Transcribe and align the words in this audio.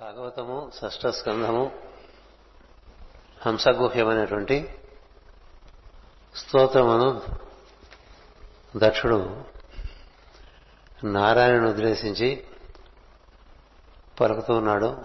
భాగవతము 0.00 0.70
షష్ట 0.82 1.06
స్కంధము 1.06 1.72
హంసగుహ్యమైనటువంటి 3.46 4.78
స్తోత్రమును 6.34 7.22
దక్షుడు 8.76 9.44
నారాయణను 11.04 11.70
ఉద్దేశించి 11.70 12.44
పలుకుతూ 14.20 14.54
ఉన్నాడు. 14.54 15.04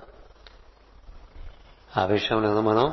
ఆ 1.98 2.06
విషయంలో 2.06 2.62
మనం 2.62 2.86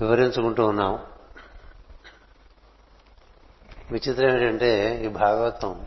వివరించుకుంటూ 0.00 0.66
ఉన్నాం. 0.66 1.06
విచిత్రం 3.90 4.30
ఏంటంటే 4.30 5.02
ఈ 5.04 5.08
భాగవతం 5.08 5.86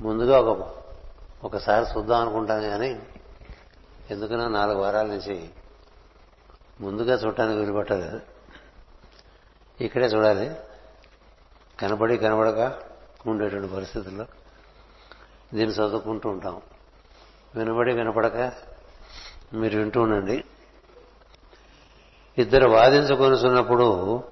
ముందుగా 0.00 0.40
ఒక 0.40 0.80
ఒకసారి 1.44 1.98
చూద్దాం 1.98 2.20
అనుకుంటాను 2.20 2.62
కానీ 2.62 3.02
ఎందుకన్నా 4.10 4.48
నాలుగు 4.48 4.78
వారాల 4.78 5.06
నుంచి 5.06 5.50
ముందుగా 6.80 7.14
చూడటానికి 7.14 7.58
వీలుపట్టలేదు 7.58 8.20
ఇక్కడే 9.80 10.06
చూడాలి. 10.06 10.56
కనబడి 11.80 12.18
కనబడక 12.18 12.78
ఉండేటువంటి 13.26 13.74
పరిస్థితుల్లో 13.74 14.26
దీన్ని 15.54 15.76
చదువుకుంటూ 15.76 16.28
ఉంటాం. 16.28 16.62
వినబడి 17.54 17.94
వినపడక 17.94 18.52
మీరు 19.54 19.78
వింటూ 19.78 20.02
ఉండండి. 20.02 20.44
ఇద్దరు 22.38 22.68
వాదించుకొనిస్తున్నప్పుడు 22.70 24.24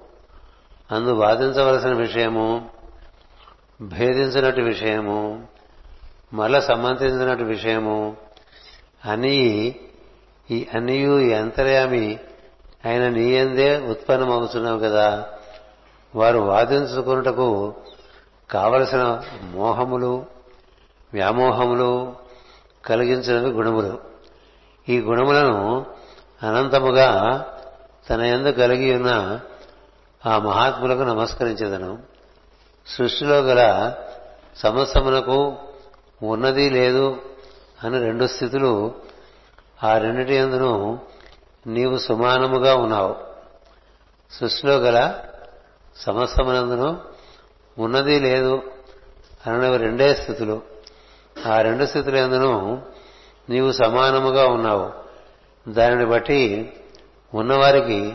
అందు 0.91 1.11
వాదించవలసిన 1.11 1.93
విషయము 1.93 2.69
భేదించినట్టు 3.81 4.61
విషయము 4.61 5.47
మళ్ళా 6.33 6.59
సంబంధించినట్టు 6.59 7.43
విషయము 7.43 8.17
అని 9.05 9.75
ఈ 10.51 10.67
అనియు 10.73 11.19
ఈ 11.19 11.33
అంతర్యామి 11.33 12.19
ఆయన 12.85 13.09
నీయందే 13.09 13.77
ఉత్పన్నమవుతున్నావు 13.77 14.79
కదా. 14.79 15.25
వారు 16.15 16.39
వాదించుకున్నటకు 16.39 17.73
కావలసిన 18.51 19.21
మోహములు 19.41 20.25
వ్యామోహములు 21.13 22.15
కలిగించినవి 22.85 23.49
గుణములు. 23.49 23.99
ఈ 24.89 24.99
గుణములను 24.99 25.85
అనంతముగా 26.43 27.43
తన 28.09 28.21
ఎందు 28.21 28.49
కలిగి 28.49 28.95
ఉన్న 28.95 29.39
ఆ 30.25 30.37
మహాత్ములకు 30.37 30.99
నమస్కరించదను. 30.99 31.99
సృష్టిలో 32.87 33.39
గల 33.39 33.93
సమస్తమునకు 34.55 35.55
ఉన్నది 36.23 36.69
లేదు 36.69 37.17
అని 37.83 37.99
రెండు 37.99 38.25
స్థితులు 38.25 38.95
ఆ 39.83 39.97
రెండిటి 39.97 40.33
ఎందును 40.33 40.99
నీవు 41.67 41.97
సుమానముగా 41.97 42.75
ఉన్నావు. 42.75 43.15
సృష్టిలో 44.31 44.77
గల 44.77 45.13
సమస్తమునందును 45.95 47.01
ఉన్నది 47.77 48.19
లేదు 48.19 48.63
అనవి 49.47 49.77
రెండే 49.77 50.13
స్థితులు. 50.13 50.61
ఆ 51.47 51.61
రెండు 51.61 51.85
స్థితుల 51.85 52.15
ఎందును 52.15 52.83
నీవు 53.49 53.71
సమానముగా 53.71 54.47
ఉన్నావు. 54.47 54.91
దానిని 55.71 56.05
బట్టి 56.05 56.73
ఉన్నవారికి 57.33 58.13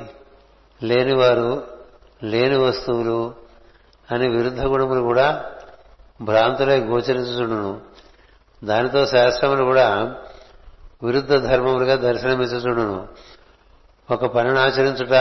లేనివారు 0.83 1.67
లేని 2.23 2.57
వస్తువులు 2.57 3.35
అని 4.13 4.29
విరుద్ధ 4.29 4.61
గుణములు 4.61 5.01
కూడా 5.01 5.45
భ్రాంతులై 6.23 6.81
గోచరించుచుండును. 6.81 7.94
దానితో 8.65 9.07
శాస్త్రములు 9.07 9.65
కూడా 9.65 10.15
విరుద్ధ 11.03 11.35
ధర్మములుగా 11.35 11.95
దర్శనమిచ్చుచుండును 11.97 13.09
ఒక 14.11 14.25
పనిని 14.27 14.59
ఆచరించుట 14.59 15.13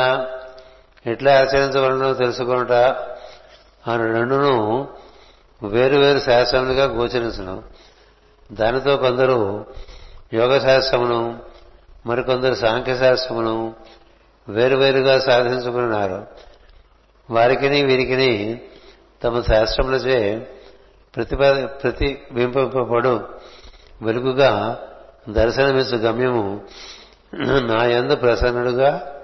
ఎట్లా 1.07 1.39
ఆచరించవలనో 1.39 2.13
తెలుసుకొనుట 2.13 2.71
అని 3.87 4.03
రెండును 4.03 4.87
వేరు 5.63 5.97
వేరు 5.97 6.19
శాస్త్రములుగా 6.19 6.85
గోచరించడం 6.85 7.63
దానితో 8.51 8.97
కొందరు 8.97 9.65
యోగ 10.33 10.57
శాస్త్రమును 10.57 11.39
మరికొందరు 12.05 12.53
సాంఖ్య 12.53 12.97
శాస్త్రమును 12.97 13.75
వేరువేరుగా 14.49 15.19
సాధించుకున్నారు. 15.19 16.27
వారికిని 17.29 17.83
వీరికిని 17.83 18.61
తమ 19.23 19.41
శాస్త్రములచే 19.41 20.47
ప్రతిప 21.15 21.39
ప్రతిబింబింపబడు 21.83 23.29
వెలుగుగా 24.01 24.81
దర్శనమిచ్చు 25.29 25.97
గమ్యము 25.97 26.67
నా 27.35 27.85
ఎందు 27.85 28.15
ప్రసన్నుడుగా 28.15 29.21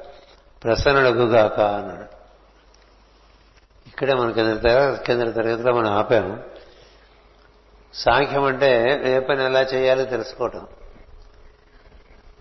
ప్రసన్నుడుగుగాక 0.64 1.60
అన్నాడు. 1.60 2.20
ఇక్కడే 3.88 4.14
మన 4.14 4.32
కింద 4.32 4.60
కింద 4.96 5.34
తరగతిలో 5.34 5.74
మనం 5.74 5.92
ఆపాము. 5.92 6.44
సాంఖ్యం 7.94 8.44
అంటే 8.44 9.02
ఏ 9.06 9.20
పని 9.20 9.46
ఎలా 9.46 9.62
చేయాలో 9.62 10.04
తెలుసుకోవటం. 10.04 10.68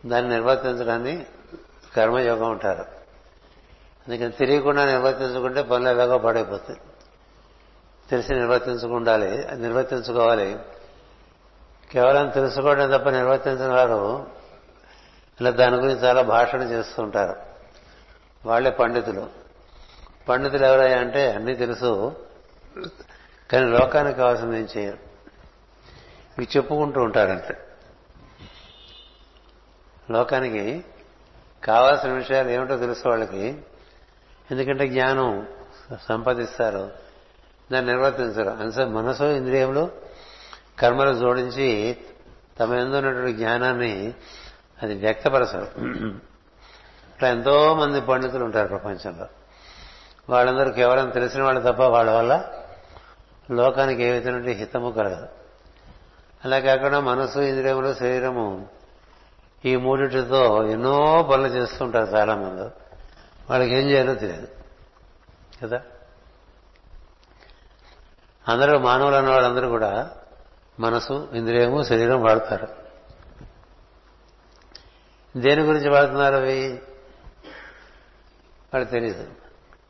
దాన్ని 0.07 0.31
నిర్వర్తించడాన్ని 0.31 1.27
కర్మయోగం 1.97 2.51
అంటారు. 2.51 2.85
అందుకని 4.09 4.33
తెలియకుండా 4.33 4.85
నిర్వర్తించుకుంటే 4.85 5.63
పనులు 5.63 5.89
ఎలాగో 5.89 6.19
పాడైపోతుంది 6.19 6.79
తెలిసి 8.11 8.33
నిర్వర్తించుకుండాలి 8.33 9.49
నిర్వర్తించుకోవాలి. 9.57 10.59
కేవలం 11.91 12.29
తెలుసుకోవడం 12.29 12.91
తప్ప 12.91 13.09
నిర్వర్తించిన 13.09 13.73
వారు 13.73 14.27
ఇలా 15.41 15.51
దాని 15.51 15.77
గురించి 15.77 16.01
చాలా 16.01 16.23
భాషణ 16.23 16.63
చేస్తూ 16.63 17.03
ఉంటారు 17.03 17.37
వాళ్ళే 18.47 18.71
పండితులు. 18.71 19.29
పండితులు 20.29 20.65
ఎవరయ్యా 20.65 20.99
అంటే 20.99 21.33
అన్నీ 21.33 21.55
తెలుసు 21.55 22.17
కానీ 23.53 23.67
లోకానికి 23.67 24.19
కావాల్సింది 24.19 24.59
ఏం 24.59 24.69
చేయరు 24.77 24.99
ఇవి 26.39 26.49
చెప్పుకుంటూ 26.57 27.01
ఉంటారంటే. 27.01 27.69
లోకానికి 30.11 30.85
కావాల్సిన 31.65 32.13
విషయాలు 32.13 32.49
ఏమిటో 32.49 32.77
తెలుసు 32.77 33.09
వాళ్ళకి. 33.09 33.63
ఎందుకంటే 34.51 34.89
జ్ఞానం 34.89 35.49
సంపాదిస్తారు. 36.09 37.08
దాన్ని 37.73 37.93
నిర్వర్తించరు 37.93 38.49
అందుకే 38.51 38.85
మనసు 38.85 39.25
ఇంద్రియములు 39.25 39.91
కర్మలు 40.79 41.19
జోడించి 41.19 41.97
తమ 42.61 42.75
ఎందున్నటువంటి 42.75 43.33
జ్ఞానాన్ని 43.33 44.15
అది 44.83 44.95
వ్యక్తపరచరు 44.95 45.67
ఇట్లా 47.15 47.29
ఎంతో 47.29 47.75
మంది 47.75 48.01
పండితులు 48.01 48.45
ఉంటారు 48.45 48.69
ప్రపంచంలో. 48.69 49.27
వాళ్ళందరూ 50.31 50.71
కేవలం 50.73 51.11
తెలిసిన 51.11 51.43
వాళ్ళు 51.43 51.73
తప్ప 51.73 51.83
వాళ్ళ 51.83 52.11
వల్ల 52.11 52.45
లోకానికి 53.51 54.03
ఏ 54.03 54.53
హితము 54.53 54.91
కలగదు. 54.91 55.27
అలా 56.45 56.59
కాకుండా 56.59 57.01
మనసు 57.01 57.39
ఇంద్రియములు 57.39 57.95
శరీరము 57.95 58.67
ఈ 59.65 59.77
మూడింటితో 59.77 60.65
ఎన్నో 60.65 61.23
పనులు 61.31 61.49
చేస్తుంటారు 61.49 62.11
చాలా 62.11 62.35
మంది 62.35 62.63
వాళ్ళకి 63.51 63.75
ఏం 63.75 63.91
చేయాలో 63.91 64.15
తెలియదు. 64.15 64.49
కదా? 65.63 65.83
అందరూ 68.49 68.79
మానవులు 68.79 69.15
అన్న 69.15 69.31
వాళ్ళందరూ 69.31 69.69
కూడా 69.69 70.11
మనసు 70.81 71.29
ఇంద్రియము 71.33 71.83
శరీరం 71.83 72.23
వాడతారు. 72.23 72.69
దేని 75.37 75.63
గురించి 75.63 75.91
వాడుతున్నారు 75.91 76.35
అవి? 76.35 76.83
వాళ్ళు 78.75 78.91
తెలియదు 78.91 79.31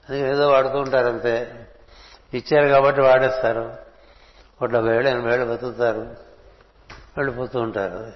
అది 0.09 0.21
ఏదో 0.21 0.49
వాడుతూ 0.49 0.79
ఉంటారు 0.79 1.07
అంతే. 1.07 1.67
ఇచ్చారు 2.35 2.69
కాబట్టి 2.69 3.01
వాడేస్తారు. 3.01 3.77
ఒక 4.63 4.65
డెబ్బై 4.65 4.95
ఏళ్ళు 4.95 5.09
ఎనభై 5.09 5.35
ఏళ్ళు 5.35 5.53
బతుకుతారు. 5.53 6.01
వెళ్ళిపోతూ 7.17 7.61
ఉంటారు. 7.61 8.13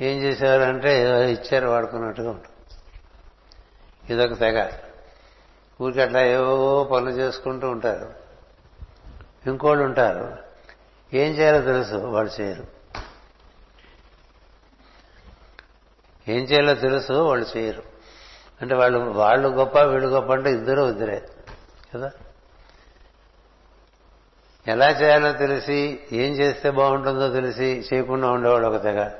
ఏం 0.00 0.22
చేశారంటే 0.22 1.02
ఇచ్చారు 1.32 1.66
వాడుకున్నట్టుగా 1.66 2.30
ఉంటుంది 2.30 2.54
ఇదొక 4.12 4.38
తెగ. 4.38 4.68
ఊరికి 5.82 6.02
అట్లా 6.02 6.22
ఏవో 6.22 6.84
పనులు 6.84 7.10
చేసుకుంటూ 7.10 7.70
ఉంటారు. 7.70 8.27
ఇంకోళ్ళు 9.46 9.84
ఉంటారు. 9.84 10.36
ఏం 11.16 11.32
చేయాలో 11.32 11.60
తెలుసు 11.60 11.94
వాళ్ళు 11.94 12.40
చేయరు. 12.40 12.66
ఏం 16.28 16.42
చేయాలో 16.44 16.74
తెలుసు 16.74 17.12
వాళ్ళు 17.12 17.58
చేయరు. 17.58 17.82
అంటే 18.62 18.74
వాళ్ళు 18.74 18.98
వాళ్ళు 18.98 19.48
గొప్ప 19.48 19.78
వీళ్ళు 19.78 20.08
గొప్ప 20.08 20.32
అంటే 20.32 20.50
ఇద్దరు 20.50 20.82
ఇద్దరే 20.90 21.28
కదా? 21.94 22.10
ఎలా 24.68 24.90
చేయాలో 24.90 25.32
తెలిసి 25.32 26.00
ఏం 26.12 26.32
చేస్తే 26.32 26.70
బాగుంటుందో 26.70 27.32
తెలిసి 27.32 27.84
చేయకుండా 27.94 28.30
ఉండేవాడు 28.30 28.66
ఒక 28.66 28.82
తెగ. 28.82 29.10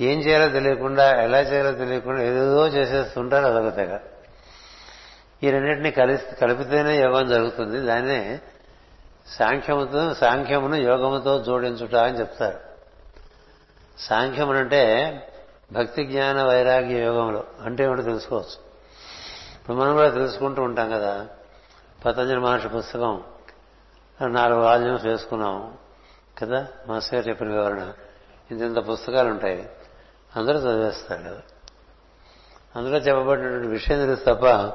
ఏం 0.00 0.20
చేయాలో 0.20 0.52
తెలియకుండా 0.52 1.22
ఎలా 1.22 1.40
చేయాలో 1.40 1.72
తెలియకుండా 1.72 2.22
ఏదేదో 2.22 2.68
చేసేస్తుంటారు 2.68 3.46
అదొక 3.46 3.76
తెగ. 3.76 3.98
ఈ 5.42 5.50
రెండింటినీ 5.50 5.90
కలిసి 5.90 6.36
కలిపితేనే 6.36 7.02
యోగం 7.02 7.28
జరుగుతుంది. 7.28 7.80
దాన్నే 7.80 8.40
సాంఖ్యముతో 9.26 10.14
సాంఖ్యమును 10.14 10.74
యోగముతో 10.74 11.42
జోడించుట 11.42 11.94
అని 11.94 12.20
చెప్తారు. 12.20 12.60
సాంఖ్యమునంటే 13.98 14.82
భక్తి 15.72 16.04
జ్ఞాన 16.04 16.42
వైరాగ్య 16.42 17.04
యోగములు 17.04 17.44
అంటే 17.64 17.84
ఏమిటో 17.84 18.02
తెలుసుకోవచ్చు. 18.02 18.72
ఇప్పుడు 19.60 19.76
మనం 19.76 19.96
కూడా 19.96 20.10
తెలుసుకుంటూ 20.10 20.62
ఉంటాం 20.62 20.90
కదా. 20.90 21.26
పతంజలి 22.04 22.40
మహర్షి 22.40 22.68
పుస్తకం 22.68 23.22
నాలుగు 24.26 24.60
వాల్యూమ్స్ 24.60 25.06
వేసుకున్నాం 25.06 25.74
కదా. 26.38 26.66
మాస్టర్ 26.86 27.14
గారు 27.14 27.28
చెప్పిన 27.28 27.48
వివరణ. 27.48 27.92
ఇంత 28.50 28.62
ఇంత 28.62 28.88
పుస్తకాలు 28.88 29.28
ఉంటాయి 29.28 29.68
అందరూ 30.36 30.58
చదివేస్తారు 30.58 31.22
కదా. 31.22 31.40
అందులో 32.76 32.98
చెప్పబడినటువంటి 32.98 33.68
విషయం 33.68 33.98
తెలుసు 33.98 34.24
తప్ప 34.24 34.72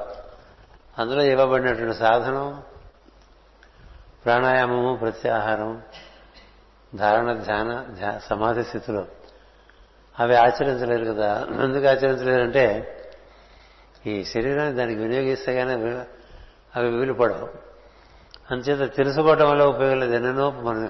అందులో 0.98 1.22
ఇవ్వబడినటువంటి 1.22 1.98
సాధనం 1.98 2.62
ప్రాణాయామము 4.24 4.96
ప్రత్యాహారం 4.96 5.82
ధారణ 6.94 7.32
ధ్యాన 7.32 8.18
సమాధి 8.18 8.64
స్థితిలో. 8.64 9.06
అవి 10.20 10.36
ఆచరించలేరు 10.36 11.04
కదా. 11.04 11.46
ఎందుకు 11.50 11.86
ఆచరించలేరంటే 11.86 12.94
ఈ 14.06 14.24
శరీరాన్ని 14.24 14.74
దానికి 14.74 15.00
వినియోగిస్తే 15.00 15.54
కానీ 15.54 15.72
అవి 16.76 16.88
వీలు 16.88 17.12
పడవు 17.12 17.48
అంచేత 18.50 18.94
తెలుసుకోవటం 18.94 19.50
వల్ల 19.50 19.64
ఉపయోగం 19.64 20.00
లేదు. 20.00 20.12
ఎన్నెన్నో 20.12 20.50
మన 20.50 20.88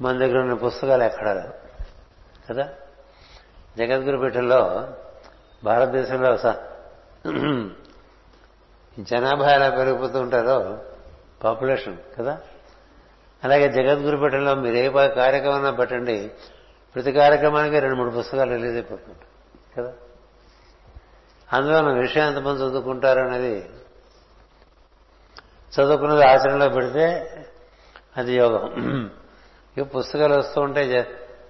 మన 0.00 0.18
దగ్గర 0.18 0.38
ఉన్న 0.38 0.54
పుస్తకాలు 0.54 1.02
ఎక్కడ 1.02 1.50
కదా? 2.50 2.68
జగద్గురు 3.78 4.16
పీఠంలో 4.16 4.88
భారతదేశంలో 5.64 6.54
జనాభా 9.00 9.50
ఎలా 9.50 9.70
పెరిగిపోతూ 9.70 10.20
ఉంటారో? 10.20 10.78
పాపులేషన్ 11.44 11.96
కదా? 12.18 12.38
అలాగే 13.44 13.68
జగద్గురు 13.72 14.16
పీఠంలో 14.16 14.54
మీరు 14.54 14.74
ఏ 14.74 14.90
కార్యక్రమం 15.08 15.74
పెట్టండి. 15.74 16.30
ప్రతి 16.94 17.12
కార్యక్రమానికి 17.12 17.80
రెండు 17.80 17.96
మూడు 17.96 18.10
పుస్తకాలు 18.10 18.50
రిలీజ్ 18.50 18.74
అయిపోతుంటాయి 18.74 19.26
కదా? 19.78 19.92
అందులో 21.52 21.82
మన 21.82 21.98
విషయం 21.98 22.26
ఎంతమంది 22.26 22.62
చదువుకుంటారు 22.62 23.20
అనేది 23.20 23.70
చదువుకున్నది 25.80 26.24
ఆచరణలో 26.24 26.68
పెడితే 26.68 27.30
అది 28.16 28.36
యోగం. 28.36 29.10
ఇక 29.78 29.96
పుస్తకాలు 29.96 30.34
వస్తూ 30.34 30.60
ఉంటే 30.60 31.06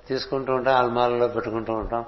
తీసుకుంటూ 0.09 0.53
ఉంటాం 0.53 0.77
అల్మాలలో 0.77 1.29
పెట్టుకుంటూ 1.29 1.73
ఉంటాం. 1.73 2.05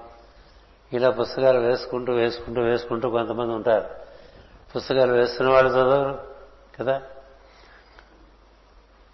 ఇలా 0.92 1.10
పుస్తకాలు 1.10 1.58
వేసుకుంటూ 1.58 2.12
వేసుకుంటూ 2.12 2.60
వేసుకుంటూ 2.60 3.10
కొంతమంది 3.10 3.52
ఉంటారు. 3.54 4.05
పుస్తకాలు 4.76 5.12
వేస్తున్న 5.12 5.50
వాళ్ళు 5.50 5.70
చదవరు 5.70 6.24
కదా? 6.80 6.98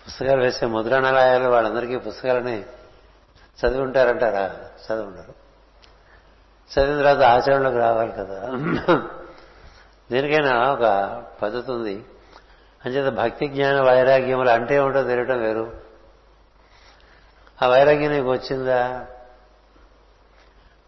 పుస్తకాలు 0.07 0.43
వేసే 0.43 0.67
ముద్రణాలయాలు 0.67 1.49
వాళ్ళందరికీ 1.49 1.97
పుస్తకాలని 1.97 2.65
చదివి 3.59 3.81
ఉంటారంటారా 3.81 4.47
చదివి 4.57 5.07
ఉండరు 5.07 5.43
చదివిన 6.73 6.97
తర్వాత 6.97 7.23
ఆచరణలోకి 7.23 7.77
రావాలి 7.77 8.13
కదా. 8.13 8.49
దీనికైనా 10.13 10.73
ఒక 10.73 10.85
పద్ధతి 11.43 11.73
ఉంది. 11.73 12.05
అంచేత 12.85 13.13
భక్తి 13.13 13.49
జ్ఞాన 13.49 13.81
వైరాగ్యములు 13.81 14.51
అంటే 14.51 14.75
ఏమిటో 14.75 15.03
తెలియటం 15.03 15.43
వేరు. 15.43 15.73
ఆ 17.63 17.67
వైరాగ్యం 17.67 18.13
నీకు 18.13 18.31
వచ్చిందా? 18.31 19.07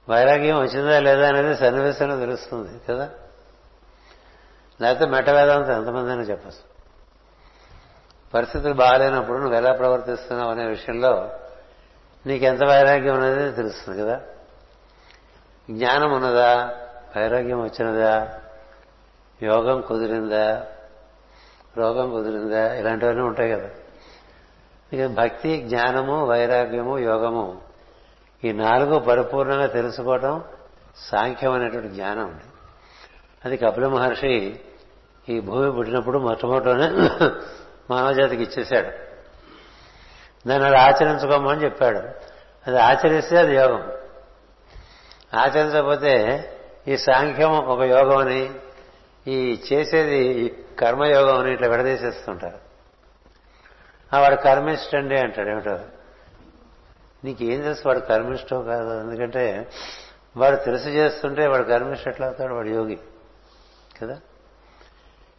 వైరాగ్యం 0.09 0.61
వచ్చిందా 0.61 1.01
లేదా 1.01 1.29
అనేది 1.29 1.57
సన్నివేశంలో 1.57 2.19
తెలుస్తుంది 2.19 2.81
కదా? 2.89 3.11
లేకపోతే 4.81 5.11
మెట్ట 5.11 5.31
వేదాంతం 5.31 5.73
ఎంతమంది 5.73 6.11
అయినా 6.11 6.23
చెప్పచ్చు. 6.23 6.75
పరిస్థితులు 8.35 8.75
బాగాలేనప్పుడు 8.75 9.38
నువ్వు 9.38 9.56
ఎలా 9.56 9.73
ప్రవర్తిస్తున్నావు 9.73 10.50
అనే 10.50 10.65
విషయంలో 10.67 11.31
నీకెంత 12.26 12.65
వైరాగ్యం 12.65 13.21
అనేది 13.21 13.53
తెలుస్తుంది 13.53 14.03
కదా? 14.03 14.21
జ్ఞానం 15.71 16.12
ఉన్నదా? 16.12 16.75
వైరాగ్యం 17.17 17.62
వచ్చినదా? 17.62 18.41
యోగం 19.43 19.81
కుదిరిందా? 19.81 20.67
రోగం 21.77 22.11
కుదిరిందా? 22.11 22.75
ఇలాంటివన్నీ 22.75 23.23
ఉంటాయి 23.23 23.53
కదా. 23.53 23.70
ఇక 24.93 25.06
భక్తి 25.06 25.62
జ్ఞానము 25.62 26.25
వైరాగ్యము 26.25 26.99
యోగము 26.99 27.61
ఈ 28.44 28.53
నాలుగు 28.53 28.99
పరిపూర్ణంగా 28.99 29.67
తెలుసుకోవటం 29.67 30.44
సాంఖ్యం 30.97 31.53
అనేటువంటి 31.53 31.88
జ్ఞానం 31.88 32.25
ఉంది 32.25 32.43
అది 33.44 33.56
కపిల 33.56 33.87
మహర్షి 33.87 34.61
ఈ 35.29 35.41
భూమి 35.41 35.73
పుట్టినప్పుడు 35.73 36.19
మొట్టమొదటనే 36.19 36.88
మానవజాతికి 37.91 38.43
ఇచ్చేశాడు. 38.43 38.88
దాన్ని 40.49 40.69
అది 40.69 40.76
ఆచరించుకోమని 40.76 41.64
చెప్పాడు. 41.64 41.99
అది 42.67 42.79
ఆచరిస్తే 42.79 43.38
అది 43.38 43.55
యోగం. 43.55 43.93
ఆచరించకపోతే 45.35 46.44
ఈ 46.88 46.96
సాంఖ్యం 46.96 47.58
ఒక 47.58 47.81
యోగం 47.81 48.19
అని 48.19 48.50
ఈ 49.29 49.62
చేసేది 49.73 50.55
కర్మయోగం 50.79 51.38
అని 51.38 51.52
ఇట్లా 51.52 51.69
విడదీసేస్తుంటారు. 51.69 52.58
ఆ 54.17 54.20
వాడు 54.20 54.35
కర్మిష్ట 54.35 54.96
అండి 54.96 55.20
అంటాడు 55.20 55.49
ఏమిటో? 55.49 55.79
నీకేం 57.25 57.61
తెలుసు 57.61 57.82
వాడు 57.87 57.99
కర్మిష్టో 57.99 58.62
కాదు? 58.62 59.00
ఎందుకంటే 59.00 59.69
వాడు 60.37 60.56
తెలుసు 60.56 60.88
చేస్తుంటే 60.88 61.46
వాడు 61.46 61.62
కర్మిష్ట 61.62 62.08
ఎట్లా 62.08 62.26
అవుతాడు 62.26 62.55
వాడు 62.55 62.69
యోగి. 62.69 62.99
కదా? 64.02 64.20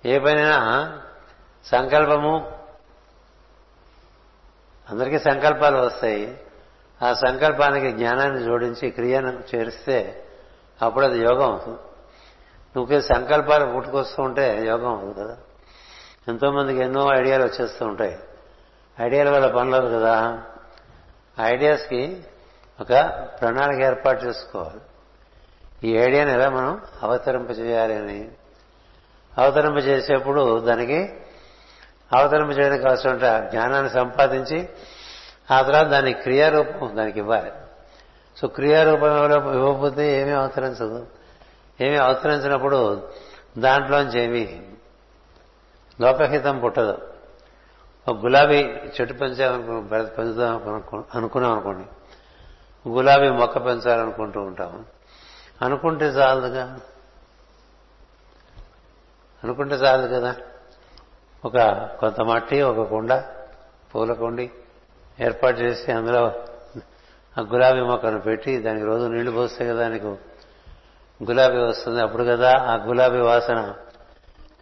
ఏ 0.06 0.20
పనైనా 0.20 1.02
సంకల్పము. 1.66 2.52
అందరికీ 4.90 5.20
సంకల్పాలు 5.20 5.78
వస్తాయి. 5.78 6.40
ఆ 7.04 7.14
సంకల్పానికి 7.14 7.92
జ్ఞానాన్ని 7.92 8.44
జోడించి 8.44 8.90
క్రియను 8.90 9.44
చేరిస్తే 9.56 10.26
అప్పుడు 10.82 11.06
అది 11.06 11.20
యోగం 11.20 11.52
అవుతుంది. 11.52 11.80
నువ్వు 12.78 13.02
సంకల్పాలు 13.02 13.74
పుట్టుకొస్తూ 13.74 14.24
ఉంటే 14.24 14.66
యోగం 14.66 14.90
అవుతుంది 14.90 15.14
కదా? 15.14 15.38
ఎంతోమందికి 16.28 16.80
ఎన్నో 16.80 17.18
ఐడియాలు 17.20 17.44
వచ్చేస్తూ 17.44 17.86
ఉంటాయి. 17.86 18.20
ఐడియాల 19.02 19.30
వల్ల 19.30 19.48
పనులేదు 19.56 20.00
కదా? 20.00 20.44
ఐడియాస్కి 21.40 22.24
ఒక 22.82 22.88
ప్రణాళిక 23.42 23.82
ఏర్పాటు 23.82 24.26
చేసుకోవాలి. 24.26 24.82
ఈ 25.88 25.98
ఐడియాని 25.98 26.32
ఎలా 26.32 26.50
మనం 26.50 26.82
అవతరింపజేయాలి 27.04 27.96
అని 27.96 28.32
అవతరింపజేసేప్పుడు 29.38 30.60
దానికి 30.60 31.14
అవతరింపజేయడానికి 32.16 32.84
కావాల్సిన 32.84 33.14
జ్ఞానాన్ని 33.50 33.90
సంపాదించి 33.90 34.70
ఆ 35.52 35.62
తర్వాత 35.62 35.88
దాని 35.88 36.14
క్రియారూపం 36.14 36.98
దానికి 36.98 37.20
ఇవ్వాలి. 37.20 37.52
సో 38.38 38.48
క్రియారూపం 38.48 39.32
ఇవ్వకపోతే 39.54 40.22
ఏమీ 40.22 40.32
అవతరించదు. 40.32 41.08
ఏమీ 41.82 41.96
అవతరించినప్పుడు 41.96 43.10
దాంట్లోంచి 43.58 44.22
ఏమీ 44.22 44.62
లోకహితం 46.02 46.60
పుట్టదు. 46.60 46.98
ఒక 48.08 48.18
గులాబీ 48.20 48.58
చెట్టు 48.58 49.14
పెంచాలనుకు 49.14 49.88
పెంచుదాం 50.06 50.84
అనుకున్నాం 51.16 51.52
అనుకోండి. 51.52 51.86
గులాబీ 52.90 53.30
మొక్క 53.30 53.66
పెంచాలనుకుంటూ 53.66 54.42
ఉంటాం 54.42 54.86
అనుకుంటే 55.62 56.06
చాలుగా. 56.06 56.80
అనుకుంటే 59.46 59.76
చాలదు 59.76 60.08
కదా. 60.16 60.36
ఒక 61.46 61.58
కొంత 62.00 62.22
మట్టి 62.22 62.62
ఒక 62.62 62.90
కుండ 62.90 63.12
పూల 63.92 64.14
కుండి 64.14 64.46
ఏర్పాటు 65.20 65.58
చేసి 65.60 65.92
అందులో 65.92 66.22
ఆ 67.36 67.42
గులాబీ 67.42 67.82
మొక్కను 67.82 68.20
పెట్టి 68.20 68.58
దానికి 68.58 68.86
రోజు 68.86 69.06
నీళ్ళు 69.06 69.32
పోస్తే 69.32 69.66
కదా 69.68 69.88
నీకు 69.88 70.12
గులాబీ 71.24 71.58
వస్తుంది. 71.58 72.02
అప్పుడు 72.02 72.24
కదా 72.24 72.52
ఆ 72.62 72.76
గులాబీ 72.86 73.18
వాసన 73.18 73.74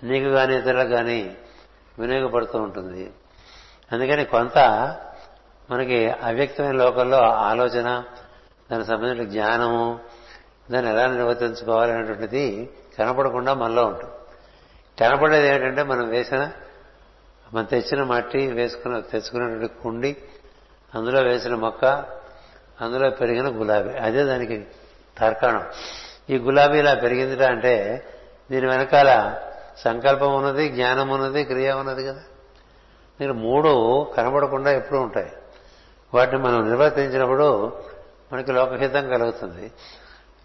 నీకు 0.03 0.29
కానీ 0.29 0.55
ఇతరులకు 0.55 0.89
కానీ 0.89 1.37
వినియోగపడుతూ 1.99 2.57
ఉంటుంది. 2.59 3.11
అందుకని 3.91 4.25
కొంత 4.25 4.57
మనకి 5.71 6.09
అవ్యక్తమైన 6.09 6.71
లోకంలో 6.71 7.19
ఆలోచన 7.23 8.03
దానికి 8.71 8.89
సంబంధించిన 8.89 9.29
జ్ఞానము 9.29 9.99
దాన్ని 10.71 10.91
ఎలా 10.91 11.07
నిర్వర్తించుకోవాలనేటువంటిది 11.07 12.69
కనపడకుండా 12.99 13.53
మనలో 13.53 13.85
ఉంటుంది. 13.85 14.13
కనపడేది 14.99 15.47
ఏంటంటే 15.47 15.83
మనం 15.83 16.09
వేసిన 16.09 16.51
మనం 17.53 17.63
తెచ్చిన 17.63 18.03
మట్టి 18.03 18.47
వేసుకున్న 18.47 18.99
తెచ్చుకున్నటువంటి 18.99 19.73
కుండి 19.83 20.17
అందులో 20.95 21.21
వేసిన 21.21 21.55
మొక్క 21.55 21.85
అందులో 22.81 23.09
పెరిగిన 23.09 23.47
గులాబీ. 23.47 23.89
అదే 23.89 24.23
దానికి 24.23 24.65
తర్కాణం. 25.17 25.63
ఈ 26.29 26.37
గులాబీ 26.37 26.79
ఇలా 26.79 26.93
పెరిగిందిరా 26.93 27.47
అంటే 27.47 28.05
దీని 28.51 28.67
వెనకాల 28.67 29.37
సంకల్పం 29.77 30.35
ఉన్నది 30.35 30.69
జ్ఞానం 30.69 31.09
ఉన్నది 31.09 31.43
క్రియ 31.43 31.71
ఉన్నది 31.71 32.07
కదా. 32.07 32.21
మీరు 33.21 33.33
మూడు 33.33 34.03
కనబడకుండా 34.17 34.71
ఎప్పుడూ 34.71 35.01
ఉంటాయి. 35.01 35.31
వాటిని 36.13 36.43
మనం 36.43 36.69
నిర్వర్తించినప్పుడు 36.69 37.77
మనకి 38.33 38.51
లోకహితం 38.51 39.09
కలుగుతుంది. 39.09 39.71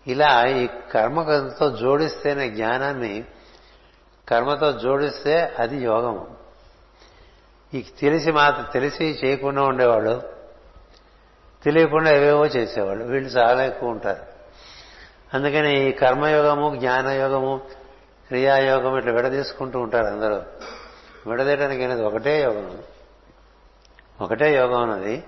ఇలా 0.06 0.46
ఈ 0.46 0.68
కర్మతో 0.94 1.76
జోడిస్తేనే 1.76 2.50
జ్ఞానాన్ని 2.50 3.24
కర్మతో 4.28 4.72
జోడిస్తే 4.72 5.54
అది 5.58 5.76
యోగము 5.76 6.36
ఈ 7.74 7.80
తెలిసి 7.80 8.32
మాత్రం 8.32 8.66
తెలిసి 8.72 9.20
చేయకుండా 9.24 9.62
ఉండేవాళ్ళు 9.62 10.22
తెలియకుండా 11.64 12.10
ఏవేవో 12.10 12.46
చేసేవాళ్ళు. 12.46 13.04
వీళ్ళు 13.04 13.30
చాలా 13.30 13.64
ఎక్కువ 13.64 13.88
ఉంటారు. 13.88 14.22
అందుకని 15.34 15.88
ఈ 15.88 15.92
కర్మయోగము 15.92 16.76
జ్ఞానయోగము 16.76 17.60
క్రియాయోగం 18.26 18.98
ఇట్లా 18.98 19.12
విడదీసుకుంటూ 19.12 19.80
ఉంటారు 19.80 20.06
అందరూ. 20.06 20.42
విడదీయడానికి 21.26 21.84
అనేది 21.84 22.04
ఒకటే 22.04 22.42
యోగం. 22.42 22.78
ఒకటే 24.20 24.56
యోగం 24.56 24.90
అన్నది. 24.90 25.24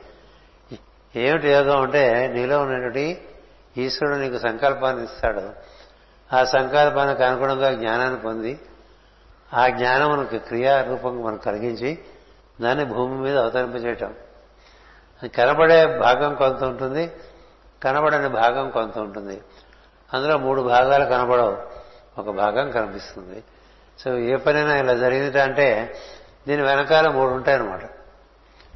ఏమిటి 1.16 1.48
యోగం 1.48 1.80
అంటే 1.80 2.26
నీలో 2.26 2.60
ఉన్నటువంటి 2.60 3.28
ఈశ్వరుడు 3.76 4.18
నీకు 4.18 4.38
సంకల్పాన్ని 4.38 5.04
ఇస్తాడు. 5.04 5.50
ఆ 6.36 6.44
సంకల్పానికి 6.44 7.24
అనుగుణంగా 7.24 7.72
జ్ఞానాన్ని 7.72 8.20
పొంది 8.20 8.60
ఆ 9.54 9.68
జ్ఞానం 9.68 10.10
మనకు 10.10 10.38
క్రియారూపంగా 10.38 11.24
మనం 11.24 11.36
కలిగించి 11.36 11.98
దాన్ని 12.60 12.84
భూమి 12.84 13.18
మీద 13.18 13.38
అవతరింపజేయటం. 13.38 14.14
కనబడే 15.36 15.98
భాగం 15.98 16.34
కొంత 16.34 16.64
ఉంటుంది 16.64 17.12
కనబడని 17.84 18.28
భాగం 18.28 18.70
కొంత 18.70 18.98
ఉంటుంది. 18.98 19.40
అందులో 20.14 20.38
మూడు 20.38 20.62
భాగాలు 20.62 21.04
కనబడవు 21.04 21.58
ఒక 22.20 22.30
భాగం 22.30 22.70
కనిపిస్తుంది. 22.70 23.42
సో 23.98 24.18
ఏ 24.18 24.36
పనైనా 24.36 24.76
ఇలా 24.76 24.94
జరిగింది 24.94 25.40
అంటే 25.40 25.94
దీని 26.48 26.62
వెనకాల 26.62 27.08
మూడు 27.08 27.30
ఉంటాయన్నమాట. 27.30 27.84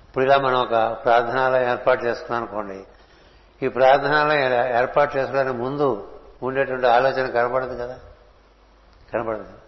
ఇప్పుడు 0.09 0.25
ఇలా 0.25 0.39
మనం 0.39 0.61
ఒక 0.61 0.99
ప్రార్థనాలయం 1.05 1.71
ఏర్పాటు 1.71 2.05
చేసుకున్నాం 2.05 2.43
అనుకోండి. 2.43 2.85
ఈ 3.67 3.69
ప్రార్థనాలయం 3.69 4.77
ఏర్పాటు 4.79 5.17
చేసుకోవడానికి 5.17 5.59
ముందు 5.59 6.09
ఉండేటువంటి 6.43 6.87
ఆలోచన 6.87 7.31
కనబడదు 7.31 7.75
కదా? 7.83 7.99
కనబడదు. 9.13 9.64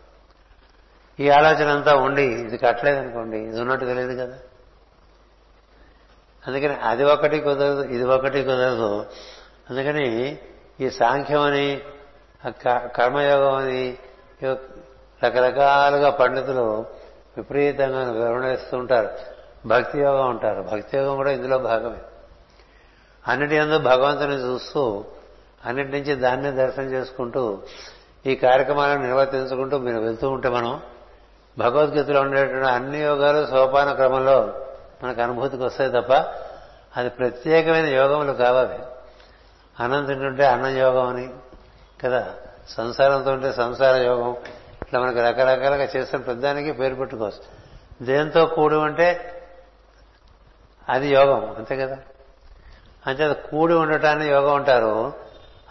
ఈ 1.21 1.29
ఆలోచన 1.31 1.69
అంతా 1.69 1.95
ఉండి 1.97 2.23
ఇది 2.23 2.57
కట్టలేదనుకోండి 2.59 3.39
ఇది 3.39 3.61
ఉన్నట్టు 3.61 3.85
తెలియదు 3.85 4.13
కదా. 4.23 4.39
అందుకని 6.47 6.75
అది 6.75 7.05
ఒకటి 7.05 7.41
కుదరదు 7.41 7.83
ఇది 7.83 8.05
ఒకటి 8.05 8.43
కుదరదు. 8.43 9.07
అందుకని 9.71 10.39
ఈ 10.81 10.91
సాంఖ్యం 10.91 11.41
అని 11.41 11.81
కర్మయోగం 12.97 13.55
అని 13.55 13.99
రకరకాలుగా 15.25 16.11
పండితులు 16.11 16.87
విపరీతంగా 17.37 18.03
వివరణిస్తూ 18.11 18.77
ఉంటారు 18.79 19.11
భక్తి 19.67 19.99
యోగం 19.99 20.29
ఉంటారు 20.31 20.63
భక్తి 20.63 20.97
యోగం 20.97 21.17
కూడా 21.17 21.31
ఇందులో 21.31 21.59
భాగమే. 21.59 21.99
అన్నిటి 23.29 23.59
అందరూ 23.59 23.79
భగవంతుని 23.79 24.35
చూస్తూ 24.35 25.05
అన్నిటి 25.65 25.91
నుంచి 25.93 26.15
దాన్ని 26.15 26.51
దర్శనం 26.53 26.87
చేసుకుంటూ 26.93 27.43
ఈ 28.27 28.35
కార్యక్రమాలను 28.35 29.03
నిర్వర్తించుకుంటూ 29.03 29.79
మీరు 29.79 29.99
వెళ్తూ 29.99 30.31
ఉంటే 30.31 30.49
మనం 30.49 30.81
భగవద్గీతలో 31.59 32.21
ఉండేటువంటి 32.21 32.69
అన్ని 32.69 33.01
యోగాలు 33.01 33.47
సోపాన 33.47 33.93
క్రమంలో 33.93 34.55
మనకు 35.03 35.21
అనుభూతికి 35.21 35.63
వస్తాయి 35.63 35.91
తప్ప 35.91 36.13
అది 36.97 37.09
ప్రత్యేకమైన 37.09 37.87
యోగములు 37.87 38.33
కావాలి 38.33 38.79
అన్నం 39.81 40.05
తింటుంటే 40.05 40.47
అన్నం 40.47 40.77
యోగం 40.77 41.07
అని 41.07 41.29
కదా? 42.05 42.27
సంసారంతో 42.69 43.31
ఉంటే 43.31 43.53
సంసార 43.53 43.97
యోగం. 43.97 44.37
ఇట్లా 44.83 45.01
మనకి 45.01 45.21
రకరకాలుగా 45.21 45.89
చేసిన 45.97 46.19
ప్రతిదానికి 46.19 46.73
పేరు 46.73 46.95
పెట్టుకోవచ్చు. 46.95 47.67
దేంతో 48.05 48.47
కూడి 48.47 48.75
ఉంటే 48.75 49.33
అది 50.89 51.09
యోగం 51.09 51.55
అంతే 51.59 51.77
కదా? 51.77 51.99
అంతే 53.07 53.33
కూడి 53.33 53.75
ఉండటాన్ని 53.75 54.27
యోగం 54.27 54.55
అంటారు. 54.55 55.13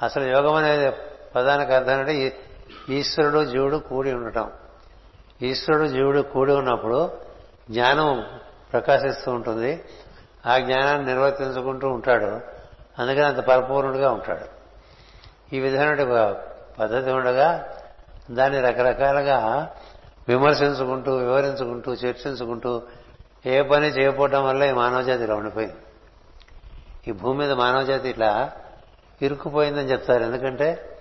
అసలు 0.01 0.23
యోగం 0.23 0.55
అనేది 0.55 0.91
పదానికి 1.35 1.73
అర్థం 1.73 1.99
అంటే 1.99 2.39
ఈశ్వరుడు 2.89 3.45
జీవుడు 3.45 3.77
కూడి 3.77 4.13
ఉండటం. 4.13 4.51
ఈశ్వరుడు 5.41 5.87
జీవుడు 5.87 6.21
కూడి 6.21 6.53
ఉన్నప్పుడు 6.53 7.11
జ్ఞానం 7.71 8.25
ప్రకాశిస్తూ 8.73 9.31
ఉంటుంది. 9.31 9.83
ఆ 10.45 10.57
జ్ఞానాన్ని 10.57 11.05
నిర్వర్తించుకుంటూ 11.05 11.87
ఉంటాడు. 11.87 12.25
అందుకని 13.01 13.25
అంత 13.25 13.37
పరిపూర్ణుడిగా 13.37 14.11
ఉంటాడు. 14.11 14.45
ఈ 15.55 15.59
విధమైన 15.59 16.03
పద్ధతి 16.79 17.11
ఉండగా 17.11 17.77
దాన్ని 18.31 18.61
రకరకాలుగా 18.61 19.69
విమర్శించుకుంటూ 20.27 21.15
వివరించుకుంటూ 21.15 21.93
చర్చించుకుంటూ 21.93 22.81
ఏ 23.45 23.61
పని 23.61 23.87
చేయకపోవడం 23.87 24.45
వల్ల 24.45 24.63
ఈ 24.63 24.71
మానవజాతి 24.71 25.23
ఇలా 25.23 25.35
ఉండిపోయింది. 25.35 25.75
ఈ 27.07 27.11
భూమి 27.11 27.39
మీద 27.39 27.51
మానవజాతి 27.51 28.09
ఇట్లా 28.09 28.51
ఇరుక్కుపోయిందని 29.21 29.91
చెప్తారు. 29.91 30.23
ఎందుకంటే 30.23 30.97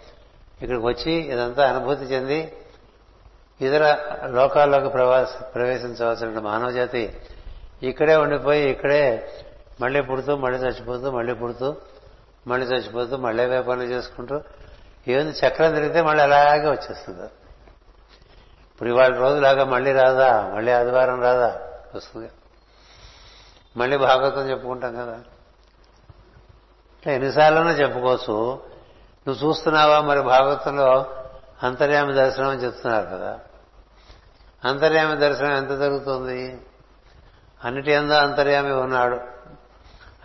ఇక్కడికి 0.63 0.87
వచ్చి 0.87 1.13
ఇదంతా 1.13 1.71
అనుభూతి 1.71 2.05
చెంది 2.05 2.53
ఇతర 3.61 3.99
లోకాల్లోకి 4.27 4.89
ప్రవేశించవలసిన 4.89 5.47
ప్రవేశించవలసిన 5.47 6.39
మానవజాతి 6.39 7.21
ఇక్కడే 7.83 8.17
ఉండిపోయి 8.17 8.71
ఇక్కడే 8.71 9.33
మళ్ళీ 9.81 10.01
పుడుతూ 10.01 10.37
మళ్ళీ 10.37 10.59
చచ్చిపోతూ 10.59 11.11
మళ్ళీ 11.11 11.35
పుడుతూ 11.35 11.77
మళ్ళీ 12.47 12.67
చచ్చిపోతూ 12.67 13.17
మళ్ళీ 13.17 13.45
వ్యాపారం 13.45 13.79
పనులు 13.79 13.95
చేసుకుంటూ 13.95 14.41
ఏంది 15.09 15.47
చక్రం 15.47 15.75
తిరిగితే 15.75 16.03
మళ్ళీ 16.03 16.23
అలాగే 16.23 16.71
వచ్చేస్తుంది. 16.71 17.23
ఇప్పుడు 18.73 18.89
ఇవాళ 18.89 19.17
రోజులాగా 19.17 19.65
మళ్ళీ 19.65 19.93
రాదా? 19.93 20.51
మళ్ళీ 20.55 20.73
ఆదివారం 20.73 21.23
రాదా? 21.23 21.61
వస్తుంది. 21.95 22.31
మళ్ళీ 23.77 23.97
భాగవతం 23.97 24.51
చెప్పుకుంటాం 24.51 24.95
కదా. 24.95 25.19
ఇట్లా 26.99 27.13
ఎన్నిసార్లైనా 27.13 27.71
చెప్పుకోవచ్చు. 27.71 28.61
నువ్వు 29.29 29.49
చూస్తున్నావా 29.49 30.01
మరి 30.01 30.21
భాగవతంలో 30.21 31.24
అంతర్యామి 31.65 32.15
దర్శనం 32.15 32.49
అని 32.49 32.61
చెప్తున్నారు 32.61 33.07
కదా. 33.07 33.41
అంతర్యామి 34.65 35.17
దర్శనం 35.17 35.57
ఎంత 35.57 35.69
జరుగుతుంది? 35.69 36.61
అన్నిటి 37.65 37.93
ఎందో 37.93 38.15
అంతర్యామి 38.15 38.73
ఉన్నాడు 38.73 39.15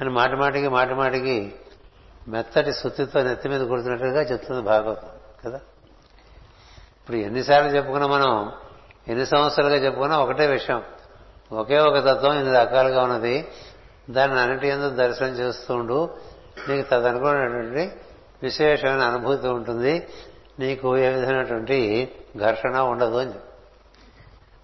అని 0.02 0.10
మాటి 0.10 0.36
మాటికి 0.36 0.68
మాటి 0.68 0.94
మాటికి 0.94 1.56
మెత్తటి 2.28 2.74
సుత్తితో 2.74 3.24
నెత్తి 3.24 3.50
మీద 3.50 3.62
కొడుతున్నట్టుగా 3.62 4.22
చెప్తుంది 4.22 4.62
భాగవతం 4.62 5.08
కదా? 5.46 5.58
ఇప్పుడు 7.00 7.18
ఎన్నిసార్లు 7.18 7.70
చెప్పుకున్నా 7.70 8.08
మనం 8.08 8.52
ఎన్ని 9.08 9.26
సంవత్సరాలుగా 9.26 9.86
చెప్పుకున్నా 9.86 10.20
ఒకటే 10.20 10.48
విషయం. 10.48 10.84
ఒకే 11.52 11.78
ఒక 11.78 11.98
తత్వం 11.98 12.34
ఇన్ని 12.34 12.58
రకాలుగా 12.58 13.04
ఉన్నది. 13.04 13.48
దాన్ని 14.10 14.40
అన్నిటి 14.40 14.68
ఎందుకు 14.68 14.96
దర్శనం 14.96 15.30
చేస్తుండు. 15.30 16.18
నీకు 16.70 16.90
తదనుకున్నటువంటి 16.90 17.96
విశేషమైన 18.44 19.00
అనుభూతి 19.00 19.48
ఉంటుంది. 19.48 20.08
నీకు 20.60 20.98
ఏ 20.98 21.10
విధమైనటువంటి 21.10 22.12
ఘర్షణ 22.38 22.80
ఉండదు 22.80 23.18
అని 23.18 23.34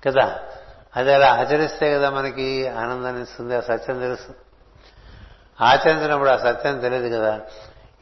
కదా? 0.06 0.40
అది 0.96 1.14
అలా 1.14 1.34
ఆచరిస్తే 1.34 1.94
కదా 1.94 2.10
మనకి 2.10 2.68
ఆనందాన్ని 2.68 3.22
ఇస్తుంది 3.22 3.56
ఆ 3.56 3.60
సత్యం 3.60 4.00
తెలుస్తుంది. 4.00 4.40
ఆచరించినప్పుడు 5.62 6.30
ఆ 6.30 6.38
సత్యం 6.38 6.80
తెలియదు 6.80 7.16
కదా. 7.16 7.42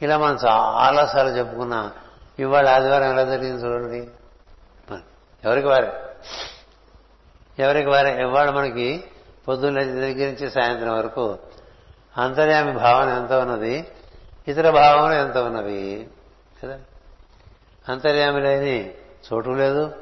ఇలా 0.02 0.18
మనం 0.18 0.38
చాలాసార్లు 0.46 1.32
చెప్పుకున్నా 1.32 1.92
ఇవాళ 2.38 2.68
ఆదివారం 2.68 3.10
ఎలా 3.10 3.24
జరిగింది 3.24 3.64
చూడండి. 3.64 4.08
ఎవరికి 5.44 5.68
వారే? 5.68 5.92
ఎవరికి 7.58 7.88
వారే? 7.88 8.22
ఇవాళ 8.22 8.50
మనకి 8.50 9.04
పొద్దున్న 9.48 9.82
దగ్గర 9.82 10.26
నుంచి 10.26 10.50
సాయంత్రం 10.50 10.96
వరకు 10.96 11.38
అంతర్యామి 12.18 12.72
భావన 12.72 13.08
ఎంత 13.08 13.32
ఉన్నది? 13.32 13.88
ఇతర 14.48 14.70
భావన 14.70 15.12
ఎంత 15.12 15.38
ఉన్నవి? 15.38 16.08
కదా? 16.64 16.78
అంతర్యామి 17.88 18.40
లేని 18.40 18.94
చోటు 19.32 19.50
లేదు 19.50 19.92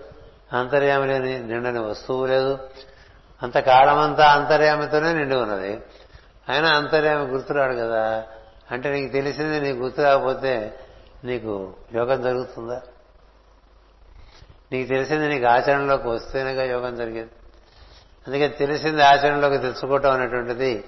అంతర్యామి 0.53 1.07
లేని 1.07 1.39
నిండని 1.39 1.81
వస్తువు 1.81 2.27
లేదు. 2.27 2.59
అంత 3.43 3.59
కాలమంతా 3.59 4.27
అంతర్యామితోనే 4.27 5.13
నిండి 5.13 5.37
ఉన్నది. 5.37 5.81
ఆయన 6.51 6.65
అంతర్యామి 6.65 7.25
గుర్తురాడు 7.25 7.75
కదా. 7.75 8.25
అంటే 8.71 8.91
నీకు 8.91 9.13
తెలిసింది 9.13 9.61
నీకు 9.61 9.79
గుర్తు 9.79 10.03
రాకపోతే 10.03 10.79
నీకు 11.25 11.73
యోగం 11.95 12.23
జరుగుతుందా? 12.23 12.83
నీకు 14.73 14.89
తెలిసింది 14.89 15.29
నీకు 15.29 15.47
ఆచరణలోకి 15.47 16.09
వస్తేనేగా 16.09 16.63
యోగం 16.63 16.97
జరిగేది. 16.97 17.31
అందుకే 18.27 18.49
తెలిసింది 18.49 19.03
ఆచరణలోకి 19.05 19.59
తెచ్చుకోవటం 19.59 20.11
అనేటువంటిది 20.11 20.85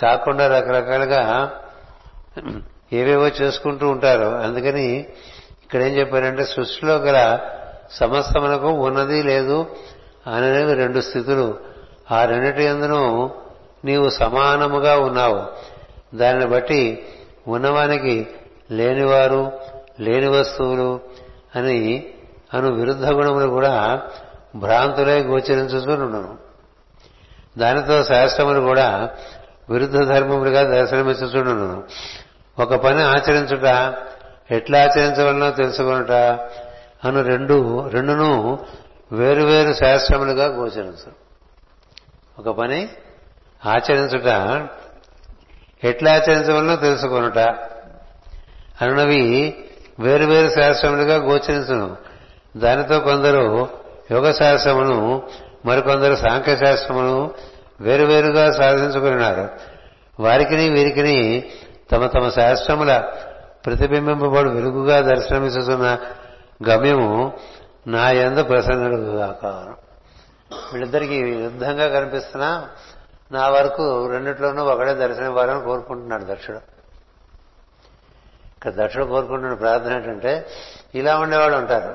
కాకుండా 0.00 0.58
రకరకాలుగా 0.58 1.52
ఏవేవో 2.92 3.28
చేసుకుంటూ 3.28 3.88
ఉంటారు. 3.88 4.24
అందుకని 4.24 5.06
ఇక్కడ 5.70 5.82
ఏం 5.82 5.94
చెప్పారంటే 5.96 6.44
సృష్టిలో 6.44 6.94
గల 6.96 7.38
సమస్తమునకు 7.90 8.68
ఉన్నది 8.68 9.22
లేదు 9.22 9.66
అనేవి 10.26 10.74
రెండు 10.74 11.00
స్థితులు. 11.00 11.58
ఆ 12.10 12.24
రెండిటి 12.24 12.64
ఎందును 12.64 13.30
నీవు 13.84 14.08
సమానముగా 14.08 14.98
ఉన్నావు. 14.98 15.42
దానిని 16.16 16.46
బట్టి 16.46 17.06
ఉన్నవానికి 17.48 18.28
లేనివారు 18.70 19.52
లేని 20.00 20.28
వస్తువులు 20.28 21.00
అని 21.56 22.06
అను 22.54 22.72
విరుద్ధ 22.72 23.06
గుణములు 23.06 23.46
కూడా 23.46 24.02
భ్రాంతులే 24.56 25.22
గోచరించుతుండను 25.22 26.38
దానితో 27.58 28.04
శాస్త్రములు 28.04 28.60
కూడా 28.60 29.10
విరుద్ధ 29.70 29.96
ధర్మములుగా 29.96 30.62
దర్శనమిచ్చుచుండును 30.62 31.84
ఒక 32.58 32.74
పని 32.74 33.02
ఆచరించుట 33.02 33.66
ఎట్లా 34.50 34.82
ఆచరించవలనో 34.82 35.50
తెలుసుకునుట 35.50 36.12
అను 37.04 37.22
రెండు 37.22 37.88
రెండును 37.88 38.58
వేరువేరు 39.12 39.72
శాస్త్రములుగా 39.72 40.46
గోచరించు. 40.46 41.12
ఒక 42.38 42.56
పని 42.56 42.88
ఆచరించుట 43.66 44.26
ఎట్లా 45.84 46.12
ఆచరించవలనో 46.12 46.76
తెలుసుకొనుట 46.76 47.38
అనునవి 48.82 49.54
వేరు 49.98 50.24
వేరు 50.24 50.48
శాస్త్రములుగా 50.48 51.16
గోచరించును. 51.16 51.96
దానితో 52.56 53.00
కొందరు 53.00 53.68
యోగ 54.12 54.30
శాస్త్రమును 54.30 55.22
మరికొందరు 55.66 56.14
సాంఖ్య 56.14 56.56
శాస్త్రమును 56.56 57.30
వేరువేరుగా 57.80 58.52
సాధించుకున్నారు. 58.52 59.48
వారికిని 60.20 60.68
వీరికిని 60.68 61.44
తమ 61.92 62.06
తమ 62.06 62.28
శాస్త్రముల 62.28 63.02
ప్రతిబింబింపబడు 63.66 64.50
వెలుగుగా 64.50 65.00
దర్శనమిస్తున్న 65.00 65.98
గమ్యము 66.68 67.38
నా 67.86 68.10
ఎందు 68.10 68.42
ప్రసన్నుడుగాక. 68.42 69.44
వీళ్ళిద్దరికీ 70.72 71.14
యుద్ధంగా 71.14 71.88
కనిపిస్తున్నా 71.88 72.68
నా 73.32 73.48
వరకు 73.48 74.06
రెండిట్లోనూ 74.06 74.64
ఒకడే 74.64 74.94
దర్శనం 74.94 75.26
ఇవ్వాలని 75.26 75.64
కోరుకుంటున్నాడు 75.64 76.24
దక్షుడు. 76.24 76.58
ఇక్కడ 78.56 78.72
దక్షుడు 78.84 79.04
కోరుకుంటున్న 79.04 79.54
ప్రార్థన 79.54 79.92
ఏంటంటే 79.92 80.46
ఇలా 80.94 81.18
ఉండేవాడు 81.18 81.54
ఉంటారు 81.54 81.92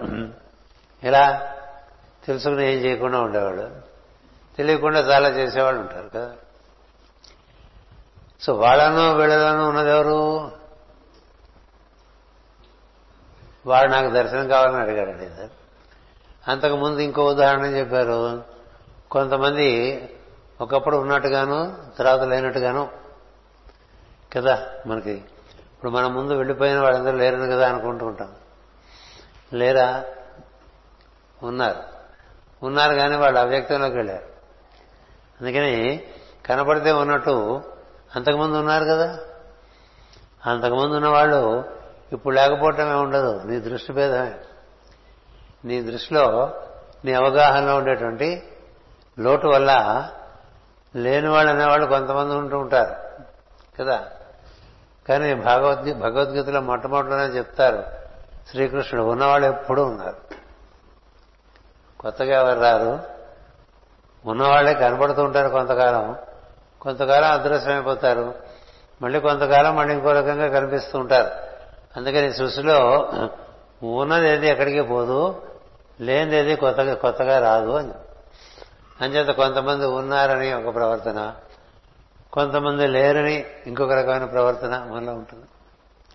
ఇలా 1.08 1.54
తెలుసుకుని 2.26 2.74
ఏం 2.74 2.80
చేయకుండా 2.80 3.20
ఉండేవాడు. 3.20 3.70
తెలియకుండా 4.58 5.00
చాలా 5.00 5.30
చేసేవాళ్ళు 5.30 5.82
ఉంటారు 5.82 6.10
కదా. 6.10 6.32
సో 8.42 8.54
వాళ్ళను 8.54 9.18
వీళ్ళలోనూ 9.18 9.70
ఉన్నదెవరు 9.70 10.52
ఎవరు 13.46 13.55
వాడు 13.66 13.92
నాకు 13.92 14.10
దర్శనం 14.10 14.48
కావాలని 14.48 14.78
అడిగాడండి 14.78 15.48
అంతకుముందు 16.52 17.00
ఇంకో 17.00 17.26
ఉదాహరణ 17.26 17.66
చెప్పారు. 17.66 18.44
కొంతమంది 19.12 20.02
ఒకప్పుడు 20.62 20.98
ఉన్నట్టుగాను 20.98 21.78
తర్వాత 21.98 22.22
లేనట్టుగాను 22.22 22.90
కదా 24.36 24.68
మనకి. 24.88 25.12
ఇప్పుడు 25.12 25.92
మన 25.92 26.08
ముందు 26.08 26.34
వెళ్ళిపోయిన 26.34 26.80
వాళ్ళందరూ 26.80 27.18
లేరని 27.18 27.52
కదా 27.52 27.70
అనుకుంటూ 27.70 28.06
ఉంటాం. 28.06 28.36
లేరా? 29.54 30.04
ఉన్నారు. 31.44 31.84
ఉన్నారు 32.66 32.96
కానీ 32.96 33.16
వాళ్ళు 33.16 33.40
అవ్యక్తంలోకి 33.40 33.96
వెళ్ళారు. 33.96 34.24
అందుకని 35.42 36.04
కనపడితే 36.46 36.92
ఉన్నట్టు 36.92 37.62
అంతకుముందు 38.16 38.56
ఉన్నారు 38.56 38.84
కదా. 38.84 39.20
అంతకుముందు 40.46 40.96
ఉన్న 40.96 41.08
వాళ్ళు 41.08 41.75
ఇప్పుడు 42.14 42.36
లేకపోవటమే 42.36 42.94
ఉండదు 42.94 43.42
నీ 43.46 43.60
దృష్టి 43.60 43.94
భేదమే. 43.94 44.36
నీ 45.66 45.82
దృష్టిలో 45.82 46.54
నీ 47.06 47.14
అవగాహనలో 47.14 47.76
ఉండేటువంటి 47.76 48.48
లోటు 49.20 49.48
వల్ల 49.48 50.10
లేని 50.96 51.30
వాళ్ళు 51.30 51.52
అనేవాళ్ళు 51.52 51.88
కొంతమంది 51.88 52.36
ఉంటూ 52.36 52.58
ఉంటారు. 52.58 52.96
కదా? 53.80 54.08
కానీ 55.10 55.34
భగవద్గీ 55.34 55.94
భగవద్గీతలో 55.94 56.62
మొట్టమొదటిలోనే 56.62 57.24
చెప్తారు 57.24 57.84
శ్రీకృష్ణుడు. 58.50 59.06
ఉన్నవాళ్ళు 59.08 59.48
ఎప్పుడూ 59.48 59.84
ఉన్నారు. 59.84 60.18
కొత్తగా 62.00 62.42
ఎవరు 62.42 62.60
రారు? 62.60 63.00
ఉన్నవాళ్ళే 64.26 64.74
కనపడుతూ 64.74 65.24
ఉంటారు 65.24 65.50
కొంతకాలం. 65.50 66.16
కొంతకాలం 66.82 67.32
అదృశ్యమైపోతారు. 67.32 68.36
మళ్ళీ 69.02 69.20
కొంతకాలం 69.20 69.76
మళ్ళీ 69.76 69.94
ఇంకో 69.94 70.12
రకంగా 70.12 70.60
కనిపిస్తూ 70.60 71.00
ఉంటారు. 71.00 71.45
అందుకని 71.98 72.34
సృష్టిలో 72.34 73.10
ఉన్నది 73.84 74.30
ఏది 74.30 74.48
ఎక్కడికి 74.48 74.82
పోదు 74.82 75.42
లేనిదేది 76.02 76.56
కొత్తగా 76.56 76.94
కొత్తగా 76.94 77.40
రాదు 77.40 77.70
అని. 77.70 77.92
అంచేత 79.02 79.28
కొంతమంది 79.28 79.86
ఉన్నారని 79.86 80.54
ఒక 80.54 80.76
ప్రవర్తన 80.76 81.34
కొంతమంది 82.34 82.88
లేరని 82.88 83.46
ఇంకొక 83.68 83.92
రకమైన 83.92 84.26
ప్రవర్తన 84.26 84.88
మనలో 84.92 85.14
ఉంటుంది. 85.14 85.46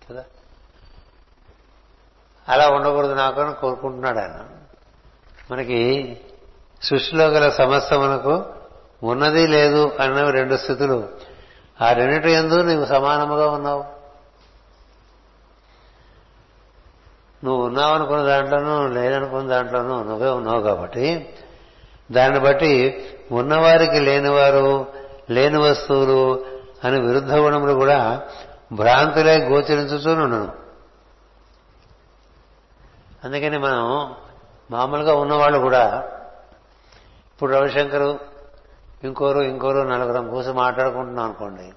కదా? 0.09 0.23
అలా 2.49 2.69
ఉండకూడదు 2.69 3.13
నాకు 3.13 3.41
అని 3.41 3.53
కోరుకుంటున్నాడు 3.53 4.19
ఆయన. 4.19 4.39
మనకి 5.51 6.17
సృష్టిలో 6.81 7.27
గల 7.27 7.49
సమస్య 7.49 7.97
మనకు 7.97 8.45
ఉన్నది 9.03 9.47
లేదు 9.47 9.91
అన్నవి 9.99 10.31
రెండు 10.31 10.55
స్థితులు. 10.55 11.09
ఆ 11.81 11.91
రెండింటి 11.91 12.31
ఎందు 12.31 12.55
నీవు 12.55 12.85
సమానముగా 12.85 13.47
ఉన్నావు. 13.49 14.00
నువ్వు 17.43 17.59
ఉన్నావు 17.65 17.93
అనుకున్న 17.93 18.23
దాంట్లోనూ 18.23 18.73
లేదనుకున్న 18.87 19.47
దాంట్లోనూ 19.49 19.95
నువ్వే 20.03 20.31
ఉన్నావు 20.31 20.61
కాబట్టి 20.61 21.05
దాన్ని 22.11 22.39
బట్టి 22.39 22.73
ఉన్నవారికి 23.31 23.99
లేనివారు 23.99 24.67
లేని 25.29 25.57
వస్తువులు 25.57 26.21
అని 26.83 26.97
విరుద్ధ 26.99 27.33
గుణములు 27.35 27.73
కూడా 27.73 27.99
భ్రాంతులే 28.73 29.35
గోచరించుతూనున్నాను 29.47 30.51
అందుకని 33.23 33.57
మనం 33.57 33.85
మామూలుగా 34.69 35.13
ఉన్నవాళ్ళు 35.13 35.59
కూడా 35.59 35.83
ఇప్పుడు 37.31 37.51
రవిశంకరు 37.53 38.11
ఇంకోరు 39.03 39.41
ఇంకోరు 39.41 39.81
నలుగురం 39.83 40.25
కూర్చొని 40.29 40.57
మాట్లాడుకుంటున్నాం 40.57 41.25
అనుకోండి 41.25 41.67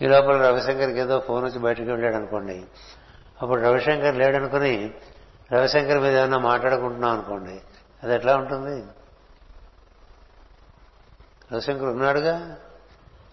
ఈ 0.00 0.06
లోపల 0.06 0.36
రవిశంకర్కి 0.42 1.00
ఏదో 1.00 1.16
ఫోన్ 1.20 1.42
వచ్చి 1.44 1.58
బయటకు 1.58 1.88
వెళ్ళాడు 1.90 2.16
అనుకోండి 2.16 2.56
అప్పుడు 3.42 3.60
రవిశంకర్ 3.60 4.16
లేడనుకుని 4.16 4.94
రవిశంకర్ 5.52 5.98
మీద 5.98 6.16
ఏమైనా 6.16 6.38
మాట్లాడుకుంటున్నాం 6.38 7.10
అనుకోండి 7.10 7.60
అది 8.02 8.14
ఎట్లా 8.14 8.36
ఉంటుంది? 8.36 8.84
రవిశంకర్ 11.52 11.84
ఉన్నాడుగా? 11.84 12.56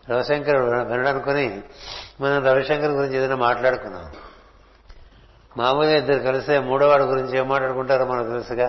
రవిశంకర్ 0.09 0.55
వినడనుకుని 0.87 1.63
మనం 2.21 2.45
రవిశంకర్ 2.45 2.91
గురించి 2.91 3.17
ఏదైనా 3.17 3.35
మాట్లాడుకున్నాం. 3.35 4.13
మామూలుగా 5.57 5.97
ఇద్దరు 5.97 6.19
కలిస్తే 6.19 6.59
మూడోవాడి 6.59 7.03
గురించి 7.03 7.37
ఏం 7.37 7.47
మాట్లాడుకుంటారో 7.47 8.05
మనకు 8.05 8.27
తెలుసుగా? 8.27 8.67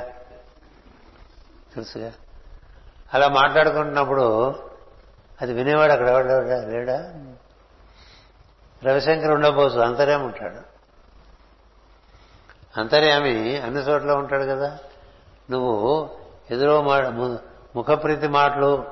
తెలుసుగా? 1.74 2.12
అలా 3.14 3.28
మాట్లాడుకుంటున్నప్పుడు 3.28 4.54
అది 5.40 5.52
వినేవాడు 5.52 5.92
అక్కడ 5.92 6.08
ఎవడా 6.08 6.60
లేడా? 6.60 7.14
రవిశంకర్ 8.84 9.30
ఉండబోసు 9.30 9.78
అంతర్యామి 9.78 10.24
ఉంటాడు. 10.24 10.69
అంతర్యామి 12.76 13.56
అన్ని 13.56 13.80
చోట్ల 13.80 14.12
ఉంటాడు 14.12 14.42
కదా. 14.42 14.78
నువ్వు 15.50 16.10
ఎదురో 16.50 16.82
ముఖప్రీతి 17.76 18.28
మాటలు 18.28 18.84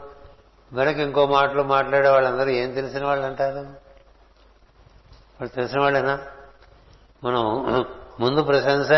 వెనక 0.73 0.97
ఇంకో 0.97 1.27
మాటలు 1.27 1.63
మాట్లాడే 1.63 2.09
వాళ్ళందరూ 2.09 2.49
ఏం 2.49 2.73
తెలిసిన 2.73 3.05
వాళ్ళు 3.07 3.27
అంటారు 3.27 3.59
వాళ్ళు 5.39 5.49
తెలిసిన 5.49 5.81
వాళ్ళేనా? 5.81 6.19
మనం 7.25 7.45
ముందు 8.21 8.43
ప్రశంస 8.43 8.93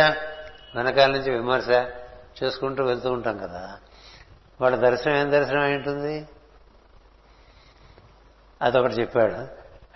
వెనకాల 0.74 1.10
నుంచి 1.10 1.30
విమర్శ 1.30 1.68
చేసుకుంటూ 2.42 2.84
వెళ్తూ 2.84 3.12
ఉంటాం 3.12 3.38
కదా. 3.38 3.78
వాళ్ళ 4.60 4.76
దర్శనం 4.76 5.16
ఏం 5.16 5.32
దర్శనం 5.32 5.64
ఏంటుంది 5.64 6.28
అదొకటి 8.62 8.94
చెప్పాడు. 8.94 9.34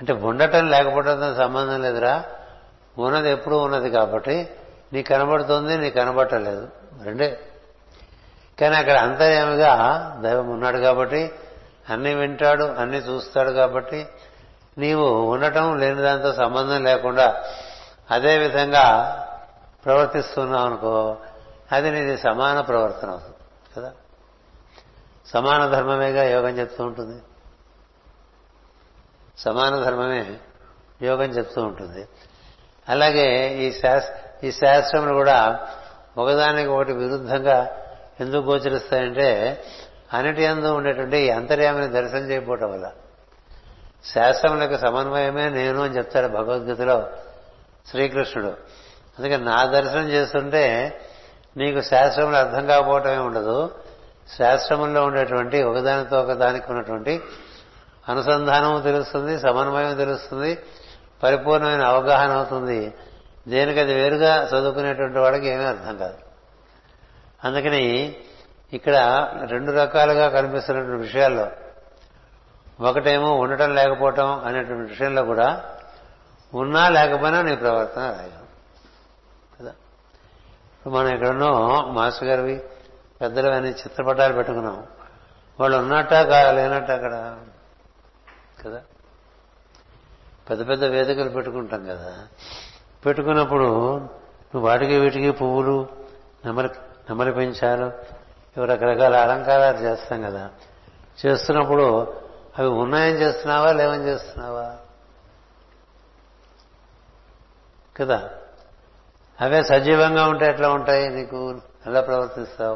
అంటే 0.00 0.12
ఉండటం 0.12 0.70
లేకపోవడంతో 0.70 1.34
సంబంధం 1.34 1.82
లేదురా. 1.82 2.24
ఉన్నది 2.98 3.30
ఎప్పుడూ 3.30 3.58
ఉన్నది 3.58 3.90
కాబట్టి 3.90 4.48
నీకు 4.94 5.08
కనబడుతుంది 5.08 5.78
నీకు 5.78 5.94
కనబట్టలేదు. 5.94 6.68
రెండే. 7.02 7.40
కానీ 8.60 8.76
అక్కడ 8.76 8.98
అంతర్యామిగా 8.98 9.74
దైవం 10.22 10.48
ఉన్నాడు 10.48 10.78
కాబట్టి 10.78 11.32
అన్ని 11.90 12.14
వింటాడు 12.14 12.64
అన్ని 12.64 12.98
చూస్తాడు 12.98 13.50
కాబట్టి 13.50 14.06
నీవు 14.78 15.06
ఉండటం 15.06 15.78
లేని 15.78 16.02
దాంతో 16.02 16.32
సంబంధం 16.32 16.84
లేకుండా 16.84 17.42
అదే 18.10 18.38
విధంగా 18.38 19.20
ప్రవర్తిస్తున్నావు 19.84 20.66
అనుకో 20.66 21.16
అది 21.72 21.90
నీది 21.90 22.16
సమాన 22.18 22.60
ప్రవర్తన 22.60 23.10
అవుతుంది 23.10 23.36
కదా? 23.76 23.92
సమాన 25.26 25.66
ధర్మమేగా 25.66 26.24
యోగం 26.24 26.58
చెప్తూ 26.58 26.84
ఉంటుంది. 26.84 27.22
సమాన 29.38 29.82
ధర్మమే 29.82 30.38
యోగం 31.02 31.30
చెప్తూ 31.30 31.62
ఉంటుంది. 31.62 32.08
అలాగే 32.88 33.58
ఈ 33.58 33.72
శాస్త్ర 33.72 34.23
ఈ 34.44 34.52
శాస్త్రములు 34.52 35.14
కూడా 35.14 35.58
ఒకదానికి 36.18 36.68
ఒకటి 36.68 36.92
విరుద్ధంగా 36.92 37.70
ఎందుకు 38.20 38.50
గోచరిస్తాయంటే 38.50 39.62
అన్నిటి 40.14 40.42
ఎందు 40.42 40.66
ఉండేటువంటి 40.66 41.30
అంతర్యామిని 41.30 41.92
దర్శనం 41.92 42.30
చేయకపోవటం 42.30 42.72
వల్ల. 42.72 42.90
శాస్త్రములకు 44.14 44.76
సమన్వయమే 44.76 45.48
నేను 45.48 45.82
అని 45.82 45.96
చెప్తాడు 45.96 46.26
భగవద్గీతలో 46.26 47.06
శ్రీకృష్ణుడు. 47.90 48.48
అందుకే 49.18 49.36
నా 49.36 49.64
దర్శనం 49.64 50.08
చేస్తుంటే 50.08 50.64
నీకు 51.56 51.80
శాస్త్రములు 51.80 52.36
అర్థం 52.36 52.66
కాకపోవటమే 52.66 53.18
ఉండదు. 53.18 53.70
శాస్త్రముల్లో 54.38 55.04
ఉండేటువంటి 55.04 55.62
ఒకదానితో 55.62 56.20
ఒకదానికి 56.20 56.72
ఉన్నటువంటి 56.72 57.22
అనుసంధానము 58.08 58.80
తెలుస్తుంది 58.80 59.38
సమన్వయం 59.38 59.96
తెలుస్తుంది 59.96 60.58
పరిపూర్ణమైన 61.22 61.84
అవగాహన 61.84 62.30
అవుతుంది. 62.30 62.94
దేనికి 63.48 63.80
అది 63.80 63.94
వేరుగా 63.94 64.48
చదువుకునేటువంటి 64.48 65.18
వాడికి 65.18 65.46
ఏమీ 65.46 65.64
అర్థం 65.64 65.96
కాదు. 65.96 66.18
అందుకని 67.44 68.16
ఇక్కడ 68.72 68.96
రెండు 69.48 69.72
రకాలుగా 69.72 70.28
కనిపిస్తున్నటువంటి 70.28 71.02
విషయాల్లో 71.02 71.50
ఒకటేమో 72.80 73.34
ఉండటం 73.34 73.74
లేకపోవటం 73.74 74.44
అనేటువంటి 74.44 74.90
విషయంలో 74.90 75.24
కూడా 75.24 75.76
ఉన్నా 76.54 76.88
లేకపోయినా 76.88 77.42
నీ 77.42 77.56
ప్రవర్తన 77.56 78.02
అలాగే 78.02 78.30
కదా? 79.60 79.72
మనం 80.86 81.08
ఎక్కడనో 81.08 81.80
మాస్టర్ 81.90 82.28
గారివి 82.28 82.62
పెద్దలు 83.20 83.50
అని 83.50 83.70
చిత్రపటాలు 83.70 84.32
పెట్టుకున్నాం. 84.32 84.86
వాళ్ళు 85.60 85.78
ఉన్నట్ట 85.78 86.12
లేనట్ట 86.12 86.90
అక్కడ 86.90 87.38
కదా? 88.66 88.82
పెద్ద 90.50 90.68
పెద్ద 90.68 90.84
వేదికలు 90.84 91.28
పెట్టుకుంటాం 91.28 91.84
కదా. 91.84 92.26
పెట్టుకున్నప్పుడు 93.06 93.96
నువ్వు 93.98 94.60
వాటికి 94.60 94.98
వీటికి 94.98 95.30
పువ్వులు 95.30 95.88
నెమలి 96.44 96.68
నెమలి 96.78 97.32
పెంచాలు 97.32 97.92
ఇవి 98.56 98.66
రకరకాల 98.66 99.16
అలంకారాలు 99.16 99.76
చేస్తాం 99.76 100.22
కదా. 100.22 100.50
చేస్తున్నప్పుడు 101.26 102.14
అవి 102.58 102.68
ఉన్నాయని 102.68 103.18
చేస్తున్నావా 103.18 103.72
లేవని 103.72 104.04
చేస్తున్నావా? 104.04 104.76
కదా? 107.96 108.30
అవే 109.40 109.62
సజీవంగా 109.62 110.26
ఉంటే 110.26 110.46
ఎట్లా 110.46 110.68
ఉంటాయి 110.68 111.08
నీకు? 111.08 111.60
ఎలా 111.86 112.00
ప్రవర్తిస్తావు? 112.00 112.74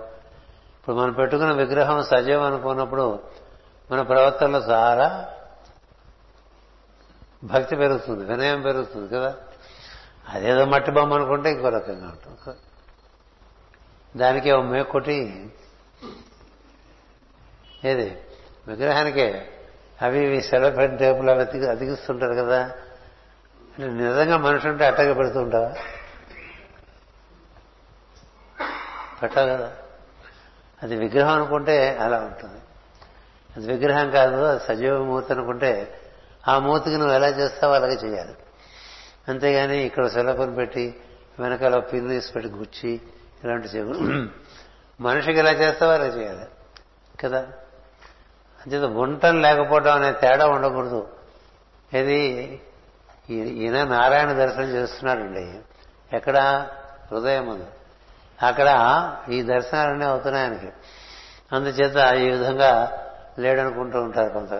ఇప్పుడు 0.79 0.97
మనం 0.97 1.13
పెట్టుకున్న 1.13 1.53
విగ్రహం 1.53 2.03
సజీవం 2.03 2.43
అనుకున్నప్పుడు 2.43 3.21
మన 3.91 4.03
ప్రవర్తనలో 4.03 4.59
చాలా 4.59 5.29
భక్తి 7.45 7.77
పెరుగుతుంది 7.77 8.25
వినయం 8.25 8.63
పెరుగుతుంది 8.63 9.15
కదా? 9.15 9.35
అదేదో 10.29 10.65
మట్టి 10.65 10.91
బొమ్మ 10.91 11.15
అనుకుంటే 11.15 11.51
ఇంకో 11.51 11.69
రకంగా 11.69 12.07
ఉంటుంది. 12.07 12.57
దానికి 14.19 14.53
ఓ 14.53 14.63
మేకొటి. 14.63 15.51
ఏది? 17.85 18.23
విగ్రహానికే. 18.69 19.53
అవి 20.03 20.25
ఇవి 20.25 20.43
సెలబ్రేట్ 20.43 20.99
టేపులు 20.99 21.31
అవి 21.31 21.41
అతికి 21.41 21.67
అతికిస్తుంటారు 21.67 22.35
కదా. 22.35 22.63
అంటే 23.79 23.87
నిజంగా 23.87 24.37
మనిషి 24.37 24.69
ఉంటే 24.69 24.87
అట్టగా 24.87 25.15
పెడుతూ 25.15 25.45
పెట్టావు 29.23 29.49
కదా. 29.49 29.77
అది 30.83 30.97
విగ్రహం 30.97 31.35
అనుకుంటే 31.35 31.97
అలా 31.97 32.21
ఉంటుంది. 32.21 32.61
అది 33.57 33.73
విగ్రహం 33.73 34.11
కాదు 34.11 34.37
అది 34.37 34.61
సజీవ 34.61 35.05
మూర్తి 35.05 35.33
అనుకుంటే 35.33 36.01
ఆ 36.49 36.59
మూర్తికి 36.59 36.97
నువ్వు 36.97 37.15
ఎలా 37.15 37.29
చేస్తావో 37.29 37.75
అలాగే 37.75 37.95
చేయాలి. 37.95 38.35
అంతేగాని 39.29 39.83
ఇక్కడ 39.83 40.07
సెలకొని 40.07 40.55
పెట్టి 40.55 40.95
వెనకాల 41.41 41.79
పిన్ను 41.79 42.09
తీసి 42.09 42.33
పెట్టి 42.33 42.51
గుచ్చి 42.51 43.01
ఇలాంటి 43.45 43.69
చెవు 43.69 43.95
మనిషికి 45.03 45.39
ఎలా 45.39 45.51
చేస్తావో? 45.51 45.93
అలా 45.93 46.05
చేయాలి. 46.05 46.47
కదా? 47.21 47.39
అంచేత 48.67 48.83
ఉండటం 48.83 49.43
లేకపోవడం 49.43 49.93
అనే 49.93 50.13
తేడా 50.13 50.47
ఉండకూడదు. 50.47 51.09
ఇది 51.95 52.61
ఈయన 53.31 53.85
నారాయణ 53.85 54.33
దర్శనం 54.33 54.69
చేస్తున్నాడండి. 54.69 55.59
ఎక్కడ? 56.17 56.67
హృదయం 57.11 57.47
ఉంది. 57.47 57.67
అక్కడ 58.47 58.69
ఈ 59.31 59.43
దర్శనాలన్నీ 59.43 60.05
అవుతున్నాయి 60.05 60.47
ఆయనకి. 60.47 60.69
అందుచేత 61.53 62.15
ఈ 62.15 62.31
విధంగా 62.31 62.99
లేడనుకుంటూ 63.39 64.03
ఉంటారు 64.03 64.33
కొంత 64.33 64.53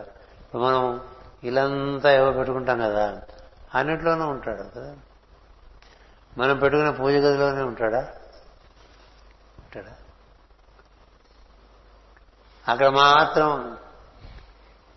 మనం 0.57 1.01
ఇలంతా 1.45 2.13
ఏవో 2.13 2.33
పెట్టుకుంటాం 2.33 2.79
కదా? 2.79 3.21
అన్నిట్లోనూ 3.75 4.29
ఉంటాడు 4.29 4.63
కదా. 4.63 4.97
మనం 6.39 6.59
పెట్టుకునే 6.59 6.91
పూజ 6.91 7.15
గదిలోనే 7.15 7.63
ఉంటాడా? 7.63 7.99
ఉంటాడా? 9.59 9.95
అక్కడ 12.69 12.89
మాత్రం 12.89 13.79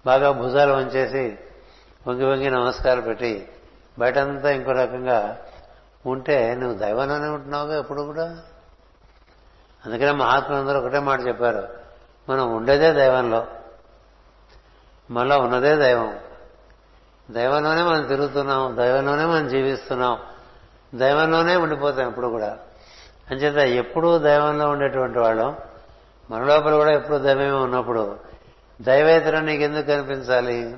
బాగా 0.06 0.32
భుజాలు 0.32 0.74
వంచేసి 0.74 1.40
వంగి 2.08 2.26
వంగి 2.26 2.50
నమస్కారం 2.50 3.02
పెట్టి 3.02 3.50
బయటంతా 4.00 4.50
ఇంకో 4.50 4.72
రకంగా 4.72 5.38
ఉంటే 6.06 6.56
నువ్వు 6.56 6.78
దైవంలోనే 6.78 7.28
ఉంటున్నావుగా 7.28 7.80
ఎప్పుడు 7.80 8.02
కూడా? 8.02 8.44
అందుకనే 9.86 10.12
మహాత్ములందరూ 10.12 10.80
ఒకటే 10.80 11.00
మాట 11.00 11.20
చెప్పారు. 11.28 11.68
మనం 12.30 12.56
ఉండేదే 12.56 12.94
దైవంలో. 12.94 13.48
మనలో 15.12 15.40
ఉన్నదే 15.40 15.76
దైవం. 15.76 16.20
దైవంలోనే 17.32 17.84
మనం 17.84 18.08
తిరుగుతున్నాం 18.08 18.78
దైవంలోనే 18.78 19.26
మనం 19.26 19.48
జీవిస్తున్నాం 19.48 20.20
దైవంలోనే 20.96 21.56
ఉండిపోతాం 21.56 22.08
ఎప్పుడు 22.08 22.28
కూడా. 22.28 22.58
అంచేత 23.32 23.56
ఎప్పుడూ 23.56 24.18
దైవంలో 24.18 24.70
ఉండేటువంటి 24.70 25.20
వాళ్ళం 25.20 25.58
మన 26.32 26.44
లోపల 26.44 26.76
కూడా 26.76 26.92
ఎప్పుడు 26.94 27.18
దైవమే 27.18 27.52
ఉన్నప్పుడు. 27.52 28.20
దైవేతరం 28.82 29.46
నీకు 29.46 29.64
ఎందుకు 29.64 29.86
కనిపించాలి 29.86 30.78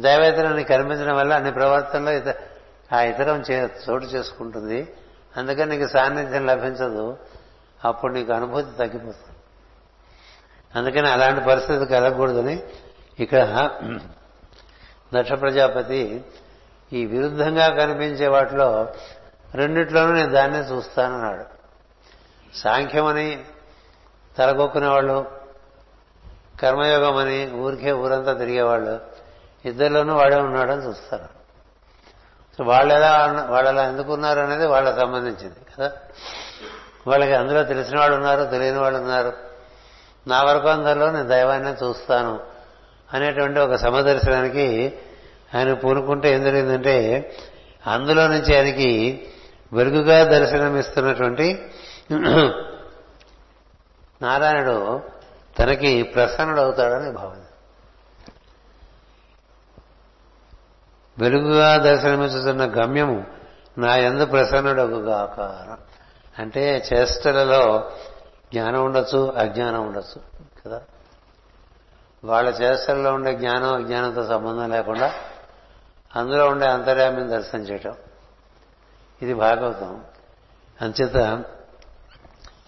దైవేతరాన్ని 0.00 0.64
కనిపించడం 0.64 1.16
వల్ల 1.16 1.34
అన్ని 1.34 1.52
ప్రవర్తనలో 1.52 2.12
ఇత 2.12 2.36
ఆ 2.92 3.00
ఇతరం 3.00 3.40
చోటు 3.90 4.04
చేసుకుంటుంది. 4.04 4.94
అందుకని 5.36 5.78
నీకు 5.78 5.90
సాన్నిధ్యం 5.92 6.46
లభించదు. 6.46 7.16
అప్పుడు 7.84 8.12
నీకు 8.12 8.32
అనుభూతి 8.32 8.76
తగ్గిపోతుంది. 8.76 9.36
అందుకని 10.76 11.08
అలాంటి 11.08 11.44
పరిస్థితి 11.44 11.86
కలగకూడదని 11.86 12.62
ఇక్కడ 13.18 13.70
దక్ష 15.14 15.32
ప్రజాపతి 15.32 16.24
ఈ 16.92 17.06
విరుద్ధంగా 17.06 17.68
కనిపించే 17.68 18.26
వాటిలో 18.26 18.88
రెండిట్లోనూ 19.54 20.12
నేను 20.12 20.32
దాన్నే 20.32 20.58
చూస్తానన్నాడు. 20.58 21.44
సాంఖ్యమని 22.56 23.44
తలగొక్కునేవాళ్ళు 24.38 25.30
కర్మయోగం 26.60 27.16
అని 27.16 27.52
ఊరికే 27.52 27.92
ఊరంతా 27.92 28.32
తిరిగేవాళ్ళు 28.32 29.00
ఇద్దరిలోనూ 29.64 30.14
వాడే 30.14 30.36
ఉన్నాడని 30.36 30.86
చూస్తారు. 30.86 31.42
వాళ్ళు 32.62 32.94
ఎలా 32.94 33.46
వాళ్ళు 33.48 33.70
ఎలా 33.70 33.88
ఎందుకున్నారు 33.88 34.40
అనేది 34.40 34.66
వాళ్ళకి 34.66 35.00
సంబంధించింది 35.00 35.56
కదా? 35.78 35.92
వాళ్ళకి 37.06 37.34
అందులో 37.34 37.62
తెలిసిన 37.62 37.98
వాళ్ళు 37.98 38.16
ఉన్నారు 38.16 38.44
తెలియని 38.44 38.78
వాళ్ళు 38.78 38.98
ఉన్నారు. 39.00 39.32
నా 40.26 40.42
వరకు 40.42 40.68
అందరిలో 40.68 41.10
నేను 41.10 41.28
దైవాన్ని 41.28 41.72
చూస్తాను. 41.72 42.51
అనేటువంటి 43.12 43.60
ఒక 43.60 43.74
సమదర్శనానికి 43.74 44.98
ఆయన 45.54 45.74
పూనుకుంటే 45.74 46.34
ఏం 46.34 46.42
జరిగిందంటే 46.42 46.96
అందులో 47.86 48.28
నుంచి 48.28 48.56
ఆయనకి 48.56 48.90
వెలుగుగా 49.72 50.24
దర్శనమిస్తున్నటువంటి 50.24 51.46
నారాయణుడు 54.22 55.00
తనకి 55.58 56.02
ప్రసన్నుడవుతాడని 56.02 57.12
భావన. 57.12 57.38
వెలుగుగా 61.18 61.78
దర్శనమిస్తున్న 61.78 62.64
గమ్యము 62.64 63.24
నా 63.78 63.96
ఎందు 63.96 64.24
ప్రసన్నుడగుగాక 64.24 65.40
అంటే 66.38 66.84
చేష్టలలో 66.92 67.90
జ్ఞానం 68.52 68.84
ఉండొచ్చు 68.84 69.32
అజ్ఞానం 69.36 69.86
ఉండొచ్చు 69.86 70.20
కదా? 70.64 70.80
వాళ్ళ 72.24 72.48
చేష్టల్లో 72.48 73.12
ఉండే 73.14 73.34
జ్ఞానం 73.34 73.74
అజ్ఞానంతో 73.74 74.26
సంబంధం 74.26 74.70
లేకుండా 74.70 75.12
అందులో 76.16 76.48
ఉండే 76.48 76.66
అంతర్యామిని 76.66 77.28
దర్శనం 77.28 77.62
చేయటం. 77.62 77.94
ఇది 79.22 79.34
భాగవతం. 79.34 80.00
అంచేత 80.82 81.16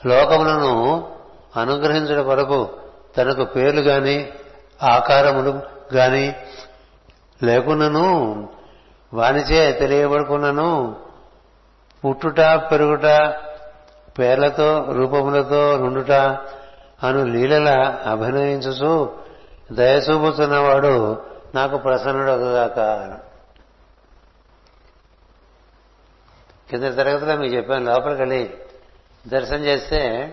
లోకములను 0.06 0.96
అనుగ్రహించడం 1.56 2.24
కొరకు 2.24 2.70
తనకు 3.16 3.44
పేర్లు 3.44 3.80
గాని 3.80 4.32
ఆకారములు 4.82 5.62
గాని 5.94 6.36
లేకున్నను 7.42 8.48
వానిచే 9.14 9.72
తెలియబడుకున్నను 9.72 10.96
పుట్టుట 12.04 12.40
పెరుగుట 12.40 13.06
పేర్లతో 14.18 14.84
రూపములతో 14.92 15.78
నుండుట 15.78 16.12
అను 17.02 17.24
లీలల 17.24 17.68
అభినయించుచు 18.10 19.23
దయచూపుతున్నవాడు 19.72 21.22
నాకు 21.54 21.76
ప్రసన్నుడగాక 21.76 22.78
కింద 26.70 26.82
తరగతిలో 26.82 27.36
మీకు 27.36 27.54
చెప్పాను 27.54 27.84
లోపలికి 27.84 28.20
వెళ్ళి 28.20 28.54
దర్శనం 29.28 29.64
చేస్తే 29.64 30.32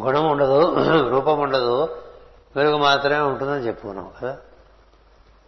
గుణం 0.00 0.30
ఉండదు 0.30 0.74
రూపం 1.08 1.40
ఉండదు 1.40 2.02
వెలుగు 2.56 2.76
మాత్రమే 2.76 3.18
ఉంటుందని 3.18 3.66
చెప్పుకున్నాం 3.66 4.12
కదా. 4.22 4.32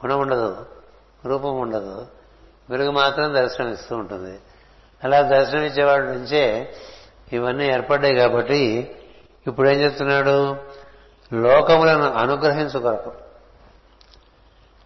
గుణం 0.07 0.19
ఉండదు 0.19 0.67
రూపం 1.25 1.57
ఉండదు 1.57 2.07
వెలుగు 2.71 2.91
మాత్రం 2.91 3.35
దర్శనం 3.35 3.73
ఇస్తూ 3.73 3.97
ఉంటుంది. 3.97 4.39
అలా 5.05 5.23
దర్శనం 5.23 5.63
ఇచ్చేవాడి 5.63 6.07
నుంచే 6.07 6.75
ఇవన్నీ 7.33 7.67
ఏర్పడ్డాయి 7.67 8.17
కాబట్టి 8.17 8.93
ఇప్పుడు 9.47 9.69
ఏం 9.69 9.81
చెప్తున్నాడు? 9.81 10.57
లోకములను 11.33 12.13
అనుగ్రహించు 12.13 12.79
కొరకు 12.79 13.13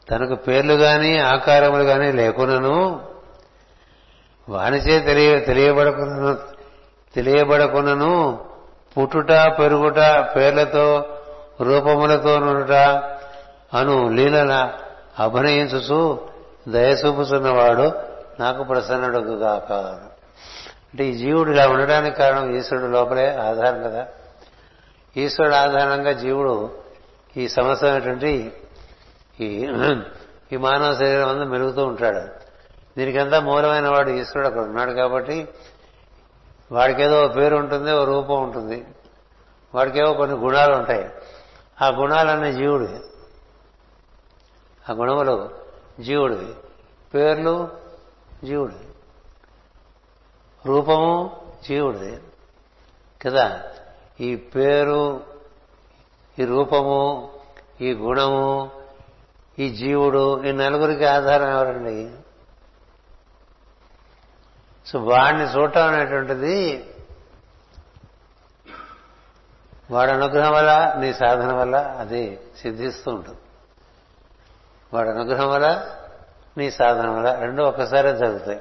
తనకు 0.08 0.34
పేర్లు 0.34 0.74
గాని 0.74 1.18
ఆకారములు 1.18 1.82
గాని 1.82 2.12
లేకునను 2.12 3.00
వానిచే 4.48 5.00
తెలియ 5.00 5.40
తెలియబడకునను 5.40 6.36
తెలియబడకునను 7.14 8.12
పుట్టుట 8.96 9.32
పెరుగుట 9.32 9.98
పేర్లతో 10.36 11.06
రూపములతో 11.60 12.38
నుండుట 12.38 12.72
అను 13.76 14.08
లీలన 14.08 14.72
అభినయించుచు 15.18 16.28
దయచూపుతున్నవాడు 16.68 17.92
నాకు 18.40 18.62
ప్రసన్నుడు 18.64 19.18
గాక 19.18 19.72
అంటే 20.92 21.04
ఈ 21.04 21.12
జీవుడు 21.12 21.50
ఇలా 21.50 21.68
ఉండడానికి 21.68 22.16
కారణం 22.16 22.56
ఈశ్వరుడు 22.56 22.86
లోపలే 22.86 23.36
ఆధారం 23.36 23.82
కదా. 23.82 24.06
ఈశ్వరుడు 25.16 25.54
ఆధారంగా 25.54 26.12
జీవుడు 26.12 26.78
ఈ 27.36 27.48
సమస్తమైనటువంటి 27.48 28.52
ఈ 29.40 29.68
ఈ 30.52 30.56
మానవ 30.56 30.94
శరీరం 30.94 31.28
అంతా 31.28 31.44
మెరుగుతూ 31.44 31.86
ఉంటాడు. 31.86 32.20
దీనికంతా 32.98 33.40
మూలమైన 33.40 33.88
వాడు 33.88 34.10
ఈశ్వరుడు 34.10 34.46
అక్కడ 34.46 34.62
ఉన్నాడు 34.62 34.92
కాబట్టి 34.92 35.48
వాడికేదో 36.72 37.24
ఓ 37.24 37.28
పేరు 37.28 37.56
ఉంటుంది 37.56 37.92
ఓ 37.92 38.04
రూపం 38.04 38.42
ఉంటుంది. 38.42 38.86
వాడికేవో 39.74 40.12
కొన్ని 40.12 40.36
గుణాలు 40.36 40.74
ఉంటాయి. 40.76 41.10
ఆ 41.82 41.88
గుణాలన్నీ 41.88 42.52
జీవుడివి 42.52 43.00
ఆ 44.90 44.92
గుణములు 44.92 45.50
జీవుడివి 46.00 46.54
పేర్లు 47.14 47.68
జీవుడివి 48.44 48.84
రూపము 50.66 51.40
జీవుడిది. 51.68 52.22
కదా? 53.22 53.62
ఈ 54.22 54.36
పేరు 54.36 55.20
ఈ 56.38 56.44
రూపము 56.44 57.30
ఈ 57.80 57.92
గుణము 57.92 58.70
ఈ 59.58 59.70
జీవుడు 59.70 60.44
ఈ 60.44 60.52
నలుగురికి 60.52 61.04
ఆధారం 61.04 61.50
ఎవరండి? 61.50 62.10
సో 64.86 64.98
వాడిని 64.98 65.44
చూడటం 65.44 65.82
అనేటువంటిది 65.82 66.88
వాడి 69.90 70.12
అనుగ్రహం 70.12 70.52
వల్ల 70.52 70.94
నీ 70.98 71.12
సాధన 71.12 71.52
వల్ల 71.52 71.76
అది 71.76 72.40
సిద్ధిస్తూ 72.62 73.10
ఉంటుంది. 73.10 73.38
వాడి 74.94 75.10
అనుగ్రహం 75.10 75.48
వల్ల 75.48 75.96
నీ 76.58 76.70
సాధన 76.70 77.10
వల్ల 77.10 77.34
రెండు 77.34 77.62
ఒకసారే 77.62 78.16
జరుగుతాయి. 78.16 78.60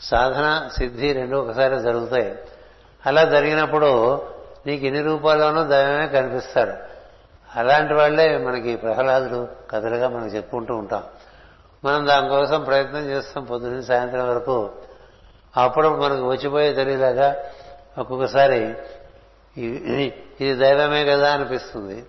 సాధన 0.00 0.68
సిద్ధి 0.68 1.12
రెండు 1.12 1.36
ఒకసారి 1.36 1.80
జరుగుతాయి. 1.80 2.38
అలా 3.06 3.24
జరిగినప్పుడు 3.24 4.22
నీకు 4.66 4.86
ఇన్ని 4.86 5.02
రూపాల్లోనూ 5.02 5.64
దైవమే 5.64 6.08
కనిపిస్తాడు. 6.08 6.72
అలాంటి 7.58 7.94
వాళ్ళే 7.94 8.38
మనకి 8.38 8.76
ప్రహ్లాదుడు 8.76 9.48
కథలుగా 9.70 10.08
మనం 10.08 10.26
చెప్పుకుంటూ 10.26 10.74
ఉంటాం. 10.74 11.02
మనం 11.84 12.06
దానికోసం 12.06 12.64
ప్రయత్నం 12.64 13.06
చేస్తాం 13.06 13.44
పొద్దున్న 13.44 13.80
సాయంత్రం 13.80 14.28
వరకు. 14.28 14.70
అప్పుడప్పుడు 15.56 16.00
మనకు 16.00 16.28
వచ్చిపోయే 16.28 16.72
తెలియలాగా 16.72 17.36
ఒక్కొక్కసారి 17.98 18.74
ఇది 20.40 20.54
దైవమే 20.54 21.04
కదా 21.04 21.32
అనిపిస్తుంది. 21.32 22.06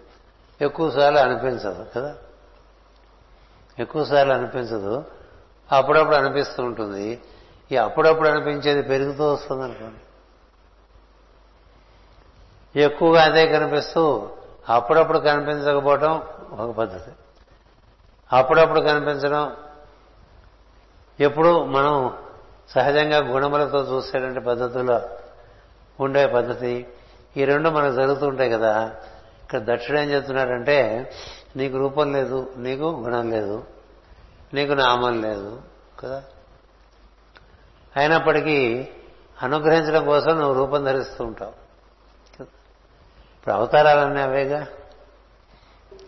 ఎక్కువసార్లు 0.62 1.20
అనిపించదు 1.20 1.86
కదా? 1.96 2.16
ఎక్కువసార్లు 3.80 4.34
అనిపించదు. 4.34 5.06
అప్పుడప్పుడు 5.72 6.16
అనిపిస్తూ 6.16 6.64
ఉంటుంది. 6.64 7.22
ఈ 7.72 7.76
అప్పుడప్పుడు 7.76 8.30
అనిపించేది 8.30 8.82
పెరుగుతూ 8.82 9.34
వస్తుంది 9.34 9.64
అనుకోండి 9.64 10.07
ఎక్కువగా 12.76 13.24
అదే 13.24 13.48
కనిపిస్తూ 13.48 14.30
అప్పుడప్పుడు 14.70 15.18
కనిపించకపోవటం 15.18 16.24
ఒక 16.52 16.76
పద్ధతి. 16.76 17.12
అప్పుడప్పుడు 18.34 18.80
కనిపించడం 18.80 19.56
ఎప్పుడు 21.20 21.66
మనం 21.66 22.18
సహజంగా 22.70 23.18
గుణములతో 23.18 23.80
చూసేటువంటి 23.80 24.40
పద్ధతుల్లో 24.40 25.02
ఉండే 26.00 26.28
పద్ధతి. 26.28 26.88
ఈ 27.38 27.46
రెండు 27.46 27.70
మనకు 27.70 27.96
జరుగుతుంటాయి 27.96 28.50
కదా. 28.50 28.96
ఇక్కడ 29.44 29.76
దక్షిణ 29.76 29.98
ఏం 29.98 30.12
చెప్తున్నాడంటే 30.12 31.12
నీకు 31.56 31.78
రూపం 31.78 32.14
లేదు 32.14 32.54
నీకు 32.58 32.84
గుణం 32.84 33.32
లేదు 33.32 33.64
నీకు 34.54 34.74
నామం 34.74 35.22
లేదు 35.22 35.62
కదా? 36.00 36.24
అయినప్పటికీ 37.98 38.88
అనుగ్రహించడం 39.42 40.06
కోసం 40.06 40.40
నువ్వు 40.40 40.54
రూపం 40.54 40.84
ధరిస్తూ 40.84 41.24
ఉంటావు. 41.24 41.67
ఇప్పుడు 43.48 43.60
అవతారాలన్నీ 43.60 44.22
అవేగా? 44.22 44.68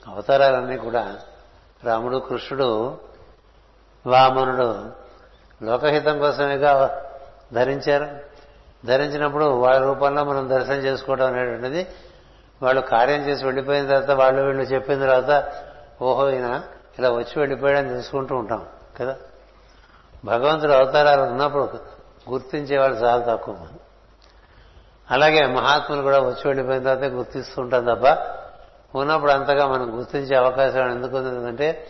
అవతారాలన్నీ 0.08 0.78
కూడా 0.78 1.20
రాముడు 1.84 2.18
కృష్ణుడు 2.18 2.98
వామనుడు 4.06 4.90
లోకహితం 5.66 6.20
కోసమేగా 6.20 7.00
ధరించారు. 7.54 8.08
ధరించినప్పుడు 8.86 9.46
వాళ్ళ 9.46 9.86
రూపంలో 9.86 10.24
మనం 10.24 10.50
దర్శనం 10.50 10.76
చేసుకోవడం 10.76 11.26
అనేటువంటిది 11.28 11.88
వాళ్ళు 12.62 12.82
కార్యం 12.82 13.22
చేసి 13.22 13.46
వెళ్ళిపోయిన 13.46 13.88
తర్వాత 13.88 14.12
వాళ్ళు 14.12 14.42
వీళ్ళు 14.42 14.64
చెప్పిన 14.64 15.00
తర్వాత 15.00 15.52
ఓహో 16.02 16.30
ఈయన 16.30 16.64
ఇలా 17.00 17.10
వచ్చి 17.10 17.40
వెళ్ళిపోయాడని 17.40 17.90
తెలుసుకుంటూ 17.90 18.36
ఉంటాం 18.36 18.68
కదా? 19.00 19.18
భగవంతుడు 20.26 20.72
అవతారాలు 20.72 21.22
ఉన్నప్పుడు 21.22 21.70
గుర్తించే 22.30 22.78
వాళ్ళు 22.78 22.98
చాలా 22.98 23.36
తక్కువ 23.36 23.56
మంది. 23.56 23.80
అలాగే 25.10 25.46
మహాత్ములు 25.48 26.02
కూడా 26.02 26.20
వచ్చి 26.20 26.48
వెళ్ళిపోయిన 26.48 26.84
తర్వాత 26.84 27.12
గుర్తిస్తూ 27.12 27.62
ఉంటాం 27.62 27.86
తప్ప 27.86 28.06
ఉన్నప్పుడు 28.98 29.32
అంతగా 29.32 29.68
మనం 29.68 29.98
గుర్తించే 29.98 30.36
అవకాశం 30.36 30.92
ఎందుకు 30.92 31.18
ఉందంటే 31.18 31.88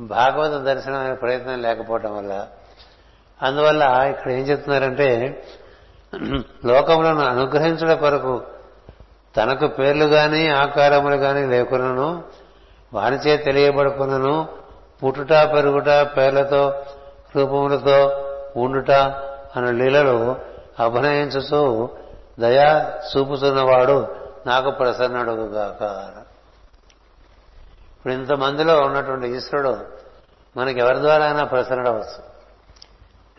భాగవత 0.00 0.50
దర్శనం 0.50 1.00
అనే 1.00 1.14
ప్రయత్నం 1.14 1.62
లేకపోవటం 1.62 2.16
వల్ల. 2.16 2.46
అందువల్ల 3.42 3.82
ఇక్కడ 4.10 4.30
ఏం 4.30 4.40
చెప్తున్నారంటే 4.40 5.40
లోకములను 6.66 7.20
అనుగ్రహించడం 7.20 7.96
కొరకు 7.96 8.42
తనకు 9.36 9.66
పేర్లు 9.66 10.04
గాని 10.04 10.50
ఆకారములు 10.50 11.16
గాని 11.16 11.46
లేకున్నను 11.46 12.24
వానిచే 12.92 13.36
తెలియబడుకున్నను 13.36 14.48
పుట్టుట 15.04 15.32
పెరుగుట 15.32 15.88
పేర్లతో 15.88 16.84
రూపములతో 17.36 17.98
ఉండుట 18.56 18.90
అనే 19.56 19.72
లీలలు 19.72 20.36
అభినయించుతూ 20.82 21.90
దయా 22.38 23.00
చూపుతున్నవాడు 23.16 24.16
నాకు 24.46 24.70
ప్రసన్నుడుగాక 24.70 25.82
ఇప్పుడు 27.96 28.12
ఇంతమందిలో 28.12 28.80
ఉన్నటువంటి 28.80 29.28
ఈశ్వరుడు 29.28 29.78
మనకి 30.56 30.80
ఎవరి 30.80 31.00
ద్వారా 31.00 31.24
అయినా 31.24 31.44
ప్రసన్నుడవచ్చు. 31.44 32.38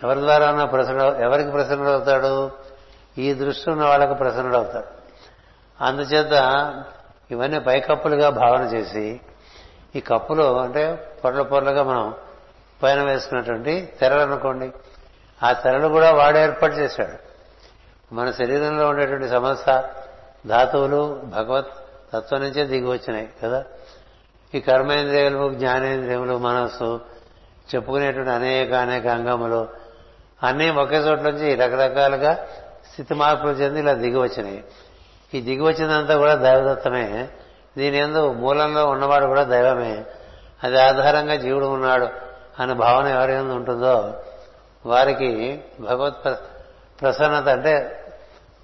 ఎవరి 0.04 0.20
ద్వారా 0.20 0.48
అయినా 0.48 0.66
ప్రసన్నుడు 0.66 1.16
ఎవరికి 1.16 1.52
ప్రసన్నుడవుతాడు? 1.52 2.52
ఈ 3.18 3.34
దృష్టి 3.34 3.70
ఉన్న 3.70 3.86
వాళ్ళకు 3.86 4.14
ప్రసన్నుడవుతాడు. 4.14 4.86
అందుచేత 5.84 6.34
ఇవన్నీ 7.32 7.60
పైకప్పులుగా 7.60 8.30
భావన 8.30 8.62
చేసి 8.62 9.22
ఈ 9.96 10.00
కప్పులు 10.00 10.60
అంటే 10.60 11.16
పొరల 11.24 11.42
పొరలుగా 11.42 11.84
మనం 11.84 12.14
పైన 12.84 13.04
వేసుకున్నటువంటి 13.04 13.94
తెరలు 14.02 14.20
అనుకోండి 14.20 14.72
ఆ 15.44 15.52
తెరలు 15.52 15.88
కూడా 15.88 16.12
వాడు 16.12 16.38
ఏర్పాటు 16.38 16.74
చేశాడు. 16.74 17.29
మన 18.14 18.32
శరీరంలో 18.32 18.90
ఉండేటువంటి 18.90 19.30
సమస్త 19.30 19.90
ధాతువులు 20.48 21.22
భగవత్ 21.24 21.68
తత్వం 22.14 22.42
నుంచే 22.42 22.66
దిగి 22.66 22.88
వచ్చినాయి 22.88 23.30
కదా? 23.44 23.64
ఈ 24.56 24.60
కర్మేంద్రియములు 24.60 25.54
జ్ఞానేంద్రియములు 25.54 26.38
మనస్సు 26.38 27.00
చెప్పుకునేటువంటి 27.76 28.30
అనేక 28.30 28.74
అనేక 28.74 29.08
అంగములు 29.08 29.68
అన్నీ 30.44 30.70
ఒకే 30.70 30.96
చోట 30.96 31.20
నుంచి 31.20 31.56
రకరకాలుగా 31.56 32.34
స్థితి 32.92 33.14
మార్పులు 33.14 33.52
చెంది 33.52 33.80
ఇలా 33.80 33.94
దిగి 33.94 34.18
వచ్చినాయి 34.18 34.64
ఈ 35.34 35.42
దిగి 35.42 35.62
వచ్చిందంతా 35.62 36.18
కూడా 36.18 36.36
దైవదత్తమే. 36.36 37.30
దీని 37.78 37.98
ఎందు 37.98 38.32
మూలంలో 38.32 38.86
ఉన్నవాడు 38.86 39.26
కూడా 39.26 39.44
దైవమే. 39.44 40.06
అది 40.64 40.82
ఆధారంగా 40.82 41.36
జీవుడు 41.36 41.66
ఉన్నాడు 41.66 42.10
అనే 42.60 42.74
భావన 42.74 43.08
ఎవరి 43.08 43.36
ఉంటుందో 43.36 44.24
వారికి 44.86 45.62
భగవత్ 45.80 46.24
ప్రసన్నత 47.02 47.50
అంటే 47.50 47.99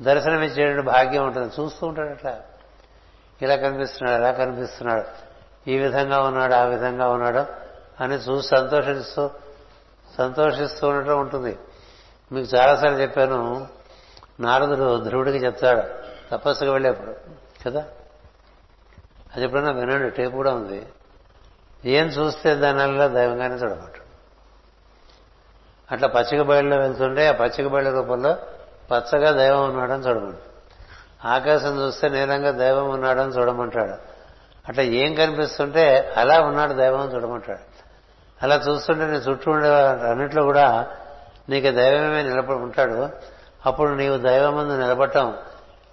దర్శనమిచ్చేటువంటి 0.01 0.81
భాగ్యం 0.81 1.25
ఉంటుంది. 1.25 1.62
చూస్తూ 1.62 1.88
ఉంటాడు 1.88 2.10
అట్లా. 2.10 2.41
ఇలా 3.41 3.55
కనిపిస్తున్నాడు 3.55 4.21
ఎలా 4.21 4.31
కనిపిస్తున్నాడు. 4.31 5.05
ఈ 5.69 5.77
విధంగా 5.77 6.19
ఉన్నాడు 6.19 6.53
ఆ 6.53 6.63
విధంగా 6.63 7.10
ఉన్నాడు 7.10 7.45
అని 8.03 8.15
చూసి 8.15 8.47
సంతోషిస్తూ 8.47 9.29
సంతోషిస్తూ 10.17 10.88
ఉండటం 10.88 11.19
ఉంటుంది. 11.19 11.60
మీకు 12.31 12.58
చాలాసార్లు 12.58 12.97
చెప్పాను 12.97 13.67
నారదుడు 14.39 15.03
ధ్రువుడికి 15.03 15.38
చెప్తాడు 15.38 15.81
తపస్సుకు 16.31 16.71
వెళ్ళేప్పుడు 16.71 17.15
కదా? 17.65 17.86
అది 19.36 19.45
ఎప్పుడైనా 19.45 19.71
వినండి 19.71 20.10
టేపు 20.10 20.31
కూడా 20.31 20.53
ఉంది. 20.53 20.86
ఏం 21.86 22.08
చూస్తే 22.08 22.55
దానిలో 22.55 23.08
దైవంగానే 23.08 23.55
చూడమంటాడు. 23.55 24.05
అట్లా 25.91 26.08
పచ్చిక 26.08 26.41
బయలులో 26.41 26.77
వెళ్తుంటే 26.77 27.27
ఆ 27.27 27.31
పచ్చిక 27.31 27.67
బయళ్ళ 27.67 27.89
రూపంలో 27.89 28.36
పచ్చగా 28.91 29.32
దైవం 29.32 29.69
ఉన్నాడని 29.69 30.04
చూడమంటాడు. 30.04 30.56
ఆకాశం 31.28 31.80
చూస్తే 31.80 32.10
నీలంగా 32.10 32.52
దైవం 32.52 32.89
ఉన్నాడని 32.89 33.32
చూడమంటాడు. 33.32 33.93
అట్లా 34.69 34.84
ఏం 34.84 35.13
కనిపిస్తుంటే 35.13 36.13
అలా 36.17 36.41
ఉన్నాడు 36.41 36.74
దైవం 36.74 37.15
చూడమంటాడు. 37.15 37.60
అలా 38.43 38.56
చూస్తుంటే 38.56 39.06
నీ 39.06 39.17
చుట్టూ 39.17 39.52
ఉండే 39.52 39.69
అన్నిట్లో 40.10 40.43
కూడా 40.43 40.88
నీకు 41.50 41.71
దైవమే 41.71 42.24
నిలబడి 42.24 42.58
ఉంటాడు. 42.58 43.10
అప్పుడు 43.65 43.89
నీవు 43.89 44.17
దైవం 44.17 44.56
ముందు 44.56 44.74
నిలబడటం 44.74 45.38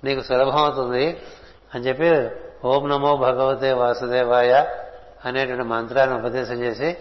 నీకు 0.04 0.20
సులభం 0.20 0.56
అవుతుంది 0.56 1.22
అని 1.74 1.84
చెప్పి 1.84 2.30
ఓం 2.66 2.88
నమో 2.88 3.16
భగవతే 3.16 3.72
వాసుదేవాయ 3.72 4.66
అనేటువంటి 5.24 5.62
మంత్రాన్ని 5.62 6.16
ఉపదేశం 6.16 6.54
చేసి 6.54 6.96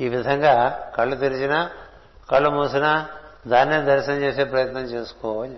ఈ 0.00 0.08
విధంగా 0.08 0.84
కళ్ళు 0.96 1.16
తెరిచినా 1.16 1.70
కళ్ళు 2.30 2.50
మూసినా 2.50 3.08
దాన్నే 3.46 3.82
దర్శనం 3.82 4.16
చేసే 4.16 4.44
ప్రయత్నం 4.44 4.82
చేసుకో 4.82 5.42
అని 5.42 5.56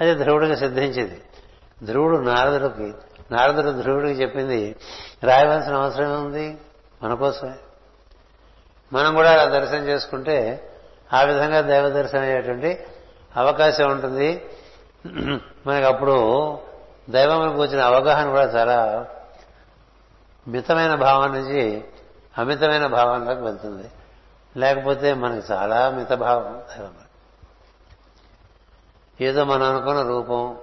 అది 0.00 0.14
ధ్రువుడికి 0.14 0.56
సిద్ధించింది. 0.56 1.22
ధ్రువుడు 1.82 2.16
నారదుడికి 2.16 2.94
నారదుడు 3.30 3.82
ధ్రువుడికి 3.82 4.22
చెప్పింది 4.22 4.76
రాయవలసిన 5.24 5.74
అవసరం 5.74 6.24
ఉంది 6.24 6.58
మన 7.02 7.14
కోసమే. 7.14 7.54
మనం 8.92 9.14
కూడా 9.14 9.32
అలా 9.32 9.44
దర్శనం 9.44 9.84
చేసుకుంటే 9.84 10.70
ఆ 11.12 11.22
విధంగా 11.22 11.60
దైవ 11.60 11.88
దర్శనం 11.88 12.22
అయ్యేటువంటి 12.22 12.86
అవకాశం 13.36 13.90
ఉంటుంది. 13.90 14.44
మనకి 15.66 15.86
అప్పుడు 15.86 16.58
దైవం 17.10 17.58
వచ్చిన 17.58 17.80
అవగాహన 17.80 18.28
కూడా 18.28 18.42
చాలా 18.42 19.06
మితమైన 20.48 20.94
భావం 20.94 21.32
నుంచి 21.32 21.84
అమితమైన 22.38 22.86
భావంలోకి 22.86 23.40
వెళ్తుంది. 23.40 23.90
లేకపోతే 24.56 25.14
మనకి 25.14 25.52
చాలా 25.52 25.90
మిత 25.90 26.12
భావం 26.12 26.62
ఏదో 29.20 29.44
మనం 29.44 29.62
అనుకున్న 29.62 30.02
రూపం 30.02 30.58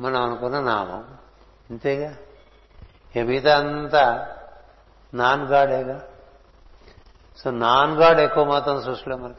మనం 0.00 0.22
అనుకున్న 0.22 0.60
నామం. 0.60 1.04
ఇంతేగా? 1.70 2.16
ఇక 3.16 3.26
మిగతా 3.26 3.58
అంతా 3.58 4.36
నాన్ 5.14 5.42
గాడేగా? 5.42 6.02
సో 7.38 7.50
నాన్ 7.50 7.92
గాడ్ 7.92 8.20
ఎక్కువ 8.20 8.44
మాత్రం 8.44 8.82
సృష్టిలో 8.82 9.16
మనకి. 9.16 9.38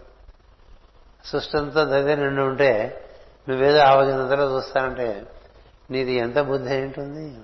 సృష్టి 1.26 1.58
అంతా 1.58 1.84
దగ్గర 1.84 2.16
నిండి 2.16 2.42
ఉంటే 2.42 3.02
నువ్వేదో 3.50 3.80
ఆవజనంతలో 3.80 4.56
చూస్తానంటే 4.56 5.28
నీది 5.92 6.14
ఎంత 6.14 6.40
బుద్ధి 6.40 6.76
ఏంటుంది 6.76 7.42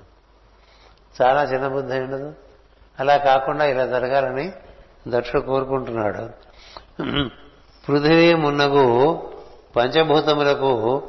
చాలా 1.22 1.44
చిన్న 1.44 1.68
బుద్ధి 1.68 2.00
ఉండదు. 2.00 2.34
అలా 3.00 3.18
కాకుండా 3.18 3.66
ఇలా 3.66 3.86
జరగాలని 3.86 4.54
దక్ష 5.10 5.36
కోరుకుంటున్నాడు. 5.36 6.30
పృథివీ 7.88 8.34
మున్నగు 8.34 8.86
పంచభూతములకు 9.76 11.02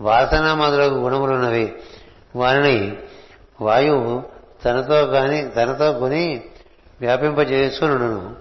వాసన 0.00 0.54
మొదలగు 0.54 0.96
గుణములున్నవి. 1.00 1.74
వారిని 2.36 2.98
వాయువు 3.60 4.22
తనతో 4.64 5.06
కాని 5.06 5.50
తనతో 5.50 5.92
కొని 5.92 6.44
వ్యాపింపజేసును 7.00 8.36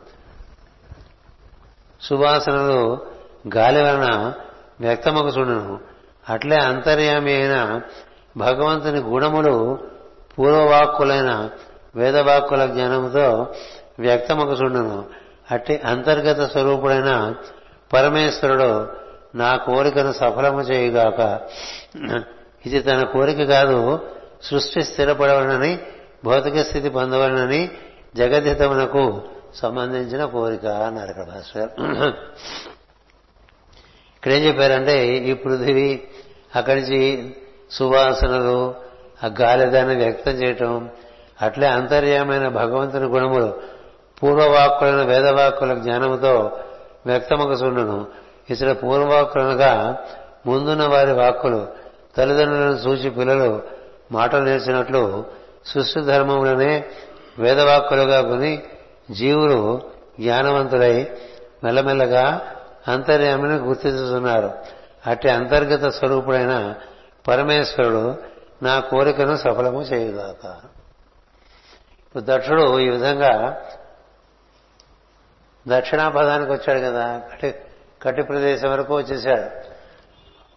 సువాసనలు 2.02 3.08
గాలి 3.56 3.82
వలన 3.82 4.34
వ్యక్తమకు 4.82 5.28
చూడను 5.28 5.80
అట్లే 6.30 6.56
అంతర్యామి 6.56 7.34
అయిన 7.34 7.82
భగవంతుని 8.38 9.00
గుణములు 9.00 9.80
పూర్వవాక్కులైన 10.38 11.50
వేదవాక్కుల 11.96 12.66
జ్ఞానంతో 12.66 13.54
వ్యక్తమకు 14.00 15.04
అట్టి 15.52 15.78
అంతర్గత 15.78 16.50
స్వరూపుడైన 16.52 17.36
పరమేశ్వరుడు 17.94 18.88
నా 19.36 19.56
కోరికను 19.56 20.12
సఫలము 20.12 20.62
చేయుగాక. 20.62 21.40
ఇది 22.66 22.80
తన 22.82 23.04
కోరిక 23.04 23.44
కాదు 23.44 24.00
సృష్టి 24.44 24.84
స్థిరపడవలనని 24.84 25.80
భౌతిక 26.26 26.62
స్థితి 26.62 26.90
పొందవలనని 26.90 27.72
జగదితమునకు 28.16 29.22
సంబంధించిన 29.56 30.26
కోరిక 30.26 30.66
అన్నారు 30.66 31.10
ఇక్కడ 31.10 31.24
భాస్కర్. 31.24 31.70
ఇక్కడ 34.16 34.32
ఏం 34.32 34.44
చెప్పారంటే 34.44 35.08
ఈ 35.18 35.34
పృథివీ 35.34 36.04
అక్కడి 36.56 36.82
నుంచి 36.82 37.34
సువాసనలు 37.72 38.76
ఆ 39.24 39.28
గాలిదాన్ని 39.42 39.96
వ్యక్తం 39.96 40.32
చేయటం 40.32 40.90
అట్లే 41.42 41.68
అంతర్యమైన 41.68 42.48
భగవంతుని 42.48 43.06
గుణములు 43.06 43.75
పూర్వవాక్కులైన 44.22 45.04
వేదవాక్కుల 45.04 45.74
జ్ఞానముతో 45.74 46.60
వ్యక్తమకు 47.06 47.52
చూడను 47.52 48.08
ఇతర 48.50 48.72
పూర్వవాక్కులనగా 48.72 49.98
ముందున్న 50.48 50.88
వారి 50.88 51.12
వాక్కులు 51.12 51.68
తల్లిదండ్రులను 52.18 52.78
సూచి 52.78 53.10
పిల్లలు 53.10 53.62
మాటలు 54.12 54.44
నేర్చినట్లు 54.46 55.26
సృష్టి 55.66 56.02
ధర్మములనే 56.02 56.86
వేదవాక్కులుగా 57.40 58.22
కొని 58.22 58.64
జీవులు 59.12 59.82
జ్ఞానవంతులై 60.20 61.08
మెల్లమెల్లగా 61.64 62.42
అంతర్యామిని 62.88 63.56
గుర్తించుతున్నారు 63.56 64.52
అట్టి 65.08 65.30
అంతర్గత 65.30 65.90
స్వరూపుడైన 65.90 66.74
పరమేశ్వరుడు 67.28 68.16
నా 68.64 68.80
కోరికను 68.80 69.36
సఫలము 69.36 69.82
చేయుగాక. 69.82 70.56
దక్షుడు 72.18 72.80
ఈ 72.80 72.90
విధంగా 72.90 73.62
దక్షిణాపదానికి 75.68 76.52
వచ్చాడు 76.52 76.80
కదా. 76.80 77.22
కటి 77.34 77.56
కట్టి 78.02 78.24
ప్రదేశం 78.24 78.72
వరకు 78.72 78.98
వచ్చేసాడు. 78.98 79.76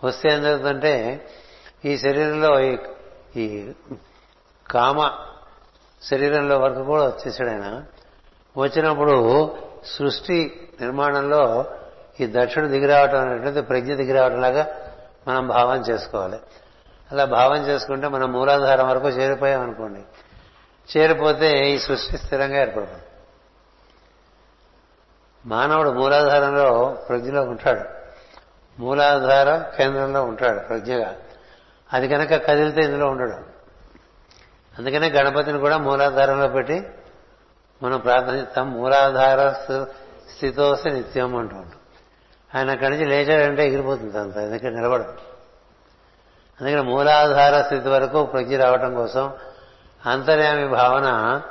వస్తే 0.07 0.33
ఏం 0.33 0.43
జరుగుతుందంటే 0.43 1.27
ఈ 1.85 1.99
శరీరంలో 1.99 2.61
ఈ 3.37 3.73
కామ 4.71 5.11
శరీరంలో 6.03 6.59
వరకు 6.59 6.83
కూడా 6.83 7.05
వచ్చేసాడు 7.05 7.51
ఆయన. 7.51 7.85
వచ్చినప్పుడు 8.57 9.57
సృష్టి 9.85 10.69
నిర్మాణంలో 10.81 11.65
ఈ 12.21 12.27
దక్షిణ 12.27 12.67
దిగిరావటం 12.67 13.21
అనేటువంటి 13.21 13.61
ప్రజ్ఞ 13.61 13.95
దిగిరావటం 13.95 14.41
లాగా 14.41 14.67
మనం 15.29 15.49
భావం 15.49 15.81
చేసుకోవాలి. 15.81 16.37
అలా 17.13 17.25
భావం 17.25 17.67
చేసుకుంటే 17.67 18.09
మనం 18.09 18.33
మూలాధారం 18.33 18.89
వరకు 18.89 19.09
చేరిపోయాం 19.09 19.61
అనుకోండి 19.61 20.01
చేరిపోతే 20.99 21.71
ఈ 21.71 21.79
సృష్టి 21.79 22.19
స్థిరంగా 22.19 22.61
ఏర్పడుతుంది. 22.61 23.03
మానవుడు 25.49 25.91
మూలాధారంలో 25.91 26.99
ప్రజ్ఞలో 27.09 27.43
ఉంటాడు. 27.43 27.81
మూలాధార 28.81 29.77
కేంద్రంలో 29.77 30.25
ఉంటాడు 30.25 30.59
ప్రజ్ఞగా. 30.59 31.15
అది 31.93 32.09
కనుక 32.09 32.47
కదిలితే 32.47 32.81
ఇందులో 32.81 33.07
ఉండడు. 33.07 33.33
అందుకనే 34.79 35.11
గణపతిని 35.11 35.59
కూడా 35.59 35.79
మూలాధారంలో 35.79 36.49
పెట్టి 36.49 36.89
మనం 37.83 38.01
ప్రార్థిస్తాం 38.01 38.71
మూలాధార 38.71 39.53
స్థితోసి 40.37 40.91
నిత్యం 40.91 41.37
అంటూ 41.37 41.57
ఉంటాం. 41.57 41.73
ఆయన 42.55 42.71
అక్కడి 42.71 42.91
నుంచి 42.91 43.05
లేచాడంటే 43.05 43.67
ఎగిరిపోతుంది 43.67 44.19
అంత 44.19 44.37
ఎందుకంటే 44.37 44.71
నిలబడదు 44.71 45.15
అందుకని 46.61 46.83
మూలాధార 46.83 47.63
స్థితి 47.63 47.89
వరకు 47.89 48.25
ప్రజ్ఞ 48.25 48.57
రావటం 48.57 48.95
కోసం 48.95 49.33
అంతర్యామి 50.07 50.69
భావన 50.69 51.43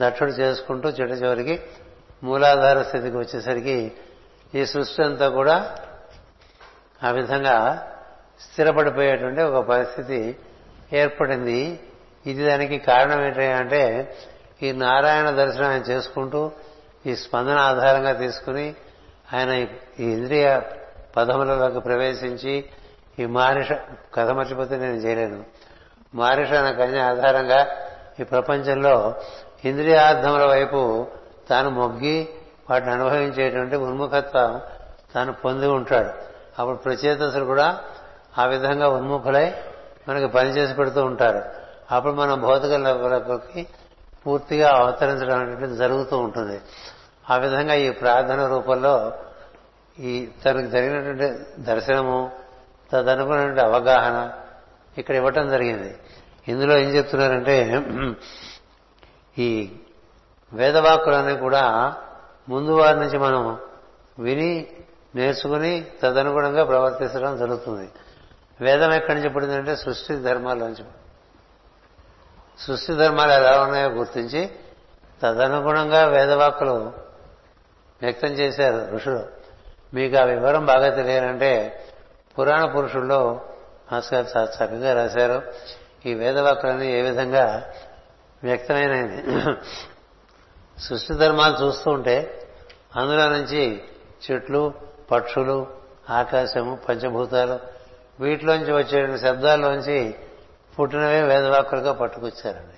దక్షుడు 0.00 0.30
చేసుకుంటూ 0.30 0.88
చిట్ట 0.88 1.22
చివరికి 1.22 1.62
మూలాధార 2.24 2.82
స్థితికి 2.82 3.16
వచ్చేసరికి 3.16 3.92
ఈ 4.54 4.66
సృష్టి 4.66 5.02
అంతా 5.02 5.28
కూడా 5.28 5.76
ఆ 7.04 7.10
విధంగా 7.10 7.88
స్థిరపడిపోయేటువంటి 8.40 9.42
ఒక 9.42 9.66
పరిస్థితి 9.66 10.36
ఏర్పడింది. 10.92 11.80
ఇది 12.26 12.44
దానికి 12.44 12.78
కారణం 12.78 13.24
ఏంటంటే 13.24 14.16
ఈ 14.62 14.72
నారాయణ 14.72 15.30
దర్శనం 15.30 15.70
ఆయన 15.70 15.80
చేసుకుంటూ 15.80 16.52
ఈ 17.06 17.16
స్పందన 17.16 17.58
ఆధారంగా 17.58 18.12
తీసుకుని 18.12 18.74
ఆయన 19.34 19.50
ఈ 20.00 20.04
ఇంద్రియ 20.12 20.60
పదములలోకి 21.16 21.80
ప్రవేశించి 21.80 22.64
ఈ 23.18 23.24
మారిష 23.24 23.72
కథ 24.14 24.28
మర్చిపోతే 24.30 24.76
నేను 24.76 24.94
చేయలేను. 24.94 25.44
మారిష 26.14 26.52
అనే 26.52 26.72
కన్య 26.72 27.00
ఆధారంగా 27.00 27.66
ఈ 28.20 28.22
ప్రపంచంలో 28.22 29.14
ఇంద్రియార్థముల 29.64 30.44
వైపు 30.46 31.06
తాను 31.48 31.70
మొగ్గి 31.70 32.28
వాటిని 32.70 32.92
అనుభవించేటువంటి 32.92 33.76
ఉన్ముఖత్వం 33.76 34.60
తాను 35.14 35.32
పొంది 35.32 35.66
ఉంటాడు. 35.66 36.10
అప్పుడు 36.58 36.76
ప్రచేతసులు 36.76 37.44
కూడా 37.44 37.80
ఆ 38.38 38.44
విధంగా 38.44 38.88
ఉన్ముఖులై 38.88 39.54
మనకి 40.08 40.26
పనిచేసి 40.26 40.74
పెడుతూ 40.74 41.04
ఉంటారు. 41.04 41.42
అప్పుడు 41.90 42.12
మనం 42.12 42.40
భౌతిక 42.40 42.72
లోపలకి 42.72 43.66
పూర్తిగా 44.26 44.70
అవతరించడం 44.70 45.38
అనేటువంటిది 45.38 45.76
జరుగుతూ 45.76 46.18
ఉంటుంది. 46.18 46.60
ఆ 47.30 47.36
విధంగా 47.36 47.74
ఈ 47.74 47.90
ప్రార్థన 47.90 48.46
రూపంలో 48.46 49.12
ఈ 49.98 50.28
తనకు 50.44 50.66
జరిగినటువంటి 50.66 51.44
దర్శనము 51.58 52.30
తదనుకున్నటువంటి 52.92 53.60
అవగాహన 53.60 54.32
ఇక్కడ 54.98 55.14
ఇవ్వటం 55.14 55.48
జరిగింది. 55.48 55.96
ఇందులో 56.48 56.78
ఏం 56.78 56.88
చెప్తున్నారంటే 56.88 57.82
ఈ 59.38 59.72
వేదవాక్కులన్నీ 60.54 61.36
కూడా 61.36 61.94
ముందు 62.48 62.70
వారి 62.70 62.98
నుంచి 62.98 63.18
మనం 63.18 63.58
విని 64.18 64.66
నేర్చుకుని 65.14 65.86
తదనుగుణంగా 66.02 66.64
ప్రవర్తించడం 66.64 67.36
జరుగుతుంది. 67.36 67.88
వేదం 68.60 68.92
ఎక్కడి 68.92 69.14
నుంచి 69.14 69.34
పడిందంటే 69.34 69.76
సృష్టి 69.76 70.16
ధర్మాల 70.16 70.58
నుంచి. 70.58 70.84
సృష్టి 72.58 72.92
ధర్మాలు 72.94 73.32
ఎలా 73.32 73.62
ఉన్నాయో 73.62 73.88
గుర్తించి 73.88 74.50
తదనుగుణంగా 75.22 76.04
వేదవాక్కులు 76.04 76.92
వ్యక్తం 78.02 78.28
చేశారు 78.28 78.94
ఋషులు. 78.94 79.22
మీకు 79.94 80.16
ఆ 80.16 80.24
వివరం 80.24 80.66
బాగా 80.66 80.88
తెలియాలంటే 80.94 81.84
పురాణ 82.38 82.64
పురుషుల్లో 82.64 83.40
మాస్టర్ 83.92 84.26
చక్కగా 84.26 84.94
రాశారు. 84.94 85.42
ఈ 86.06 86.14
వేదవాక్కులన్నీ 86.14 86.86
ఏ 86.86 87.02
విధంగా 87.02 87.64
వ్యక్తమైనది 88.42 89.22
సృష్టి 90.80 91.14
ధర్మాలు 91.14 91.64
చూస్తూ 91.64 91.90
ఉంటే 91.90 92.48
అందులో 92.96 93.28
నుంచి 93.28 93.82
చెట్లు 94.30 94.74
పక్షులు 95.10 95.66
ఆకాశము 96.10 96.78
పంచభూతాలు 96.88 97.60
వీటిలోంచి 98.20 98.72
వచ్చే 98.72 99.18
శబ్దాల్లోంచి 99.18 100.14
పుట్టినవే 100.78 101.22
వేదవాక్కులుగా 101.22 101.92
పట్టుకొచ్చారండి. 101.92 102.70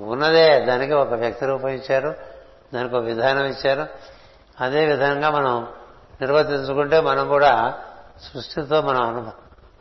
ఉన్నదే 0.00 0.60
దానికి 0.60 0.92
ఒక 0.92 1.12
వ్యక్తి 1.12 1.46
రూపం 1.46 1.68
ఇచ్చారు 1.68 2.14
దానికి 2.74 2.96
ఒక 2.96 3.02
విధానం 3.02 3.44
ఇచ్చారు. 3.44 3.86
అదే 4.60 4.86
విధంగా 4.86 5.30
మనం 5.30 5.68
నిర్వర్తించుకుంటే 6.20 7.00
మనం 7.00 7.28
కూడా 7.28 7.78
సృష్టితో 8.22 8.82
మనం 8.82 9.08
అను 9.08 9.32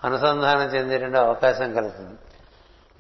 అనుసంధానం 0.04 0.62
చెందేటువంటి 0.62 1.18
అవకాశం 1.18 1.74
కలుగుతుంది. 1.74 2.20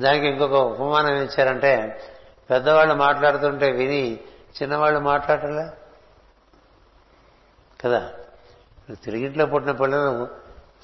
దానికి 0.03 0.27
ఇంకొక 0.27 0.53
ఉపమానం 0.53 1.15
ఇచ్చారంటే 1.15 2.01
పెద్దవాళ్ళు 2.49 2.93
మాట్లాడుతుంటే 2.93 3.71
విని 3.71 4.19
చిన్నవాళ్ళు 4.61 4.99
మాట్లాడలే 4.99 5.67
కదా? 7.83 8.09
తిరిగిట్లో 9.03 9.45
పుట్టిన 9.45 9.71
పిల్లలు 9.71 10.27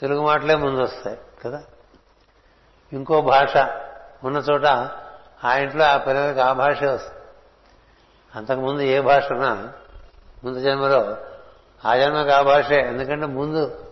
తెలుగు 0.01 0.22
మాటలే 0.22 0.55
ముందు 0.55 0.82
వస్తాయి 0.82 1.18
కదా? 1.45 1.64
ఇంకో 2.93 3.22
భాష 3.22 3.57
ఉన్న 4.24 4.38
చోట 4.38 4.66
ఆ 5.43 5.55
ఇంట్లో 5.57 5.86
ఆ 5.86 5.97
పిల్లలకి 5.97 6.39
ఆ 6.39 6.53
భాషే 6.53 6.88
వస్తుంది. 6.88 7.20
అంతకుముందు 8.36 8.82
ఏ 8.82 9.01
భాష 9.01 9.32
ఉన్నా 9.32 9.74
ముందు 10.43 10.59
జన్మలో 10.59 11.18
ఆ 11.86 11.95
జన్మకి 11.97 12.32
ఆ 12.32 12.41
భాషే. 12.41 12.76
ఎందుకంటే 12.76 13.26
ముందు 13.26 13.86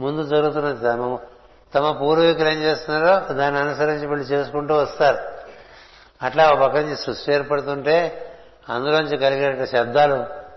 ముందు 0.00 0.22
జరుగుతున్నది. 0.22 0.80
తమ 0.80 1.18
తమ 1.74 1.92
పూర్వీకులు 1.92 2.48
ఏం 2.48 2.58
చేస్తున్నారో 2.58 3.34
దాన్ని 3.34 3.60
అనుసరించి 3.60 4.06
వీళ్ళు 4.06 4.24
చేసుకుంటూ 4.24 4.74
వస్తారు. 4.74 5.35
అట్లా 6.22 6.50
ఒక 6.50 6.58
పక్క 6.58 6.76
నుంచి 6.76 6.96
సృష్టి 6.96 7.32
ఏర్పడుతుంటే 7.32 8.26
అందులోంచి 8.68 9.16
కలిగే 9.16 9.66
శబ్దాలు 9.66 10.14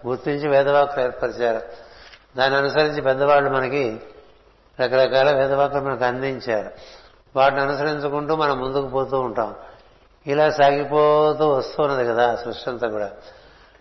గుర్తించి 0.07 0.47
వేదవాకులు 0.49 1.03
ఏర్పరిచారు. 1.03 1.61
దాన్ని 2.37 2.59
అనుసరించి 2.59 3.01
పెద్దవాళ్ళు 3.01 3.49
మనకి 3.49 3.99
రకరకాల 4.81 5.31
వేదవాకులు 5.31 5.81
మనకు 5.81 6.03
అందించారు. 6.03 6.71
వాటిని 7.35 7.61
అనుసరించుకుంటూ 7.61 8.35
మనం 8.35 8.59
ముందుకు 8.59 8.87
పోతూ 8.87 9.19
ఉంటాం. 9.19 9.55
ఇలా 10.27 10.49
సాగిపోతూ 10.49 11.49
వస్తున్నది 11.49 12.07
కదా 12.07 12.35
సృష్టి 12.35 12.69
అంతా 12.69 12.87
కూడా. 12.87 13.11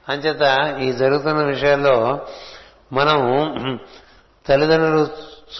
అంచేత 0.09 0.75
ఈ 0.81 0.93
జరుగుతున్న 0.93 1.43
విషయాల్లో 1.43 2.27
మనం 2.93 3.19
తల్లిదండ్రులు 4.49 5.09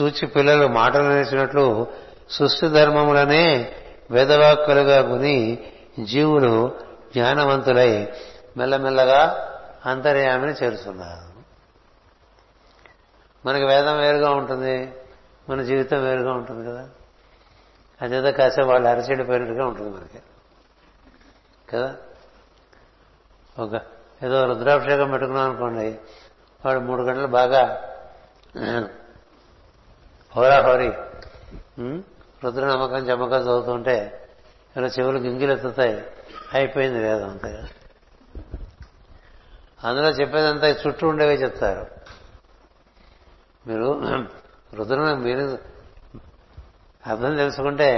చూచి 0.01 0.27
పిల్లలు 0.27 0.67
మాటలు 0.67 1.03
నేర్చినట్లు 1.03 1.87
సృష్టి 2.31 2.69
ధర్మములనే 2.69 3.73
వేదవాక్కులుగా 4.11 5.03
కొని 5.03 5.59
జీవులు 6.05 6.79
జ్ఞానవంతులై 7.13 8.13
మెల్లమెల్లగా 8.57 9.49
అంతర్యామిని 9.87 10.53
చేరుతున్నారు 10.53 11.39
మనకి 13.47 13.65
వేదం 13.65 13.99
వేరుగా 13.99 14.31
ఉంటుంది 14.31 14.93
మన 15.51 15.63
జీవితం 15.63 16.03
వేరుగా 16.03 16.33
ఉంటుంది 16.33 16.69
కదా. 16.69 16.89
అదేదో 18.03 18.33
కాసేపు 18.33 18.69
వాళ్ళు 18.69 18.89
అరచెడిపోయినట్టుగా 18.89 19.67
ఉంటుంది 19.67 19.91
మనకి. 19.91 20.19
కదా? 21.69 21.97
ఒక 23.59 23.81
ఏదో 24.23 24.45
రుద్రాభిషేకం 24.45 25.11
పెట్టుకున్నాం 25.11 25.51
అనుకోండి 25.51 25.99
వాడు 26.65 26.81
మూడు 26.81 27.03
గంటలు 27.03 27.27
బాగా 27.27 27.85
హోరాహోరి 30.37 30.89
రుద్ర 32.45 32.67
నమ్మకం 32.67 32.97
చమ్మకం 32.97 33.43
చదువుతుంటే 33.43 34.28
ఇలా 34.77 34.87
చెవులు 34.87 35.19
గింగిలు 35.19 35.53
ఎత్తుతాయి 35.53 36.05
అయిపోయింది 36.55 36.99
వేదం 36.99 37.31
అంతే 37.31 37.69
అందులో 39.85 40.09
చెప్పేదంతా 40.09 40.69
చుట్టూ 40.69 41.09
ఉండేవే 41.09 41.35
చెప్తారు. 41.35 41.87
మీరు 43.67 44.03
రుద్రం 44.75 45.23
మీరు 45.23 45.59
అర్థం 47.07 47.37
తెలుసుకుంటే 47.37 47.91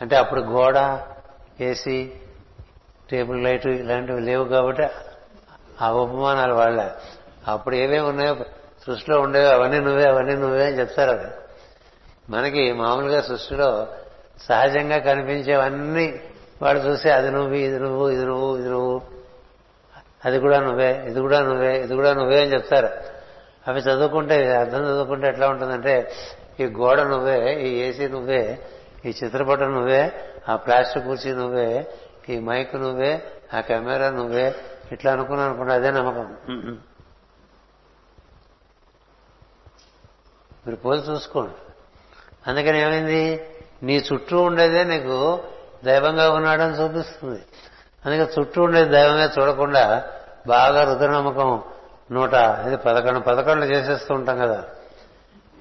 అంటే 0.00 0.16
అప్పుడు 0.16 0.40
గోడ 0.40 0.76
ఏసీ 1.60 2.12
టేబుల్ 3.10 3.44
లైట్ 3.44 3.66
ఇలాంటివి 3.66 4.20
లేవు 4.20 4.44
కాబట్టి 4.44 4.88
ఆ 5.80 5.90
ఉపమానాలు 5.90 6.54
వాళ్ళ. 6.54 6.90
అప్పుడు 7.46 7.74
ఏమేమి 7.74 8.06
ఉన్నాయో 8.08 8.36
సృష్టిలో 8.86 9.20
ఉండేవి 9.20 9.46
అవన్నీ 9.46 9.80
నువ్వే 9.80 10.04
అవన్నీ 10.04 10.34
నువ్వే 10.34 10.66
అని 10.66 10.78
చెప్తారు 10.78 11.10
అది 11.10 11.30
మనకి 12.30 12.72
మామూలుగా 12.72 13.20
సృష్టిలో 13.20 13.94
సహజంగా 14.48 14.98
కనిపించేవన్నీ 14.98 16.20
వాడు 16.62 16.78
చూసి 16.78 17.10
అది 17.10 17.30
నువ్వు 17.30 17.54
ఇది 17.54 17.78
నువ్వు 17.78 18.08
ఇది 18.08 18.24
నువ్వు 18.24 18.56
ఇది 18.56 18.68
నువ్వు. 18.68 19.02
అది 20.24 20.38
కూడా 20.38 20.60
నువ్వే 20.60 21.04
ఇది 21.06 21.20
కూడా 21.20 21.40
నువ్వే 21.40 21.82
ఇది 21.84 21.94
కూడా 21.94 22.14
నువ్వే 22.14 22.42
అని 22.42 22.52
చెప్తారు. 22.52 22.90
అవి 23.68 23.80
చదువుకుంటే 23.80 24.52
అర్థం 24.56 24.78
చదువుకుంటే 24.78 25.28
ఎట్లా 25.28 25.48
ఉంటుందంటే 25.48 26.12
ఈ 26.60 26.64
గోడ 26.64 27.00
నువ్వే 27.00 27.62
ఈ 27.62 27.80
ఏసీ 27.80 28.08
నువ్వే 28.08 28.60
ఈ 29.04 29.08
చిత్రపటం 29.08 29.72
నువ్వే 29.72 30.12
ఆ 30.48 30.56
ప్లాస్టిక్ 30.56 31.04
కుర్చీ 31.04 31.32
నువ్వే 31.32 31.86
ఈ 32.28 32.38
మైక్ 32.38 32.74
నువ్వే 32.74 33.22
ఆ 33.54 33.60
కెమెరా 33.60 34.10
నువ్వే 34.10 34.54
ఇట్లా 34.92 35.12
అనుకున్నా 35.12 35.44
అనుకుంటే 35.44 35.72
అదే 35.72 35.90
నమ్మకం. 35.90 36.36
మీరు 40.66 40.76
పోలి 40.76 41.00
చూసుకోండి. 41.00 41.54
అందుకని 42.46 42.80
ఏమైంది? 42.80 43.40
నీ 43.82 44.04
చుట్టూ 44.12 44.42
ఉండేదే 44.42 44.84
నీకు 44.84 45.40
దైవంగా 45.84 46.30
ఉన్నాడని 46.30 46.72
చూపిస్తుంది. 46.72 47.40
అందుకే 48.06 48.40
చుట్టూ 48.40 48.62
ఉండేది 48.62 48.88
దైవంగా 48.88 49.32
చూడకుండా 49.38 50.04
బాగా 50.46 50.84
రుద్రనమ్మకం 50.84 51.62
నూట 52.12 52.34
ఇది 52.66 52.76
పదకొండు 52.76 53.20
పదకొండు 53.20 53.64
చేసేస్తూ 53.64 54.14
ఉంటాం 54.14 54.38
కదా. 54.38 54.64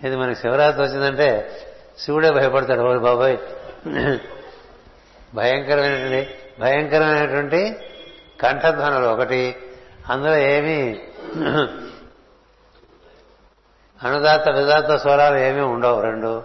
ఇది 0.04 0.16
మనకి 0.16 0.40
శివరాత్రి 0.40 0.84
వచ్చిందంటే 0.84 1.58
శివుడే 2.00 2.32
భయపడతాడు. 2.32 2.82
ఓ 2.82 3.00
బాబాయ్. 3.00 3.38
భయంకరమైనటువంటి 5.36 6.36
భయంకరమైనటువంటి 6.60 7.76
కంఠధ్వనులు 8.42 9.08
ఒకటి. 9.08 9.56
అందులో 10.10 10.38
ఏమీ 10.38 11.00
అనుదాత 14.04 14.50
విదాత 14.50 14.92
స్వరాలు 14.96 15.38
ఏమీ 15.38 15.62
ఉండవు. 15.62 16.02
రెండు 16.02 16.44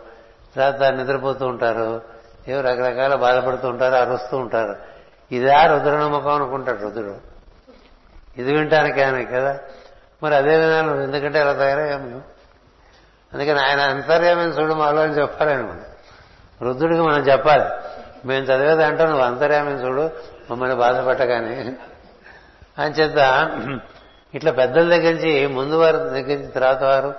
తర్వాత 0.56 0.92
నిద్రపోతూ 0.92 1.46
ఉంటారు. 1.46 2.02
ఏవో 2.48 2.60
రకరకాల 2.60 3.14
బాధపడుతూ 3.14 3.68
ఉంటారు 3.68 3.94
అరుస్తూ 3.94 4.36
ఉంటారు. 4.36 4.76
ఇదా 5.32 5.64
రుద్రనమ్మకం 5.64 6.30
అనుకుంటాడు 6.30 6.82
రుద్రుడు. 6.82 7.16
ఇది 8.38 8.54
వినటానికి 8.54 9.02
ఆయన 9.02 9.22
కదా. 9.22 9.58
మరి 10.22 10.34
అదే 10.34 10.56
విధానం 10.56 11.02
ఎందుకంటే 11.02 11.40
ఇలా 11.40 11.52
తయారయ్యాము 11.52 12.22
అందుకని 13.34 13.60
ఆయన 13.60 13.80
అంతర్యామని 13.80 14.48
చూడు 14.48 14.74
మాలో 14.74 15.02
అని 15.02 15.12
చెప్పాలని 15.12 15.72
రుద్రుడికి 16.64 17.02
మనం 17.02 17.18
చెప్పాలి. 17.18 17.64
మేము 18.26 18.44
చదివేది 18.44 18.84
అంటాం 18.84 19.08
నువ్వు 19.08 19.24
అంతర్యామని 19.24 19.74
చూడు 19.74 20.10
మమ్మల్ని 20.50 20.76
బాధపెట్టగానే. 20.76 21.76
అని 22.78 22.94
చేత 22.94 23.50
ఇట్లా 24.34 24.52
పెద్దల 24.52 24.88
దగ్గర 24.88 25.14
నుంచి 25.14 25.46
ముందు 25.46 25.74
వారి 25.74 25.96
దగ్గర 25.96 26.38
నుంచి 26.38 26.46
తర్వాత 26.46 26.82
వారు 26.82 27.14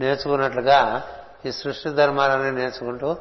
నేర్చుకున్నట్లుగా 0.00 1.02
ఈ 1.46 1.52
సృష్టి 1.52 1.88
ధర్మాలన్నీ 1.88 2.50
నేర్చుకుంటూ 2.50 3.16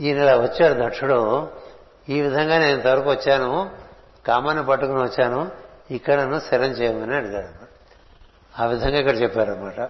ఈయన 0.00 0.16
ఇలా 0.16 0.36
వచ్చాడు 0.36 0.86
దక్షుడు. 0.86 1.48
ఈ 2.08 2.20
విధంగా 2.20 2.58
నేను 2.58 2.72
ఇంతవరకు 2.72 3.10
వచ్చాను. 3.10 3.70
కామాన్ని 4.26 4.66
పట్టుకుని 4.66 5.02
వచ్చాను. 5.02 5.50
ఇక్కడ 5.90 6.14
నన్ను 6.20 6.40
స్థిరం 6.40 6.70
చేయమని 6.70 7.16
అడిగాడు 7.16 7.70
ఆ 8.62 8.66
విధంగా 8.66 8.98
ఇక్కడ 8.98 9.22
చెప్పారనమాట 9.22 9.80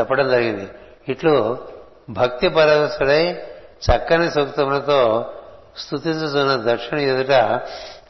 చెప్పడం 0.00 0.28
జరిగింది. 0.28 0.70
ఇట్లు 1.08 1.58
భక్తి 2.10 2.48
పరవశుడై 2.48 3.42
చక్కని 3.90 4.30
సూక్తములతో 4.30 5.32
స్థుతించుతున్న 5.76 6.74
దక్షిణ 6.74 6.98
ఎదుట 6.98 7.60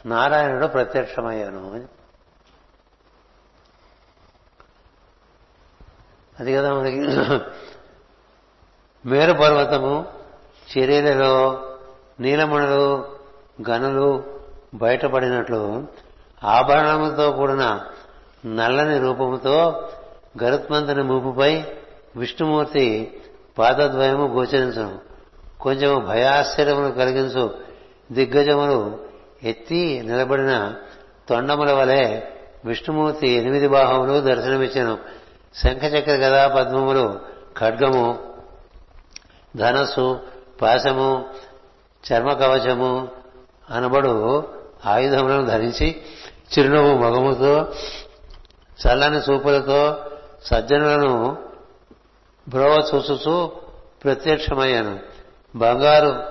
నారాయణుడు 0.06 0.66
ప్రత్యక్షమయ్యాను 0.66 1.93
అది 6.40 6.54
కదా 6.54 6.74
మనకి 6.74 7.00
మేరు 9.08 9.32
పర్వతము 9.32 10.04
చర్యలలో 10.72 11.62
నీలమణులు 12.20 13.04
గనులు 13.70 14.24
బయటపడినట్లు 14.74 15.86
ఆభరణముతో 16.44 17.32
కూడిన 17.32 17.80
నల్లని 18.46 18.98
రూపముతో 18.98 19.88
గరుత్మంతుని 20.42 21.02
ముప్పుపై 21.02 21.64
విష్ణుమూర్తి 22.16 23.16
పాదద్వయము 23.58 24.26
గోచరించను. 24.26 24.98
కొంచెం 25.60 26.04
భయాశ్చర్యములు 26.04 26.92
కలిగించు. 26.92 27.54
దిగ్గజములు 28.12 28.98
ఎత్తి 29.42 30.02
నిలబడిన 30.06 30.74
తొండముల 31.28 31.72
వలె 31.72 32.22
విష్ణుమూర్తి 32.64 33.28
ఎనిమిది 33.28 33.68
బాహములు 33.68 34.20
దర్శనమిచ్చాను. 34.20 34.98
శంఖచక్ర 35.62 36.12
గదా 36.12 36.48
పద్మములు 36.48 37.20
ఖడ్గము 37.58 38.18
ధనస్సు 39.56 40.20
పాశము 40.62 41.24
చర్మ 42.04 42.32
కవచము 42.32 43.08
అనబడు 43.70 44.44
ఆయుధములను 44.86 45.46
ధరించి 45.46 46.02
చిరునవ్వు 46.52 46.94
మగముతో 46.94 47.72
చల్లని 48.86 49.16
చూపులతో 49.16 49.96
సజ్జనులను 50.44 51.38
బ్రోవ 52.48 52.90
చూచుచూ 52.94 53.46
ప్రత్యక్షమయ్యాను. 54.04 54.98
బంగారు 55.56 56.24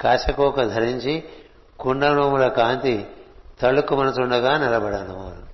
కాశకోక 0.00 0.62
ధరించి 0.62 1.24
కుండనోముల 1.78 2.48
కాంతి 2.48 3.06
తళుక్కుమనుచుండగా 3.60 4.58
నిలబడను. 4.58 5.45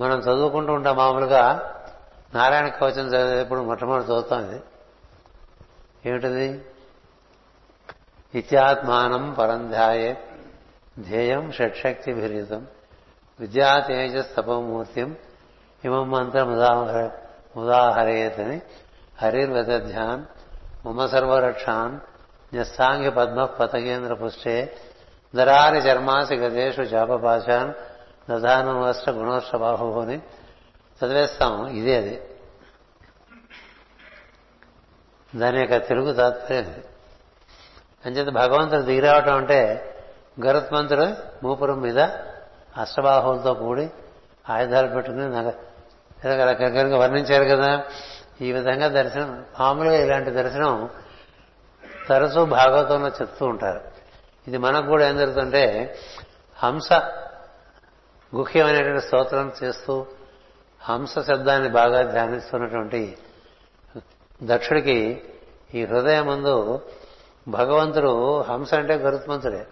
మనం 0.00 0.18
చదువుకుంటూ 0.18 0.72
ఉంటాం 0.72 0.96
మామూలుగా 0.96 1.74
నారాయణ 2.34 2.68
కవచం 2.68 3.06
చదివేటప్పుడు 3.06 3.60
మొట్టమొదటి 3.60 4.04
చదువుతాం 4.04 4.50
ఇది. 4.50 4.62
ఏమిటది? 6.06 6.64
నిత్యాత్మానం 8.34 9.32
పరంధ్యాయే 9.32 10.24
ధ్యేయం 10.98 11.52
షట్శక్తి 11.52 12.12
విరీతం 12.12 12.66
విద్యా 13.40 13.78
తేజస్ 13.78 14.36
తపమూర్తిం. 14.36 15.16
ఇమం 15.84 16.10
మంత్రం 16.10 16.52
ఉదాహర 16.52 17.10
ఉదాహరేతని. 17.56 18.60
హరిర్వదధ్యాన్. 19.22 20.24
మమ 20.86 21.06
సర్వరక్షాన్. 21.06 22.00
న్యస్తాంగి 22.54 23.10
పద్మ 23.10 23.44
పతగేంద్ర 23.44 24.14
పుష్టే 24.14 24.76
దరారి 25.36 25.78
చర్మాసి 25.78 26.34
గదేషు 26.34 26.82
దధానం 28.30 28.82
వస్త్ర 28.82 29.10
గుణోష్ట 29.10 29.56
బాహుని 29.56 30.16
చదివేస్తాం 31.04 31.66
ఇదే 31.66 31.96
అది. 31.96 32.20
దాని 35.36 35.60
యొక్క 35.60 35.76
తెలుగు 35.76 36.12
తాత్పర్యం 36.12 36.74
అంచేత 38.06 38.28
భగవంతుడు 38.28 38.80
దిగిరావటం 38.80 39.36
అంటే 39.36 39.60
గరుత్మంతుడు 40.46 41.14
మూపురం 41.44 41.80
మీద 41.80 42.00
అష్టబాహువులతో 42.76 43.54
కూడి 43.54 43.90
ఆయుధాలు 44.50 44.88
పెట్టుకుని 44.88 45.50
రకరకాలుగా 46.28 46.98
వర్ణించారు 46.98 47.44
కదా. 47.44 47.84
ఈ 48.40 48.52
విధంగా 48.52 48.88
దర్శనం 48.88 49.44
మామూలుగా 49.60 49.94
ఇలాంటి 49.94 50.30
దర్శనం 50.30 50.90
తరచూ 52.08 52.44
భాగవతంలో 52.44 53.08
చెప్తూ 53.08 53.46
ఉంటారు. 53.46 53.80
ఇది 54.48 54.58
మనకు 54.58 54.86
కూడా 54.86 55.08
ఏం 55.08 55.16
జరుగుతుంటే 55.18 55.96
హంస 56.64 56.88
గుహ్యమైనటువంటి 58.34 59.06
స్తోత్రం 59.06 59.52
చేస్తూ 59.64 60.06
హంస 60.82 61.18
శబ్దాన్ని 61.18 61.68
బాగా 61.68 62.02
ధ్యానిస్తున్నటువంటి 62.02 63.18
దక్షుడికి 64.42 65.24
ఈ 65.74 65.84
హృదయం 65.84 66.26
ముందు 66.26 66.80
భగవంతుడు 67.48 68.40
హంస 68.40 68.74
అంటే 68.74 68.94
గరుత్మంతుడే. 68.94 69.66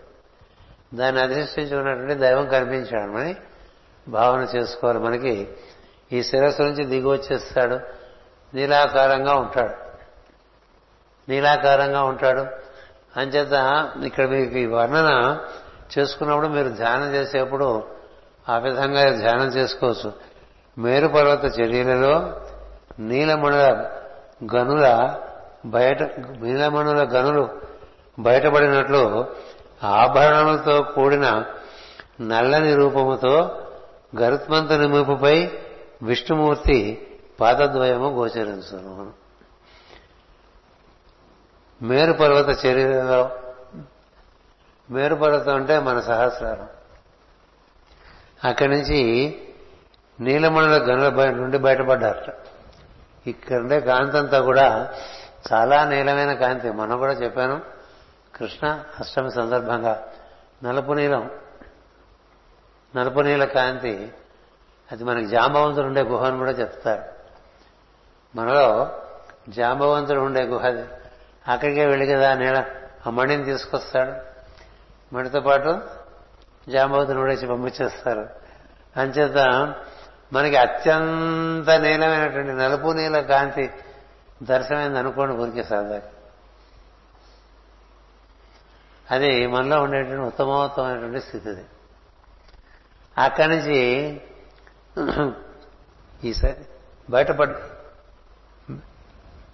దాన్ని 0.94 1.22
అధిష్ఠించి 1.22 1.76
ఉన్నటువంటి 1.76 2.14
దైవం 2.14 2.48
కనిపించాడమని 2.48 3.36
భావన 4.08 4.40
చేసుకోవాలి 4.40 4.98
మనకి. 4.98 5.48
ఈ 6.12 6.22
శిరస్సు 6.22 6.62
నుంచి 6.62 6.84
దిగి 6.84 7.08
వచ్చేస్తాడు. 7.08 7.80
నీలాకారంగా 8.56 9.34
ఉంటాడు. 9.34 9.74
నీలాకారంగా 11.30 12.02
ఉంటాడు. 12.02 12.46
అంచేత 13.20 13.54
ఇక్కడ 14.04 14.28
మీకు 14.28 14.54
ఈ 14.54 14.66
వర్ణన 14.66 15.40
చేసుకున్నప్పుడు 15.98 16.48
మీరు 16.48 16.68
ధ్యానం 16.68 17.14
చేసేప్పుడు 17.14 17.95
ఆ 18.48 18.58
విధంగా 18.58 19.10
ధ్యానం 19.16 19.46
చేసుకోవచ్చు. 19.46 20.12
మేరు 20.78 21.08
పర్వత 21.08 21.60
చర్యలలో 21.60 22.40
నీలమణుల 22.98 23.90
గనుల 24.54 25.14
బయట 25.66 26.02
నీలమణుల 26.18 27.02
గనులు 27.02 27.48
బయటపడినట్లు 28.18 29.26
ఆభరణములతో 29.82 30.82
కూడిన 30.82 31.44
నల్లని 32.20 32.74
రూపముతో 32.74 33.62
గరుత్మంతుని 34.20 34.88
మూపుపై 34.88 35.50
విష్ణుమూర్తి 36.02 37.06
పాదద్వయము 37.40 38.08
గోచరించును. 38.08 39.12
మేరు 41.82 42.12
పర్వత 42.12 42.66
చర్యలో 42.66 43.30
మేరు 44.90 45.14
పర్వతం 45.14 45.54
అంటే 45.54 45.78
మన 45.78 46.00
సహస్రారం. 46.00 46.68
అక్కడి 48.44 48.72
నుంచి 48.72 49.34
నీలమణుల 50.20 50.76
గనుల 50.76 51.30
నుండి 51.30 51.58
బయటపడ్డారట 51.58 52.34
ఇక్కడుండే 53.28 53.80
కాంతి 53.80 54.18
అంతా 54.18 54.40
కూడా 54.40 54.94
చాలా 55.52 55.84
నీలమైన 55.84 56.32
కాంతి. 56.32 56.70
మనం 56.70 56.98
కూడా 56.98 57.12
చెప్పాను. 57.12 57.60
కృష్ణ 58.34 58.84
అష్టమి 59.00 59.30
సందర్భంగా 59.30 60.08
నలుపు 60.64 60.92
నీలం. 60.92 61.30
నలుపు 62.96 63.20
నీల 63.20 63.44
కాంతి. 63.44 64.12
అది 64.92 65.04
మనకి 65.04 65.26
జాంబవంతుడు 65.26 65.86
ఉండే 65.86 66.02
గుహ 66.02 66.26
అని 66.26 66.38
కూడా 66.38 66.50
చెప్తారు. 66.50 67.02
మనలో 68.36 68.88
జాంబవంతుడు 69.48 70.20
ఉండే 70.20 70.42
గుహ 70.42 70.66
అది. 70.66 70.84
అక్కడికే 71.48 71.86
వెళ్ళి 71.86 72.06
కదా 72.06 72.34
నీళ్ళ 72.34 72.64
ఆ 73.06 73.10
మణిని 73.10 73.44
తీసుకొస్తాడు. 73.44 74.12
మణితో 75.14 75.40
పాటు 75.40 75.80
జాంబవతిని 76.68 77.18
కూడా 77.18 77.34
పంపించేస్తారు. 77.34 78.28
అంచేత 78.96 79.36
మనకి 80.32 80.56
అత్యంత 80.56 81.70
నీలమైనటువంటి 81.70 82.52
నలుపు 82.52 82.92
నీల 82.92 83.20
కాంతి 83.20 83.70
దర్శనమైంది 84.42 84.98
అనుకోండి 84.98 85.36
ఊరికే 85.36 85.62
సరదాకి 85.62 86.06
అది 89.10 89.46
మనలో 89.46 89.82
ఉండేటువంటి 89.82 90.22
ఉత్తమోత్తమైనటువంటి 90.22 91.20
స్థితి 91.20 91.48
అది. 91.48 91.64
అక్కడి 93.18 93.48
నుంచి 93.48 93.78
ఈసారి 96.24 96.56
బయటపడి 97.10 97.52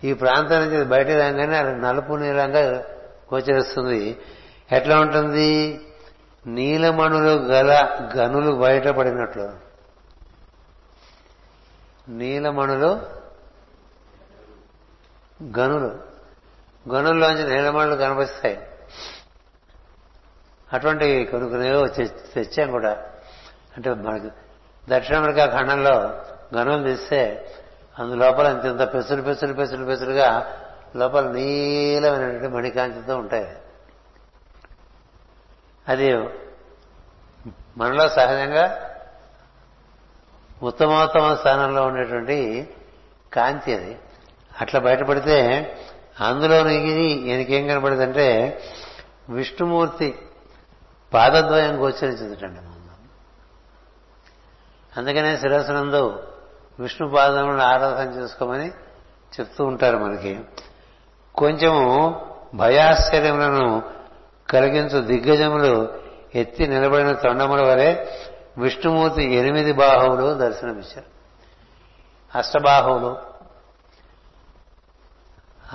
ఈ 0.08 0.12
ప్రాంతం 0.12 0.60
నుంచి 0.60 0.84
బయట 0.84 1.06
రాగానే 1.06 1.56
అది 1.56 1.80
నలుపు 1.80 2.12
నీలంగా 2.12 2.60
గోచరిస్తుంది. 3.34 4.18
ఎట్లా 4.72 5.00
ఉంటుంది? 5.00 5.80
నీలమణులు 6.46 7.30
గల 7.30 7.98
గనులు 8.16 8.52
బయటపడినట్లు. 8.52 9.52
నీలమణులు 12.08 13.00
గనులు. 15.58 16.12
గనుల్లోంచి 16.88 17.56
నీలమణులు 17.56 17.96
కనిపిస్తాయి 17.96 18.66
అటువంటి 20.72 21.24
కొన్ని 21.24 21.50
కొన్ని 21.50 21.98
తెచ్చాం 22.08 22.70
కూడా. 22.70 22.90
అంటే 23.76 23.94
మనకి 23.94 24.28
దక్షిణ 24.88 25.16
అమెరికా 25.16 25.46
ఖండంలో 25.46 25.94
గనులు 26.56 26.84
తీస్తే 26.84 27.50
అందులోపల 27.98 28.62
ఇంత 28.66 28.94
పెసులు 28.94 29.22
పెసులు 29.22 29.52
పెసులు 29.52 29.84
పెసులుగా 29.84 30.58
లోపల 30.96 31.30
నీలమైనటువంటి 31.30 32.48
మణికాంతితో 32.48 33.16
ఉంటాయి. 33.16 33.56
అది 35.88 36.14
మనలో 37.76 38.08
సహజంగా 38.08 38.90
ఉత్తమోత్తమ 40.62 41.34
స్థానంలో 41.34 41.82
ఉండేటువంటి 41.82 42.68
కాంతి 43.32 43.74
అది. 43.74 43.98
అట్లా 44.60 44.80
బయటపడితే 44.80 45.36
అందులో 46.20 46.70
ఈయనకేం 46.70 47.66
కనపడిందంటే 47.68 48.26
విష్ణుమూర్తి 49.28 50.18
పాదద్వయం 51.14 51.82
గోచరించిందటండి 51.82 52.60
ముందు 52.60 52.72
అందుకనే 54.96 55.36
శిరస్సునందు 55.36 56.22
విష్ణు 56.80 57.08
పాదములను 57.08 57.62
ఆరాధన 57.62 58.08
చేసుకోమని 58.10 58.68
చెప్తూ 59.40 59.64
ఉంటారు 59.64 59.98
మనకి. 59.98 60.40
కొంచెము 61.34 61.84
భయాశ్చర్యములను 62.54 63.82
కలిగించు 64.52 65.00
దిగ్గజములు 65.00 65.88
ఎత్తి 66.34 66.66
నిలబడిన 66.66 67.12
తొండముల 67.12 67.68
వలె 67.68 68.06
విష్ణుమూర్తి 68.58 69.34
ఎనిమిది 69.34 69.72
బాహువులు 69.72 70.34
దర్శనమిచ్చారు. 70.34 71.12
అష్టబాహువులు. 72.38 73.16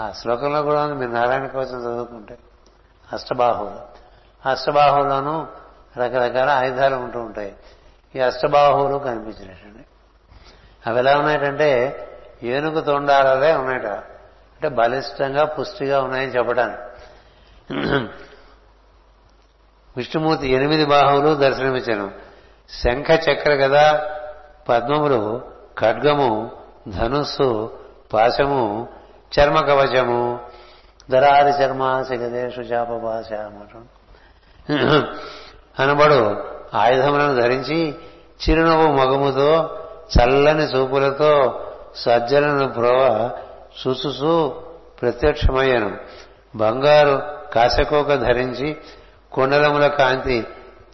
ఆ 0.02 0.12
శ్లోకంలో 0.12 0.62
కూడా 0.62 0.84
ఉంది 0.84 0.96
మీరు 0.96 1.12
నారాయణ 1.12 1.48
కోసం 1.48 1.80
చదువుకుంటే. 1.80 2.38
అష్టబాహువులు. 3.14 3.80
అష్టబాహువులోనూ 4.50 5.48
రకరకాల 5.98 6.50
ఆయుధాలు 6.50 6.96
ఉంటూ 6.96 7.20
ఉంటాయి. 7.20 7.56
ఈ 8.16 8.20
అష్టబాహువులు 8.20 8.98
కనిపించినట్టండి 8.98 9.86
అవి 10.90 11.00
ఎలా 11.00 11.18
ఉన్నాయంటే 11.18 12.04
ఏనుగు 12.44 12.82
తొండాలే 12.82 13.56
ఉన్నాయట. 13.56 13.86
అంటే 13.86 14.68
బలిష్టంగా 14.68 15.46
పుష్టిగా 15.46 16.02
ఉన్నాయని 16.02 16.32
చెప్పడానికి 16.32 16.88
విష్ణుమూర్తి 19.98 20.48
ఎనిమిది 20.54 20.86
బాహువులు 20.86 21.36
దర్శనమిచ్చాను 21.36 22.08
శంఖ 22.70 23.12
చక్ర 23.26 23.56
కదా 23.56 23.86
పద్మములు 24.70 25.22
ఖడ్గము 25.80 26.30
ధనుస్సు 26.90 27.50
పాశము 28.14 28.64
చర్మ 29.32 29.58
కవచము 29.60 30.22
దరారి 31.12 31.52
చర్మ 31.52 31.84
శిగదేశు 32.10 32.62
చాపపాశమటం 32.62 33.84
అనబడు 35.80 36.20
ఆయుధములను 36.74 37.36
ధరించి 37.42 37.80
చిరునవ్వు 38.42 38.88
మగముతో 38.92 39.50
చల్లని 40.16 40.64
చూపులతో 40.64 41.32
సజ్జలను 41.96 42.68
ప్రోవ 42.74 43.02
చూసుచూ 43.80 44.34
ప్రత్యక్షమయ్యను. 45.02 45.90
బంగారు 46.56 47.16
కాశకోక 47.54 48.14
ధరించి 48.18 48.68
కుండలముల 49.32 49.88
కాంతి 49.88 50.48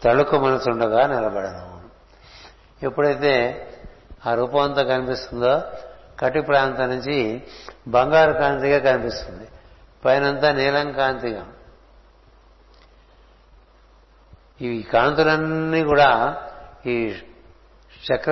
తళుకు 0.04 0.40
మనసుండగా 0.40 1.08
నిలబడను. 1.08 1.82
ఎప్పుడైతే 2.86 3.68
ఆ 4.26 4.34
రూపం 4.34 4.60
అంతా 4.60 4.84
కనిపిస్తుందో 4.84 5.62
కటి 6.20 6.42
ప్రాంతం 6.42 6.90
నుంచి 6.90 7.44
బంగారు 7.88 8.34
కాంతిగా 8.34 8.92
కనిపిస్తుంది. 8.92 9.48
పైనంతా 10.06 10.52
నీలం 10.52 10.92
కాంతిగా. 10.92 11.46
ఈ 14.62 14.82
కాంతులన్నీ 14.82 15.84
కూడా 15.84 16.38
ఈ 16.86 17.16
చక్ర 18.14 18.32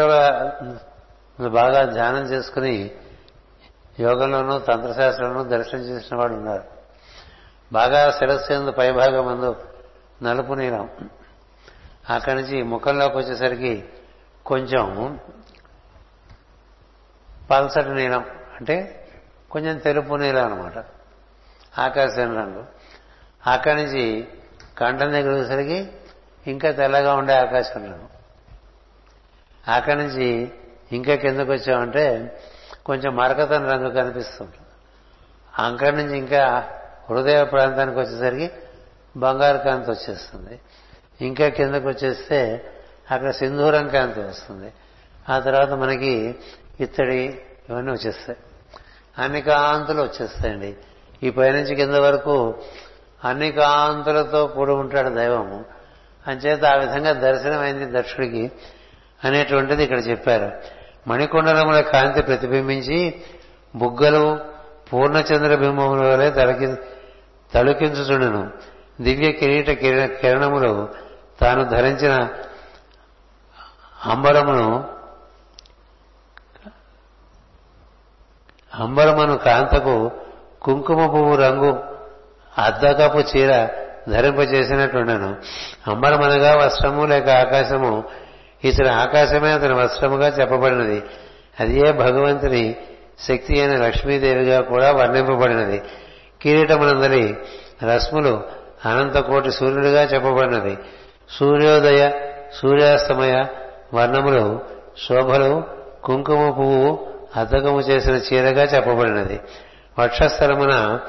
బాగా 1.47 1.85
ధ్యానం 1.85 2.23
చేసుకుని 2.23 2.91
యోగంలోనూ 3.99 4.59
తంత్రశాస్త్రంలోనూ 4.59 5.43
దర్శనం 5.43 5.81
చేసిన 5.81 6.17
వాడు 6.17 6.33
ఉన్నారు. 6.33 6.63
బాగా 7.73 8.11
శిరస్సు 8.11 8.71
పైభాగం 8.71 9.27
అందు 9.27 9.55
నలుపు 10.23 10.53
నీలం. 10.53 10.89
అక్కడి 12.09 12.41
నుంచి 12.41 12.63
ముఖంలోకి 12.63 13.17
వచ్చేసరికి 13.17 13.89
కొంచెం 14.45 15.19
పల్సటి 17.51 17.89
నీలం. 17.89 18.25
అంటే 18.59 19.07
కొంచెం 19.51 19.77
తెలుపు 19.77 20.15
నీలం 20.15 20.45
అనమాట 20.45 20.85
ఆకాశం 21.81 22.37
రంగు. 22.37 22.65
అక్కడి 23.47 23.83
నుంచి 23.83 24.27
కంఠం 24.77 25.11
దగ్గర 25.11 25.33
వచ్చేసరికి 25.33 25.91
ఇంకా 26.47 26.71
తెల్లగా 26.71 27.13
ఉండే 27.13 27.33
ఆకాశం 27.33 27.85
రంగు. 27.85 28.09
అక్కడి 29.71 29.97
నుంచి 30.03 30.51
ఇంకా 30.91 31.15
కిందకు 31.15 31.51
వచ్చామంటే 31.51 32.37
కొంచెం 32.85 33.15
మరకతన 33.15 33.71
రంగు 33.71 33.89
కనిపిస్తుంది. 33.89 34.55
అక్కడి 35.59 35.97
నుంచి 35.97 36.17
ఇంకా 36.17 36.69
హృదయ 37.09 37.43
ప్రాంతానికి 37.43 37.99
వచ్చేసరికి 37.99 38.51
బంగారు 39.17 39.57
కాంతి 39.57 39.91
వచ్చేస్తుంది. 39.91 40.59
ఇంకా 41.21 41.47
కిందకు 41.47 41.87
వచ్చేస్తే 41.87 42.65
అక్కడ 43.11 43.31
సింధూరం 43.31 43.87
కాంతి 43.87 44.19
వస్తుంది. 44.19 44.71
ఆ 45.29 45.39
తర్వాత 45.39 45.71
మనకి 45.71 46.35
ఇత్తడి 46.79 47.39
ఇవన్నీ 47.69 47.91
వచ్చేస్తాయి. 47.91 48.39
అన్ని 49.17 49.41
కాంతులు 49.41 50.01
వచ్చేస్తాయండి. 50.01 50.75
ఈ 51.23 51.29
పైనుంచి 51.29 51.75
కింద 51.75 51.93
వరకు 51.93 52.55
అన్ని 53.23 53.51
కాంతులతో 53.51 54.47
కూడి 54.47 54.71
ఉంటాడు 54.71 55.09
దైవము. 55.09 55.65
అంచేత 56.27 56.65
ఆ 56.65 56.75
విధంగా 56.75 57.11
దర్శనమైంది 57.13 57.99
దక్షుడికి 57.99 58.51
అనేటువంటిది 59.23 59.83
ఇక్కడ 59.83 60.07
చెప్పారు. 60.07 60.51
మణికొండలముల 61.07 61.81
కాంతి 61.81 62.21
ప్రతిబింబించి 62.21 63.21
బుగ్గలు 63.75 64.39
పూర్ణచంద్ర 64.93 65.55
బింబముల 65.55 66.07
వలె 66.07 66.29
తలకి 66.29 66.75
తలుకించుచుండెను. 67.53 68.70
దివ్య 69.01 69.31
కిరీట 69.31 69.69
కిరణములు 70.21 70.89
తాను 71.41 71.63
ధరించిన 71.63 72.29
అంబరమును 74.05 74.87
అంబరమును 78.79 79.37
కాంతకు 79.37 80.11
కుంకుమ 80.61 81.07
పువ్వు 81.07 81.35
రంగు 81.35 81.83
అద్దకపు 82.57 83.17
చీర 83.17 83.67
ధరింపచేసినట్టుండను 84.09 85.35
అంబరమనగా 85.87 86.55
వస్త్రము 86.55 87.05
లేక 87.05 87.29
ఆకాశము. 87.29 88.03
ఇతని 88.63 88.89
ఆకాశమే 88.89 89.51
అతని 89.51 89.73
వస్త్రముగా 89.73 90.27
చెప్పబడినది. 90.27 91.03
అది 91.59 91.87
ఏ 91.87 91.91
భగవంతుని 91.91 92.75
శక్తి 93.19 93.59
అయిన 93.59 93.85
లక్ష్మీదేవిగా 93.85 94.61
కూడా 94.61 94.91
వర్ణింపబడినది. 94.91 95.81
కిరీటమునందరి 96.41 97.37
రస్ములు 97.83 98.60
అనంత 98.85 99.17
అనంతకోటి 99.17 99.51
సూర్యుడిగా 99.51 100.03
చెప్పబడినది. 100.03 100.77
సూర్యోదయ 101.29 102.11
సూర్యాస్తమయ 102.53 103.45
వర్ణములు 103.93 104.59
శోభలు 105.07 105.63
కుంకుమ 106.03 106.49
పువ్వు 106.49 107.07
అద్దకము 107.35 107.79
చేసిన 107.79 108.13
చీరగా 108.13 108.63
చెప్పబడినది. 108.63 109.39
వక్షస్థలమున 109.99 110.99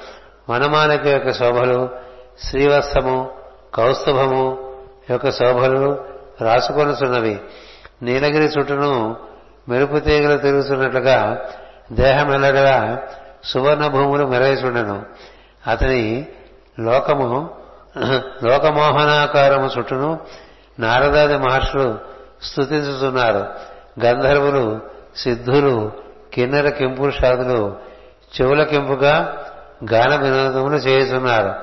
వనమాలక 0.50 1.06
యొక్క 1.06 1.32
శోభలు 1.32 1.88
శ్రీవత్సము 2.44 3.30
కౌస్తుభము 3.74 4.74
యొక్క 5.10 5.30
శోభలు 5.30 6.04
రాసుకొనుచున్నవి. 6.40 7.40
నీలగిరి 8.02 8.44
చుట్టూను 8.44 9.16
మెరుపు 9.68 9.98
తీగలు 9.98 10.38
తిరుగుతున్నట్లుగా 10.38 11.46
దేహమెల్లడగా 11.92 13.02
సువర్ణ 13.44 13.86
భూములు 13.86 14.26
మెరయిచుండెను 14.26 15.02
అతని 15.66 16.26
లోకము 16.80 17.50
లోకమోహనాకారము 18.44 19.70
చుట్టూను 19.78 20.20
నారదాది 20.78 21.38
మహర్షులు 21.38 21.98
స్థుతించుతున్నారు 22.42 23.46
గంధర్వులు 24.04 24.80
సిద్ధులు 25.16 25.92
కిన్నెర 26.34 26.68
కింపురుషాదులు 26.68 27.76
చెవుల 28.34 28.62
కింపుగా 28.62 29.44
గాన 29.92 30.16
వినోదములు 30.16 30.76
చేయుచున్నారు. 30.76 31.54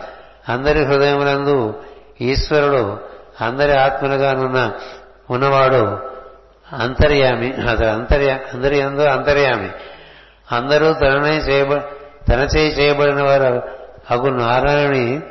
అందరి 0.51 0.83
హృదయములందు 0.83 1.83
ఈశ్వరుడు 2.21 2.99
అందరి 3.41 3.79
ఆత్మలుగానున్న 3.79 4.71
ఉన్నవాడు 5.29 5.99
అంతర్యామి 6.75 7.53
అతడు 7.53 7.85
అంతర్యా 7.85 8.39
అందరి 8.53 8.77
ఎందు 8.77 9.01
అంతర్యామి. 9.01 9.69
అందరూ 10.51 10.93
తననే 10.93 11.37
చేయబ 11.37 11.73
తన 12.29 12.47
చేయి 12.57 12.71
చేయబడిన 12.71 13.23
వారు 13.23 13.61
అగు 14.11 14.29
నారాయణి 14.29 15.21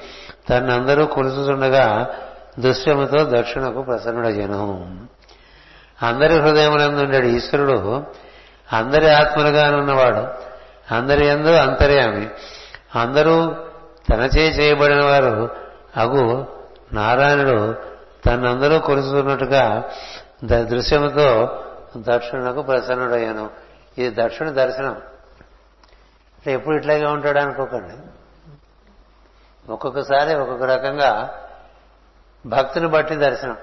తనందరూ 0.49 1.07
కొలుచుతుండగా 1.07 2.15
దృశ్యముతో 2.59 3.25
దక్షిణకు 3.25 3.83
ప్రసన్నుడయ్యను. 3.83 4.97
అందరి 6.03 6.39
హృదయములందు 6.39 7.01
ఉండాడు 7.01 7.27
ఈశ్వరుడు. 7.27 8.07
అందరి 8.73 9.11
ఆత్మలుగానున్నవాడు. 9.11 10.49
అందరి 10.95 11.27
ఎందు 11.27 11.49
అంతర్యామి. 11.49 12.29
అందరూ 12.95 13.55
తనచే 14.11 14.49
చేయబడిన 14.49 15.05
వారు 15.05 15.57
అగు 15.97 16.47
నారాయణుడు 16.93 17.75
తనందరూ 18.27 18.79
కొలుచుతున్నట్టుగా 18.79 19.83
దృశ్యముతో 20.45 21.59
దక్షిణకు 21.97 22.63
ప్రసన్నుడయ్యాను. 22.63 23.51
ఇది 23.99 24.23
దక్షిణ 24.23 24.51
దర్శనం. 24.51 25.01
ఎప్పుడు 26.47 26.77
ఇట్లాగే 26.77 27.07
ఉంటాడు 27.07 27.39
అనుకోకండి. 27.39 28.08
ఒక్కొక్కసారి 29.69 30.35
ఒక్కొక్క 30.35 30.65
రకంగా 30.65 31.41
భక్తిని 32.47 32.89
బట్టి 32.89 33.15
దర్శనం. 33.15 33.57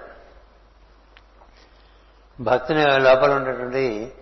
భక్తిని 2.42 3.00
లోపల 3.00 3.34
ఉండేటువంటి 3.34 4.14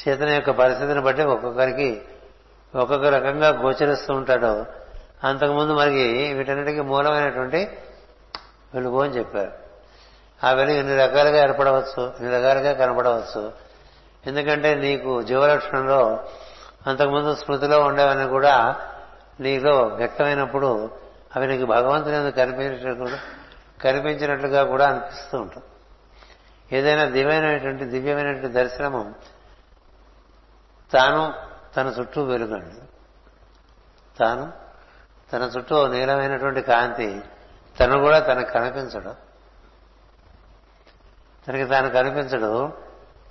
చేతన 0.00 0.28
యొక్క 0.28 0.50
పరిస్థితిని 0.50 1.00
బట్టి 1.00 1.22
ఒక్కొక్కరికి 1.22 2.02
ఒక్కొక్క 2.74 3.06
రకంగా 3.06 3.48
గోచరిస్తూ 3.48 4.14
ఉంటాడు. 4.14 4.66
అంతకుముందు 5.24 5.72
మనకి 5.72 6.32
వీటన్నిటికీ 6.32 6.80
మూలమైనటువంటి 6.80 7.78
వెలుగు 8.74 9.02
అని 9.02 9.12
చెప్పారు. 9.12 9.52
ఆ 10.46 10.52
వెలుగు 10.52 10.76
ఇన్ని 10.76 10.96
రకాలుగా 10.96 11.42
ఏర్పడవచ్చు? 11.42 12.12
ఇన్ని 12.20 12.36
రకాలుగా 12.36 12.72
కనపడవచ్చు? 12.72 13.52
ఎందుకంటే 14.26 14.74
నీకు 14.74 15.22
జీవలక్షణంలో 15.22 16.24
అంతకుముందు 16.86 17.34
స్మృతిలో 17.34 17.80
ఉండేవన్నీ 17.80 18.28
కూడా 18.28 18.76
నీలో 19.40 19.82
వ్యక్తమైనప్పుడు 19.82 20.90
అవి 21.36 21.46
నీకు 21.46 21.66
భగవంతుని 21.66 22.32
కనిపించినట్లు 22.32 23.18
కనిపించినట్లుగా 23.82 24.64
కూడా 24.64 24.88
అనిపిస్తూ 24.88 25.38
ఉంటుంది 25.38 25.66
ఏదైనా 26.76 27.04
దివ్యమైనటువంటి 27.04 27.84
దివ్యమైనటువంటి 27.84 28.48
దర్శనము 28.48 29.14
తాను 30.92 31.34
తన 31.76 31.94
చుట్టూ 32.00 32.24
వెలుగండి. 32.24 32.74
తాను 34.18 34.52
తన 35.32 35.50
చుట్టూ 35.56 35.86
నీలమైనటువంటి 35.86 36.62
కాంతి 36.62 37.22
తను 37.80 37.98
కూడా 38.00 38.18
తనకు 38.18 38.50
కనిపించడు. 38.50 39.14
తనకి 41.48 41.64
తాను 41.64 41.90
కనిపించడు. 41.90 42.72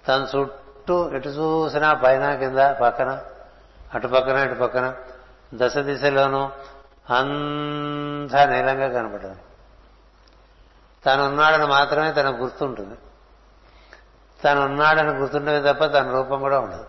తన 0.08 0.28
చుట్టూ 0.36 1.12
ఎటు 1.12 1.30
చూసినా 1.30 1.94
పైన 1.94 2.36
కింద 2.36 2.58
పక్కన 2.58 3.22
అటు 3.94 4.08
పక్కన 4.08 4.38
ఇటు 4.38 4.60
పక్కన 4.60 4.96
దశ 5.54 5.78
దిశలోనూ 5.78 6.50
అంతా 7.14 8.46
నీలంగా 8.46 8.88
కనపడదు. 8.88 9.36
తనున్నాడని 11.06 11.68
మాత్రమే 11.68 12.12
తనకు 12.12 12.36
గుర్తుంటుంది. 12.36 12.96
తనున్నాడని 14.44 14.74
ఉన్నాడని 14.74 15.20
గుర్తుండేది 15.20 15.74
తప్ప 15.74 15.86
తన 15.86 16.12
రూపం 16.12 16.40
కూడా 16.40 16.60
ఉండదు. 16.60 16.86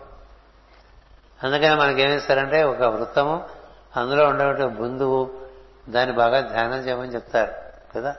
అందుకని 1.43 1.75
మనకేమిస్తారంటే 1.75 2.63
ఒక 2.63 2.81
వృత్తము 2.81 3.49
అందులో 3.95 4.27
ఉండేటువంటి 4.27 4.65
బుందువు 4.65 5.41
దాన్ని 5.89 6.15
బాగా 6.15 6.39
ధ్యానం 6.39 6.77
చేయమని 6.77 7.13
చెప్తారు 7.13 7.53
కదా? 7.95 8.15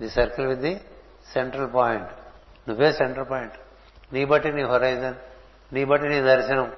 The 0.00 0.10
circle 0.10 0.46
with 0.46 0.60
the 0.60 0.80
central 1.32 1.74
point. 1.74 2.10
నువ్వే 2.68 2.92
సెంట్రల్ 2.92 3.30
పాయింట్. 3.30 3.54
నీ 4.12 4.24
బట్టి 4.24 4.52
నీ 4.52 4.62
హొరైజన్ 4.62 5.14
నీ 5.72 5.84
బట్టి 5.84 6.08
నీ 6.08 6.20
దర్శనం. 6.20 6.72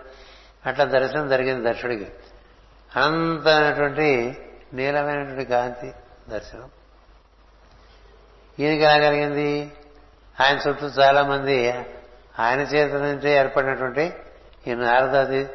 అట్లా 0.67 0.85
దర్శనం 0.85 1.29
జరిగింది 1.29 1.71
దక్షుడికి. 1.71 2.13
అనంతమైనటువంటి 2.97 4.39
నీలమైనటువంటి 4.75 5.45
కాంతి 5.45 5.93
దర్శనం. 6.29 6.71
ఈయనకి 8.61 8.81
ఎలా 8.81 8.99
కలిగింది? 8.99 9.73
ఆయన 10.41 10.59
చుట్టూ 10.69 10.87
చాలా 10.87 11.23
మంది 11.23 11.71
ఆయన 12.39 12.61
చేత 12.61 12.93
నుంచి 12.93 13.31
ఏర్పడినటువంటి 13.31 14.15
ఈ 14.67 14.75
నారదాది 14.75 15.49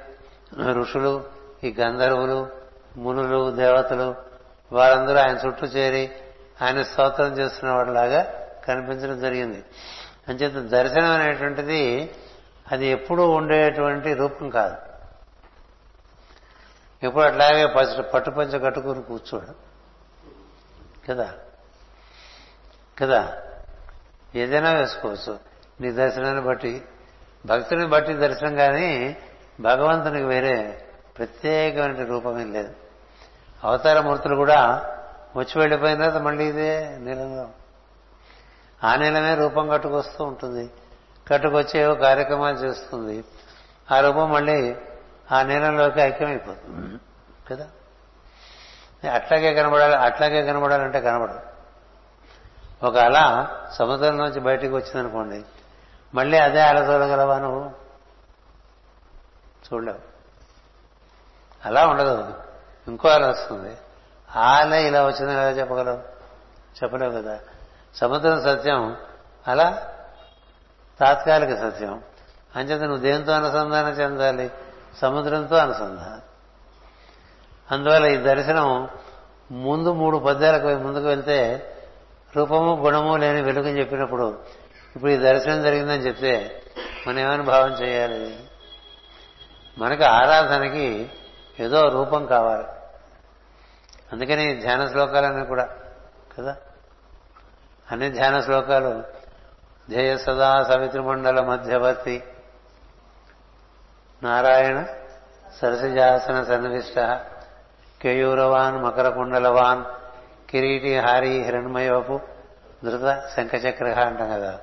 ఋషులు 0.73 1.25
ఈ 1.63 1.75
గంధర్వులు 1.79 2.49
మునులు 2.97 3.51
దేవతలు 3.51 4.15
వారందరూ 4.71 5.15
ఆయన 5.15 5.37
చుట్టూ 5.47 5.67
చేరి 5.67 6.11
ఆయన 6.61 6.81
స్తోత్రం 6.81 7.37
చేస్తున్న 7.37 7.73
వాడిలాగా 7.73 8.47
కనిపించడం 8.67 9.19
జరిగింది. 9.19 9.63
అంచేత 10.27 10.53
దర్శనం 10.53 11.11
అనేటువంటిది 11.11 12.11
అది 12.71 12.87
ఎప్పుడూ 12.87 13.29
ఉండేటువంటి 13.29 14.13
రూపం 14.13 14.49
కాదు. 14.49 14.90
ఇప్పుడు 17.03 17.23
అట్లాగే 17.23 17.65
పట్టు 18.13 18.29
పంచ 18.29 18.59
కట్టుకుని 18.59 19.03
కూర్చోడు. 19.03 19.71
కదా? 21.09 21.33
కదా? 23.01 23.37
ఏదైనా 24.35 24.71
వేసుకోవచ్చు. 24.71 25.39
నీ 25.81 25.91
దర్శనాన్ని 25.91 26.41
బట్టి. 26.41 26.85
భక్తుని 27.45 27.87
బట్టి 27.87 28.13
దర్శనం 28.13 28.55
కానీ 28.55 29.17
భగవంతునికి 29.59 30.25
వేరే 30.25 30.85
ప్రత్యేకమైన 31.17 32.05
రూపమేం 32.05 32.53
లేదు. 32.53 32.73
అవతార 33.63 33.99
మూర్తులు 33.99 34.35
కూడా 34.35 34.85
వచ్చి 35.35 35.59
వెళ్ళిపోయిన 35.59 35.99
తర్వాత 35.99 36.21
మళ్ళీ 36.21 36.45
ఇదే 36.45 36.97
నీలంగా. 36.99 37.49
ఆ 38.83 38.95
నీలమే 38.95 39.35
రూపం 39.35 39.69
కట్టుకొస్తూ 39.69 40.23
ఉంటుంది. 40.23 40.71
కట్టుకొచ్చేవో 41.27 41.95
కార్యక్రమాలు 41.95 42.57
చేస్తుంది. 42.57 43.23
ఆ 43.91 43.99
రూపం 43.99 44.31
మళ్ళీ 44.31 44.75
ఆ 45.31 45.41
నీలంలోకి 45.41 46.01
ఐక్యమైపోతుంది. 46.01 46.99
కదా? 47.49 47.67
అట్లాగే 49.13 49.53
కనబడాలి 49.53 49.95
అట్లాగే 49.95 50.45
కనబడాలంటే 50.45 51.01
కనబడదు. 51.01 51.39
ఒక 52.83 52.97
అల 52.97 53.47
సముద్రం 53.73 54.17
నుంచి 54.17 54.39
బయటికి 54.39 54.73
వచ్చిందనుకోండి 54.73 55.43
మళ్ళీ 56.15 56.37
అదే 56.37 56.61
అల 56.61 56.77
చూడగలవా 56.77 57.39
నువ్వు? 57.39 57.71
చూడలేవు. 59.73 59.99
అలా 61.65 61.87
ఉండదు. 61.87 62.33
ఇంకో 62.87 63.09
అల 63.09 63.29
వస్తుంది. 63.29 63.77
ఆ 64.35 64.57
అల 64.57 64.73
ఇలా 64.73 65.05
వచ్చిందని 65.05 65.35
ఎలా 65.35 65.49
చెప్పగలవు? 65.49 65.97
చెప్పలేవు 66.83 67.21
కదా. 67.21 67.39
సముద్రం 67.95 68.43
సత్యం. 68.43 68.97
అలా 69.47 69.87
తాత్కాలిక 70.99 71.59
సత్యం. 71.59 72.03
అంచేత 72.55 72.81
నువ్వు 72.81 72.97
దేంతో 72.97 73.31
అనుసంధానం 73.31 73.89
చెందాలి? 73.89 74.51
సముద్రంతో 74.97 75.55
అనుసంధానం. 75.55 76.21
అందువల్ల 77.71 78.05
ఈ 78.05 78.17
దర్శనం 78.17 78.89
ముందు 79.51 79.93
మూడు 79.93 80.17
పద్యాలకు 80.17 80.67
ముందుకు 80.67 81.05
వెళ్తే 81.05 81.67
రూపము 82.35 82.75
గుణము 82.75 83.17
లేని 83.17 83.41
వెలుగుని 83.41 83.79
చెప్పినప్పుడు 83.79 84.39
ఇప్పుడు 84.95 85.11
ఈ 85.11 85.17
దర్శనం 85.17 85.63
జరిగిందని 85.63 86.01
చెప్తే 86.01 86.63
మనం 87.07 87.19
ఏమని 87.19 87.43
భావం 87.43 87.71
చేయాలి? 87.71 88.39
మనకి 89.77 90.03
ఆరాధనకి 90.03 91.11
ఏదో 91.59 91.87
రూపం 91.87 92.25
కావాలి. 92.25 92.67
అందుకని 94.11 94.55
ధ్యాన 94.55 94.87
శ్లోకాలన్నీ 94.87 95.45
కూడా 95.45 95.69
కదా? 96.37 96.57
అన్ని 97.91 98.11
ధ్యాన 98.11 98.39
శ్లోకాలు 98.39 99.03
ధ్యేయ 99.89 100.17
సదా 100.17 100.63
సవితృమండల 100.63 101.41
మధ్యవర్తి 101.41 102.23
నారాయణ 104.23 104.85
సరసిజాసన 105.61 106.43
సన్నివిష్ట 106.43 106.99
కేయూరవాన్ 108.01 108.83
మకర 108.83 109.09
కుండలవాన్ 109.09 109.83
కిరీటి 110.49 110.97
హారి 110.97 111.41
హిరణ్మయోపు 111.41 112.19
ధృత 112.83 113.23
శంఖచక్రహ 113.35 113.99
అంటాం 113.99 114.29
కదా. 114.29 114.59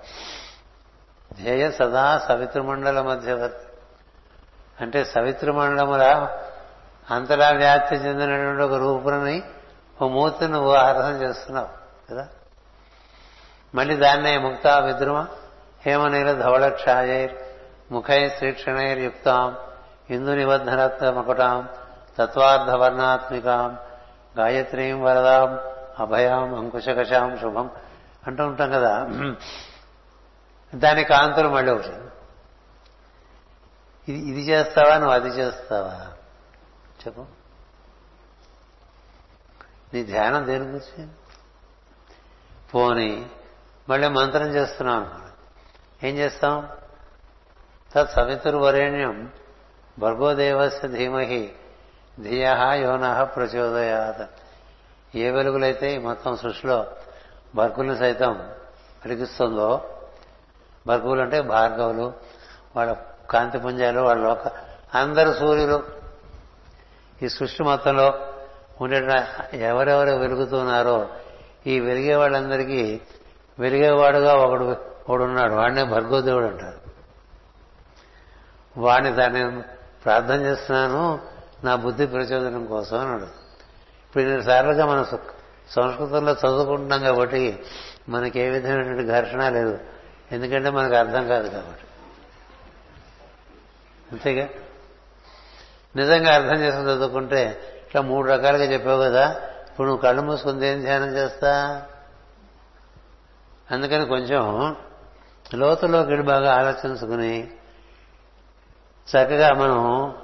ధ్యేయ 1.33 1.71
సదా 1.71 2.19
సవితృమండల 2.19 3.01
మధ్యవర్తి 3.01 3.67
అంటే 4.81 5.05
సవితృమండలముల 5.05 6.03
అంతలా 7.11 7.51
వ్యాప్తి 7.51 7.95
చెందినటువంటి 7.95 8.63
ఒక 8.63 8.73
రూపుని 8.73 9.43
ఓ 10.03 10.09
మూర్తిని 10.09 10.53
నువ్వు 10.53 10.75
ఆరాధన 10.75 11.23
చేస్తున్నావు 11.23 11.69
కదా. 12.11 12.29
మళ్ళీ 13.75 13.97
దాన్నే 13.97 14.39
ముక్తా 14.39 14.79
విద్రుమ 14.79 15.27
హేమనీల 15.87 16.33
ధవళక్షాయైర్ 16.33 17.33
ముఖై 17.93 18.29
శ్రీక్షణైర్యుక్తాం 18.29 19.57
ఇందు 20.11 20.31
నిబద్ధనత్వ 20.31 21.11
తత్వార్థ 21.11 21.67
తత్వార్థవర్ణాత్మికాం 22.19 23.79
గాయత్రీం 24.39 25.03
వరదాం 25.03 25.61
అభయాం 25.99 26.55
అంకుశకషాం 26.55 27.39
శుభం 27.39 27.71
అంటూ 28.27 28.47
ఉంటాం 28.47 28.71
కదా. 28.71 29.05
దాని 30.75 31.05
కాంతులు 31.05 31.49
మళ్ళీ 31.49 31.73
ఒకటి. 31.73 31.89
ఇది 34.13 34.29
ఇది 34.29 34.49
చేస్తావా 34.49 34.99
నువ్వు 34.99 35.15
అది 35.15 35.29
చేస్తావా? 35.29 36.07
చెప్పు. 37.07 37.27
నీ 39.95 40.05
ధ్యానం 40.05 40.47
దేని 40.47 40.65
గురించి? 40.65 41.09
పోని 42.75 43.27
మళ్ళీ 43.89 44.09
మంత్రం 44.09 44.47
చేస్తున్నాం. 44.47 45.23
ఏం 46.05 46.17
చేస్తాం? 46.17 46.69
తత్ 47.95 48.11
సవితుర్వరేణ్యం 48.11 49.33
భర్గోదేవస్య 49.99 50.89
ధీమహి 50.89 51.53
ధియ 52.21 52.47
యోన 52.73 53.23
ప్రచోదయాత్. 53.23 54.31
ఏ 55.17 55.31
వెలుగులైతే 55.31 55.95
ఈ 55.95 55.99
మొత్తం 55.99 56.37
సృష్టిలో 56.37 56.87
భర్గుల్ని 57.55 57.97
సైతం 57.99 58.33
వెలిగిస్తుందో 59.07 59.91
భర్గువులు 60.87 61.21
అంటే 61.21 61.41
భార్గవులు 61.41 62.13
వాళ్ళ 62.77 62.97
కాంతిపుంజాలు 63.31 64.01
వాళ్ళ 64.01 64.23
లోక 64.29 64.53
అందరు 64.95 65.33
సూర్యులు. 65.33 65.85
ఈ 67.23 67.29
సృష్టి 67.29 67.63
మొత్తంలో 67.63 68.29
ఉండే 68.81 68.99
ఎవరెవరు 69.59 70.11
వెలుగుతున్నారో 70.11 71.09
ఈ 71.67 71.81
వెలిగే 71.81 72.15
వాళ్ళందరికీ 72.15 73.01
వెలిగేవాడుగా 73.59 74.35
ఒకడు 74.35 74.77
ఒకడున్నాడు. 75.09 75.55
వాడినే 75.55 75.85
భర్గోదేవుడు 75.85 76.47
అంటారు. 76.47 76.88
వాడిని 78.77 79.17
దాన్ని 79.17 79.63
ప్రార్థన 80.05 80.41
చేస్తున్నాను 80.41 81.21
నా 81.65 81.77
బుద్ధి 81.77 82.07
ప్రచోదనం 82.07 82.67
కోసం 82.67 83.01
అన్నాడు 83.01 83.23
ఇప్పుడు 83.23 84.43
సార్లుగా 84.43 84.87
మనం 84.87 85.05
సంస్కృతంలో 85.71 86.33
చదువుకుంటున్నాం 86.33 87.01
కాబట్టి 87.01 87.63
మనకి 88.09 88.41
ఏ 88.41 88.49
విధమైనటువంటి 88.49 89.07
ఘర్షణ 89.07 89.49
లేదు. 89.49 89.79
ఎందుకంటే 90.33 90.71
మనకు 90.71 90.95
అర్థం 90.95 91.29
కాదు 91.29 91.49
కాబట్టి. 91.49 91.85
అంతేగా? 94.13 94.49
నిజంగా 95.97 96.35
అర్థం 96.35 96.55
చేసుకుని 96.55 96.87
చదువుకుంటే 96.87 97.61
ఇట్లా 97.87 98.01
మూడు 98.01 98.29
రకాలుగా 98.29 98.65
చెప్పావు 98.65 99.03
కదా 99.03 99.31
ఇప్పుడు 99.71 99.87
నువ్వు 99.87 100.03
కళ్ళు 100.03 100.23
మూసుకుంది 100.23 100.67
ఏం 100.67 100.81
ధ్యానం 100.81 101.17
చేస్తా? 101.17 101.83
అందుకని 103.71 104.07
కొంచెం 104.07 104.77
లోతులోకి 105.55 106.23
బాగా 106.23 106.55
ఆలోచించుకుని 106.55 107.51
చక్కగా 109.09 109.53
మనం 109.53 110.15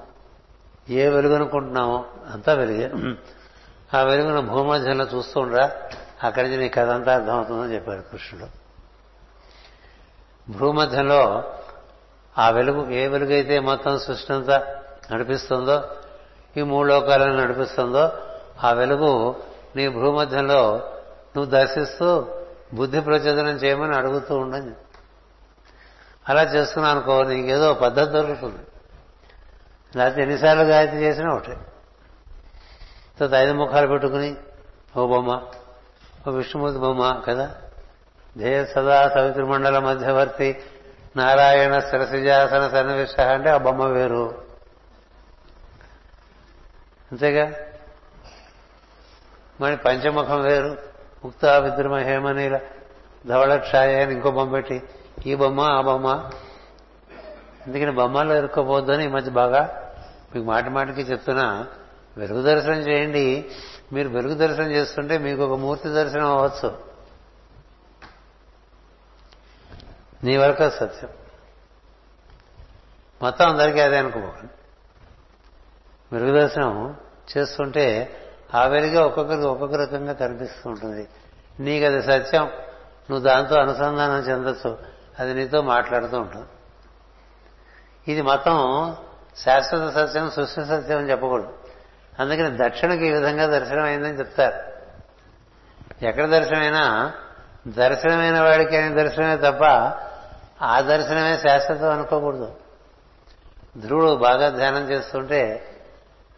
ఏ 0.91 1.09
వెలుగనుకుంటున్నామో 1.09 2.05
అంతా 2.33 2.53
వెలుగే. 2.53 2.91
ఆ 3.97 4.03
వెలుగును 4.03 4.43
భూమధ్యంలో 4.43 5.05
చూస్తూ 5.05 5.41
ఉండరా? 5.41 5.73
అక్కడి 6.25 6.49
నుంచి 6.49 6.63
నీ 6.63 6.69
కథ 6.69 6.89
అంతా 6.89 7.15
అర్థమవుతుందని 7.15 7.75
చెప్పాడు 7.75 8.01
కృష్ణుడు. 8.01 8.47
భూమధ్యంలో 10.53 11.45
ఆ 12.39 12.51
వెలుగు 12.51 12.91
ఏ 12.91 13.07
వెలుగైతే 13.07 13.59
మొత్తం 13.59 13.99
సృష్టి 13.99 14.33
అంతా 14.33 14.77
నడిపిస్తుందో 15.13 15.91
ఈ 16.57 16.63
మూడు 16.63 16.89
లోకాలను 16.89 17.43
నడిపిస్తుందో 17.43 18.13
ఆ 18.65 18.73
వెలుగు 18.73 19.37
నీ 19.77 19.89
భూమధ్యంలో 19.89 20.93
నువ్వు 21.37 21.51
దర్శిస్తూ 21.51 22.27
బుద్ధి 22.75 23.01
ప్రచోదనం 23.01 23.57
చేయమని 23.57 23.97
అడుగుతూ 23.97 24.39
ఉండని. 24.39 24.71
అలా 26.29 26.43
చేస్తున్నావు 26.43 26.97
అనుకో 26.97 27.23
నీకేదో 27.23 27.75
పద్ధతి 27.75 28.11
దొరుకుతుంది. 28.11 28.59
లేకపోతే 29.97 30.23
ఎన్నిసార్లు 30.23 30.63
గాయత్రి 30.63 30.99
చేసినా 30.99 31.35
ఒకటే. 31.35 31.57
తర్వాత 33.21 33.43
ఐదు 33.43 33.53
ముఖాలు 33.53 33.87
పెట్టుకుని 33.87 34.37
ఓ 34.97 35.07
బొమ్మ 35.07 35.43
ఓ 36.29 36.31
విష్ణుమూర్తి 36.31 36.79
బొమ్మ 36.79 37.23
కదా? 37.29 37.55
ధ్యేయ 38.39 38.65
సదా 38.65 39.09
సవితృమండల 39.09 39.79
మధ్యవర్తి 39.79 40.63
నారాయణ 41.17 41.79
సరసిజాసన 41.79 42.69
సన్నివిష్ట 42.69 43.21
అంటే 43.21 43.51
ఆ 43.51 43.57
బొమ్మ 43.57 43.85
వేరు. 43.85 44.43
అంతేగా? 47.13 47.53
మరి 49.61 49.77
పంచముఖం 49.77 50.43
వేరు. 50.43 50.79
ముక్త 51.25 51.47
విద్రుమ 51.47 51.97
హేమనీల 51.97 52.61
ధవళక్షాయ 53.27 54.03
అని 54.03 54.13
ఇంకో 54.13 54.31
బొమ్మ 54.31 54.53
పెట్టి 54.53 54.83
ఈ 55.27 55.35
బొమ్మ 55.35 55.61
ఆ 55.61 55.81
బొమ్మ. 55.81 56.31
అందుకని 57.67 57.93
బొమ్మల్లో 57.93 58.35
ఇరుక్కోపోద్దని 58.35 59.05
ఈ 59.05 59.09
మధ్య 59.09 59.31
బాగా 59.31 59.84
మీకు 60.35 60.47
మాటి 60.47 60.71
మాటికి 60.71 61.01
చెప్తున్నా 61.01 61.67
వెలుగు 62.17 62.43
దర్శనం 62.43 62.79
చేయండి. 62.79 63.51
మీరు 63.93 64.09
వెలుగు 64.09 64.35
దర్శనం 64.35 64.71
చేస్తుంటే 64.73 65.19
మీకు 65.19 65.43
ఒక 65.43 65.59
మూర్తి 65.59 65.89
దర్శనం 65.89 66.27
అవ్వచ్చు. 66.27 66.79
నీ 70.25 70.37
వరకు 70.37 70.71
సత్యం. 70.71 71.11
మొత్తం 73.23 73.49
అందరికీ 73.49 73.81
అదే 73.81 73.99
అనుకోకండి 73.99 74.53
మెరుగు 76.13 76.41
దర్శనం 76.41 76.97
చేస్తుంటే 77.37 78.17
ఆ 78.55 78.65
వెలుగే 78.65 78.99
ఒక్కొక్కరికి 78.99 79.47
ఒక్కొక్క 79.47 79.75
రకంగా 79.75 80.13
కనిపిస్తూ 80.13 80.71
ఉంటుంది. 80.71 81.09
నీకు 81.61 81.87
అది 81.87 82.03
సత్యం. 82.03 82.45
నువ్వు 83.11 83.21
దాంతో 83.21 83.61
అనుసంధానం 83.61 84.19
చెందొచ్చు. 84.19 84.79
అది 85.19 85.35
నీతో 85.35 85.63
మాట్లాడుతూ 85.63 86.21
ఉంటుంది. 86.21 86.47
ఇది 88.13 88.23
మొత్తం 88.23 88.57
శాశ్వత 89.39 89.93
సత్యం 89.95 90.31
సృష్టి 90.31 90.65
సత్యం 90.65 90.99
అని 90.99 91.11
చెప్పకూడదు. 91.11 91.55
అందుకని 92.21 92.69
దక్షిణకి 92.69 93.07
ఈ 93.07 93.11
విధంగా 93.11 93.47
దర్శనం 93.47 93.85
అయిందని 93.85 94.19
చెప్తారు. 94.19 94.75
ఎక్కడ 96.05 96.27
దర్శనమైనా 96.29 97.13
దర్శనమైన 97.69 98.41
వాడికి 98.41 98.77
అయిన 98.77 98.95
దర్శనమే 98.95 99.37
తప్ప 99.37 99.65
ఆ 100.65 100.81
దర్శనమే 100.81 101.39
శాశ్వతం 101.39 101.91
అనుకోకూడదు. 101.91 102.55
ధ్రువుడు 103.79 104.17
బాగా 104.17 104.49
ధ్యానం 104.49 104.91
చేస్తుంటే 104.91 105.71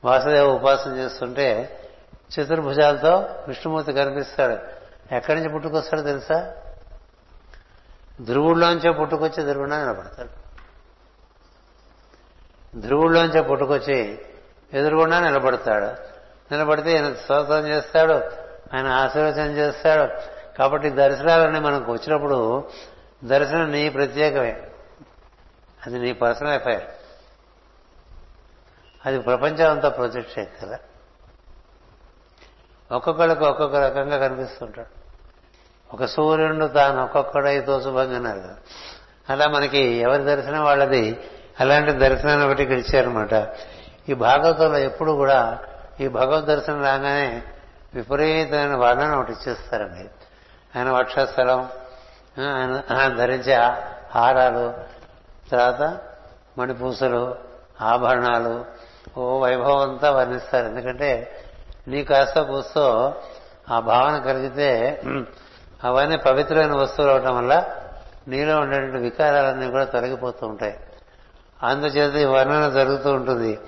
వాసుదేవ 0.05 0.47
ఉపాసన 0.47 0.97
చేస్తుంటే 0.97 1.80
చతుర్భుజాలతో 2.32 3.28
విష్ణుమూర్తి 3.49 3.92
కనిపిస్తాడు. 3.92 4.59
ఎక్కడి 5.14 5.36
నుంచి 5.36 5.53
పుట్టుకొస్తాడో 5.53 6.03
తెలుసా? 6.03 6.53
ధ్రువుడిలోంచే 8.20 8.90
పుట్టుకొచ్చి 8.90 9.44
ధ్రువుడా 9.44 9.78
నిలబడతాడు. 9.78 10.45
ధ్రువుల్లోంచే 12.77 13.43
పుట్టుకొచ్చి 13.43 14.18
ఎదురుగుండా 14.72 15.20
నిలబడతాడు. 15.20 15.85
నిలబడితే 16.55 16.97
ఆయన 16.97 17.14
స్తోత్రం 17.14 17.66
చేస్తాడు 17.66 18.12
ఆయన 18.77 18.87
ఆశీర్వచనం 18.87 19.57
చేస్తాడు. 19.57 20.12
కాబట్టి 20.59 20.91
దర్శనాలన్నీ 20.91 21.61
మనకు 21.61 21.93
వచ్చినప్పుడు 21.93 22.68
దర్శనం 23.24 23.72
నీ 23.72 23.89
ప్రత్యేకమే. 23.89 24.62
అది 25.87 25.99
నీ 25.99 26.12
పర్సనల్ 26.12 26.53
ఎఫైర్ 26.53 26.85
అది 29.07 29.20
ప్రపంచం 29.20 29.70
అంతా 29.70 29.89
ప్రొజెక్ట్ 29.89 30.39
చేయదు 30.39 30.66
కదా. 30.66 30.79
ఒక్కొక్కడికి 32.93 33.45
ఒక్కొక్క 33.45 33.77
రకంగా 33.77 34.29
కనిపిస్తుంటాడు. 34.29 35.07
ఒక 35.95 36.05
సూర్యుడు 36.05 36.66
తాను 36.66 37.05
ఒక్కొక్కడై 37.05 37.61
తోసుభంగా 37.61 38.16
అన్నారు 38.16 38.39
కదా. 38.39 38.57
అలా 39.31 39.47
మనకి 39.49 39.79
ఎవరి 39.79 40.24
దర్శనం 40.24 40.64
వాళ్ళది? 40.64 41.20
అలాంటి 41.61 41.92
దర్శనాన్ని 41.92 42.46
ఒకటి 42.46 42.62
ఇక్కడ 42.62 42.78
ఇచ్చారనమాట 42.78 43.34
ఈ 44.09 44.14
భాగవతంలో 44.14 44.78
ఎప్పుడు 44.78 45.12
కూడా 45.12 45.59
ఈ 46.00 46.09
భగవద్ 46.09 46.44
దర్శనం 46.44 46.82
రాగానే 46.84 47.42
విపరీతమైన 47.94 48.74
వర్ణన 48.74 49.14
ఒకటి 49.14 49.32
ఇచ్చేస్తారండి. 49.32 50.09
ఆయన 50.76 50.90
వక్షస్థలం 50.90 51.68
ఆయన 52.38 53.14
ధరించే 53.16 53.54
హారాలు 54.14 54.74
తర్వాత 55.50 55.98
మణిపూసలు 56.59 57.34
ఆభరణాలు 57.80 58.64
ఓ 59.18 59.38
వైభవం 59.38 59.90
అంతా 59.90 60.11
వర్ణిస్తారు. 60.11 60.66
ఎందుకంటే 60.66 61.42
నీ 61.88 62.04
కాస్త 62.04 62.40
కూస్తో 62.40 63.14
ఆ 63.70 63.80
భావన 63.80 64.18
కలిగితే 64.18 65.02
అవన్నీ 65.84 66.16
పవిత్రమైన 66.16 66.72
వస్తువులు 66.72 67.12
అవటం 67.12 67.36
వల్ల 67.36 67.64
నీలో 68.28 68.61
ఉండేటువంటి 68.61 68.96
వికారాలన్నీ 68.96 69.70
కూడా 69.70 69.84
తొలగిపోతూ 69.84 70.46
ఉంటాయి. 70.46 70.76
అందుచేత 71.62 72.14
ఈ 72.14 72.24
వర్ణన 72.24 72.68
జరుగుతూ 72.68 73.12
ఉంటుంది. 73.12 73.59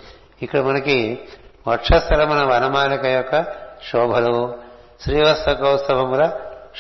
ఇక్కడ 0.42 0.60
మనకి 0.60 1.20
వక్షస్థలమున 1.68 2.42
వనమాలిక 2.42 3.04
యొక్క 3.04 3.42
శోభలు 3.90 4.54
శ్రీవత్స 5.02 5.48
కౌస్తవముల 5.48 6.30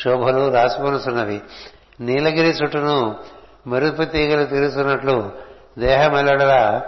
శోభలు 0.02 0.48
రాసుకొనుసున్నవి 0.48 1.40
నీలగిరి 2.00 2.48
చుట్టూను 2.48 3.16
మెరుపు 3.66 4.02
తీగలు 4.02 4.44
తీరుస్తున్నట్లు 4.44 5.30
దేహమెల్లడల 5.78 6.80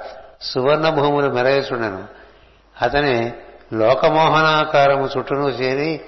సువర్ణ 0.43 0.89
భూములు 0.89 1.29
మెరవేసుండెను 1.29 2.05
అతని 2.83 3.33
లోకమోహనాకారము 3.73 5.09
చుట్టూను 5.19 5.49
చేరి 5.49 6.01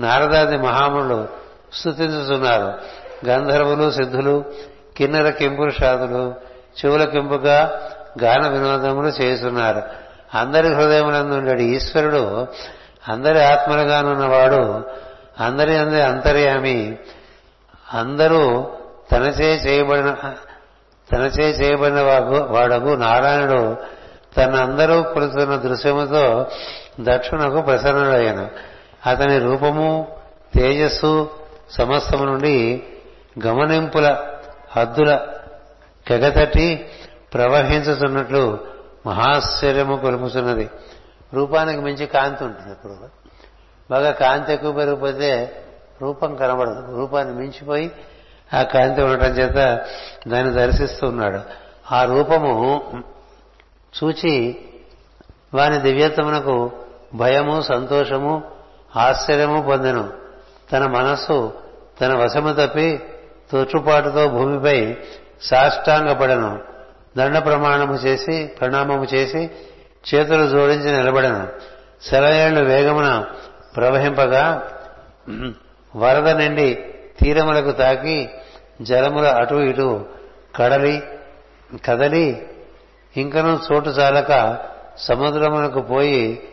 నారదాది 0.00 0.56
మహాములు 0.56 1.28
స్థుతించుతున్నారు 1.74 2.78
గంధర్వులు 3.26 3.90
సిద్ధులు 3.90 4.44
కిన్నెర 4.96 5.30
కింపురుషాదులు 5.30 6.34
చెవులకింపుగా 6.78 7.80
గాన 8.22 8.48
వినోదములు 8.48 9.06
చేస్తున్నారు. 9.06 9.82
అందరి 10.34 10.74
హృదయములందుండడు 10.74 11.60
ఈశ్వరుడు. 11.60 12.48
అందరి 13.08 13.44
ఆత్మలుగానున్నవాడు. 13.44 14.84
అందరి 15.40 15.76
అందరి 15.76 16.02
అంతర్యామి. 16.02 16.98
అందరూ 17.94 18.70
తనచే 19.12 19.54
చేయబడిన 19.54 20.16
తనచే 21.12 21.50
చేయబడిన 21.50 22.00
వాడగు 22.50 22.96
నారాయణుడు. 22.96 23.76
తన 24.36 24.54
అందరూ 24.54 25.02
కొలుతున్న 25.02 25.56
దృశ్యముతో 25.56 26.46
దక్షిణకు 27.00 27.60
ప్రసన్నుడయ్యను. 27.60 28.50
అతని 29.06 29.38
రూపము 29.38 30.16
తేజస్సు 30.54 31.30
సమస్తము 31.70 32.24
నుండి 32.24 32.82
గమనింపుల 33.46 34.16
హద్దుల 34.76 35.18
కెగతట్టి 36.08 36.88
ప్రవహించుతున్నట్లు 37.34 38.58
మహాశ్చర్యము 39.06 39.96
కొలుపుతున్నది 39.96 40.70
రూపానికి 41.34 41.80
మించి 41.80 42.06
కాంతి 42.06 42.44
ఉంటుంది 42.44 42.72
ఇప్పుడు 42.72 42.94
బాగా 43.90 44.10
కాంతి 44.10 44.52
ఎక్కువ 44.52 44.72
పెరిగిపోతే 44.72 45.62
రూపం 46.02 46.34
కనబడదు. 46.34 46.96
రూపాన్ని 46.96 47.34
మించిపోయి 47.34 47.90
ఆ 48.54 48.62
కాంతి 48.62 49.02
ఉండటం 49.02 49.26
చేత 49.26 49.86
దాన్ని 50.28 50.54
దర్శిస్తున్నాడు. 50.54 51.40
ఆ 51.94 52.04
రూపము 52.04 52.82
చూచి 54.04 54.56
వాని 55.54 55.78
దివ్యత్వమునకు 55.78 56.72
భయము 57.14 57.60
సంతోషము 57.60 58.42
ఆశ్చర్యము 58.96 59.62
పొందెను. 59.62 60.12
తన 60.72 60.86
మనస్సు 60.86 61.52
తన 62.00 62.14
వశము 62.14 62.52
తప్పి 62.52 63.02
తొచ్చుపాటుతో 63.52 64.28
భూమిపై 64.28 64.96
సాష్టాంగపడను. 65.44 66.50
దండ 67.16 67.38
ప్రమాణము 67.38 67.94
చేసి 67.94 68.46
ప్రణామము 68.46 69.04
చేసి 69.04 69.50
చేతులు 70.08 70.46
జోడించి 70.46 70.96
నిలబడను. 70.96 71.48
సెలయేళ్ళు 72.04 72.60
వేగమున 72.64 73.24
ప్రవహింపగా 73.76 74.44
వరద 75.96 76.28
నిండి 76.28 76.68
తీరములకు 77.20 77.72
తాకి 77.72 78.30
జలముల 78.82 79.26
అటు 79.26 79.54
ఇటు 79.54 80.06
కడలి 80.56 81.02
కదలి 81.84 82.46
ఇంకనూ 83.16 83.52
చోటు 83.66 83.90
చాలక 83.90 84.58
సముద్రమునకు 84.98 85.80
పోయి 85.80 86.48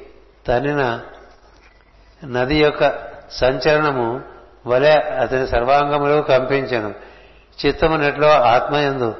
తనిన 0.47 0.99
నది 2.25 2.57
యొక్క 2.57 2.81
సంచలనము 3.31 4.21
వలె 4.67 4.93
అతని 5.21 5.47
సర్వాంగములకు 5.47 6.27
కంపించను. 6.27 6.91
చిత్తము 7.65 7.97
నెట్లో 7.97 8.29
ఆత్మయందు 8.29 9.15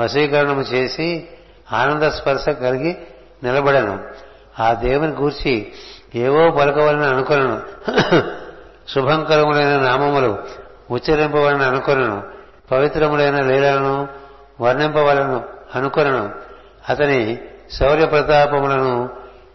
వశీకరణము 0.00 0.60
చేసి 0.60 1.28
ఆనంద 1.72 2.02
స్పర్శ 2.02 2.48
కలిగి 2.48 2.96
నిలబడను. 3.42 4.04
ఆ 4.60 4.72
దేవుని 4.72 5.12
గూర్చి 5.12 5.72
ఏవో 6.14 6.50
పలకవలని 6.50 7.06
అనుకొనను. 7.06 7.62
శుభంకరములైన 8.90 9.80
నామములు 9.80 10.38
ఉచ్చరింపవలని 10.90 11.64
అనుకొనను. 11.64 12.22
పవిత్రములైన 12.70 13.40
లీలను 13.40 14.08
వర్ణింపవలను 14.60 15.44
అనుకొనను. 15.74 16.30
అతని 16.88 17.38
శౌర్య 17.78 18.06
ప్రతాపములను 18.06 19.10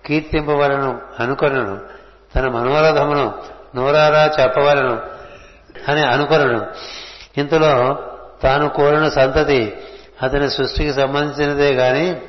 కీర్తింపవలను 0.05 1.01
అనుకొనను. 1.19 1.79
తన 2.35 2.47
మనోరథమును 2.47 3.33
నోరారా 3.75 4.31
చెప్పవలను 4.39 5.01
అని 5.87 6.05
అనుకొనను. 6.05 6.65
ఇంతలో 7.37 8.03
తాను 8.43 8.69
కోరిన 8.69 9.09
సంతతి 9.09 9.77
అతని 10.23 10.49
సృష్టికి 10.49 10.93
సంబంధించినదే 10.93 11.73
గాని 11.73 12.21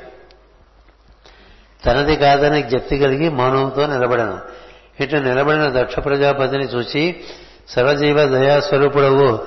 తనది 1.85 2.15
కాదని 2.15 2.63
జప్తి 2.63 2.97
కలిగి 2.97 3.29
మౌనంతో 3.29 3.85
నిలబడను. 3.85 4.39
ఇట్లా 4.99 5.19
నిలబడిన 5.19 5.81
దక్ష 5.81 5.99
ప్రజాపతిని 5.99 6.63
చూచి 6.63 7.23
సర్వజీవ 7.69 8.25
దయాస్వరూపుడవు 8.25 9.39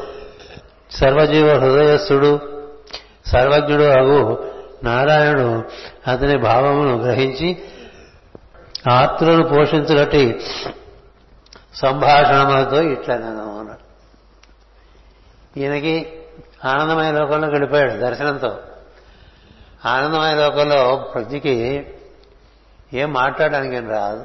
సర్వజీవ 0.90 1.58
హృదయస్థుడు 1.58 2.40
సర్వజ్ఞుడు 3.26 3.82
అగు 3.82 4.48
నారాయణుడు 4.84 5.62
అతని 6.10 6.38
భావమును 6.38 6.98
గ్రహించి 6.98 7.58
ఆత్రులను 8.90 9.48
పోషించుగట్టి 9.48 10.40
సంభాషణములతో 11.74 12.82
ఇట్లా 12.82 13.16
నేను 13.16 13.58
అన్నాడు. 13.58 13.82
ఈయనకి 15.60 16.12
ఆనందమయ 16.64 17.12
లోకంలో 17.12 17.49
గడిపాడు 17.49 17.93
దర్శనంతో. 17.93 18.59
ఆనందమయ 19.85 20.35
లోకంలో 20.35 21.11
ప్రజకి 21.14 21.87
ఏం 22.93 23.12
మాట్లాడడానికి 23.12 23.76
ఏం 23.76 23.91
రాదు. 23.91 24.24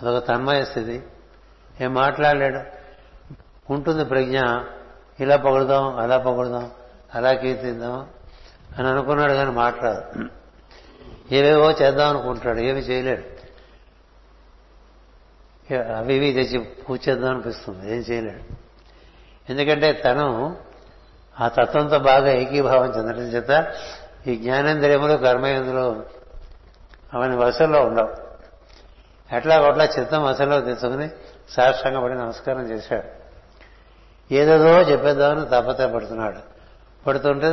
అదొక 0.00 0.28
తన్మయ 0.28 0.64
స్థితి. 0.64 1.02
ఏం 1.80 1.94
మాట్లాడలేడు. 1.94 2.80
ఉంటుంది 3.72 4.04
ప్రజ్ఞ 4.04 4.40
ఇలా 5.20 5.36
పొగడదాం 5.36 5.98
అలా 5.98 6.18
పొగడదాం 6.18 6.70
అలా 7.14 7.32
కీర్తిద్దాం 7.32 8.06
అని 8.78 8.88
అనుకున్నాడు 8.88 9.32
కానీ 9.32 9.50
మాట్లాడు. 9.50 10.24
ఏవేవో 11.34 11.70
చేద్దాం 11.70 12.08
అనుకుంటాడు 12.08 12.58
ఏమి 12.58 12.80
చేయలేడు. 12.80 13.40
అవి 15.96 16.14
ఇవి 16.14 16.32
తెచ్చి 16.32 16.58
పూజ 16.58 17.08
చేద్దాం 17.08 17.30
అనిపిస్తుంది 17.30 17.92
ఏం 17.92 17.98
చేయలేడు. 17.98 18.59
ఎందుకంటే 19.50 19.92
తను 19.92 20.56
ఆ 21.40 21.48
తత్వంతో 21.48 21.98
బాగా 21.98 22.32
ఏకీభావం 22.32 22.98
చెందడం 22.98 23.22
చేత 23.22 23.72
ఈ 24.26 24.36
జ్ఞానేంద్రియములు 24.36 25.16
కర్మేంద్రులు 25.16 26.04
అవని 27.14 27.36
వసల్లో 27.36 27.80
ఉండవు. 27.80 28.30
ఎట్లా 29.36 29.58
కొట్లా 29.58 29.84
చిత్తం 29.84 30.22
వసల్లో 30.22 30.60
తెచ్చుకుని 30.60 31.08
సాష్టాంగా 31.50 32.00
పడి 32.00 32.14
నమస్కారం 32.14 32.70
చేశాడు. 32.70 33.20
ఏదేదో 34.34 34.80
చెప్పేద్దామని 34.80 35.46
తపత్రపడుతున్నాడు 35.46 36.38
పడుతుంటే 37.06 37.50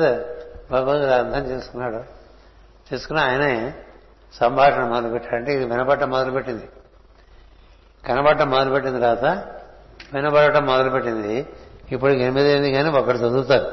భగవంతుడు 0.71 1.11
అర్థం 1.11 1.51
చేసుకున్నాడు. 1.51 2.03
చేసుకుని 2.93 3.21
ఆయనే 3.21 3.73
సంభాషణ 4.33 4.85
మొదలుపెట్టాడు. 4.85 5.35
అంటే 5.35 5.53
ఇది 5.53 5.65
వినపడటం 5.65 6.09
మొదలుపెట్టింది. 6.09 6.69
కనబడటం 8.07 8.49
మొదలుపెట్టిన 8.49 8.99
తర్వాత 8.99 9.25
వినబడటం 10.13 10.65
మొదలుపెట్టింది. 10.65 11.47
ఇప్పుడు 11.91 12.11
ఎనిమిది 12.11 12.51
అయింది 12.51 12.71
కానీ 12.71 12.89
ఒకటి 12.89 13.17
చదువుతారు. 13.17 13.71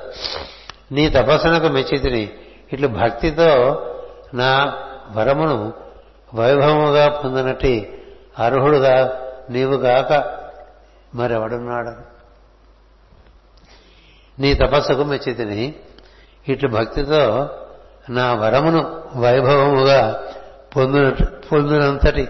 నీ 0.92 1.10
తపస్సునకు 1.10 1.68
మెచ్చితిని. 1.68 2.30
ఇట్లు 2.72 2.88
భక్తితో 2.88 3.82
నా 4.34 4.78
వరమును 5.10 5.74
వైభవముగా 6.34 7.08
పొందినట్టి 7.08 8.02
అర్హుడుగా 8.38 9.20
నీవు 9.50 9.74
గాక 9.74 10.38
మరెవడున్నాడు? 11.14 12.14
నీ 14.40 14.54
తపస్సుకు 14.54 15.04
మెచ్చితిని. 15.04 15.74
ఇట్లు 16.48 16.68
భక్తితో 16.68 17.50
నా 18.10 18.34
వరమును 18.34 19.04
వైభవముగా 19.16 20.22
పొందిన 20.76 21.12
పొందినంతటి 21.52 22.28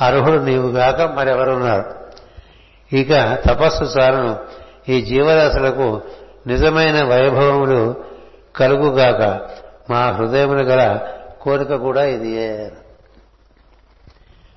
అర్హుడు 0.00 0.36
నీవు 0.36 0.42
నీవుగాక 0.42 1.00
మరెవరున్నారు? 1.00 1.94
ఇక 2.96 3.38
తపస్సు 3.46 3.84
సారును 3.84 4.65
ఈ 4.88 5.02
జీవరాశులకు 5.02 6.02
నిజమైన 6.46 7.04
వైభవములు 7.04 8.04
కలుగుగాక 8.56 9.50
మా 9.90 10.10
హృదయములు 10.10 10.62
గల 10.62 11.12
కోరిక 11.40 11.74
కూడా 11.74 12.04
ఇది. 12.04 12.54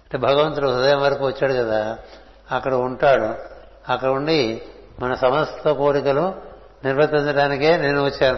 అంటే 0.10 0.18
భగవంతుడు 0.18 0.68
హృదయం 0.68 1.02
వరకు 1.02 1.28
వచ్చాడు 1.28 1.54
కదా 1.54 1.98
అక్కడ 2.52 2.74
ఉంటాడు. 2.74 3.36
అక్కడ 3.92 4.10
ఉండి 4.10 4.62
మన 5.00 5.14
సమస్త 5.14 5.72
కోరికలు 5.72 6.36
నిర్వర్తించడానికే 6.86 7.78
నేను 7.78 8.06
వచ్చాను. 8.06 8.38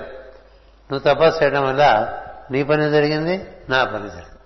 నువ్వు 0.91 0.99
తపస్సు 0.99 1.43
చేయడం 1.43 1.63
వల్ల 1.63 2.17
నీ 2.51 2.63
పని 2.63 2.91
జరిగింది 2.91 3.47
నా 3.69 3.83
పని 3.83 4.09
జరిగింది. 4.09 4.37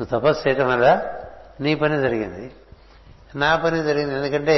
నువ్వు 0.00 0.20
తపస్సు 0.20 0.48
చేయడం 0.48 0.68
వల్ల 0.68 1.02
నీ 1.60 1.74
పని 1.74 2.00
జరిగింది. 2.00 2.52
నా 3.34 3.56
పని 3.56 3.82
జరిగింది. 3.82 4.14
ఎందుకంటే 4.14 4.56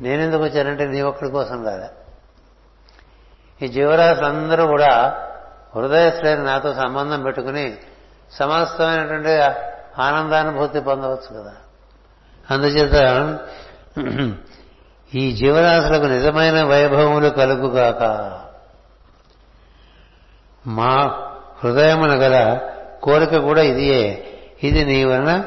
నేనెందుకు 0.00 0.42
వచ్చానంటే 0.42 0.86
నీ 0.86 1.00
ఒక్కడి 1.00 1.30
కోసం 1.30 1.64
కాదా. 1.64 1.88
ఈ 3.62 3.68
జీవరాశులందరూ 3.68 4.66
కూడా 4.66 5.20
హృదయశ్రేణి 5.76 6.44
నాతో 6.44 6.74
సంబంధం 6.74 7.22
పెట్టుకుని 7.22 7.76
సమస్తమైనటువంటి 8.32 9.28
ఆనందానుభూతి 10.00 10.80
పొందవచ్చు 10.80 11.42
కదా. 11.42 11.52
అందుచేత 12.50 12.96
ఈ 15.14 15.32
జీవరాశులకు 15.32 16.04
నిజమైన 16.04 16.62
వైభవములు 16.62 17.28
కలుగుగాక 17.28 18.02
మా 20.66 20.94
హృదయమున 21.64 22.12
గల 22.12 22.58
కోరిక 23.02 23.36
కూడా 23.36 23.62
ఇదియే. 23.62 24.30
ఇది 24.62 24.84
నీ 24.84 25.04
వలన 25.04 25.44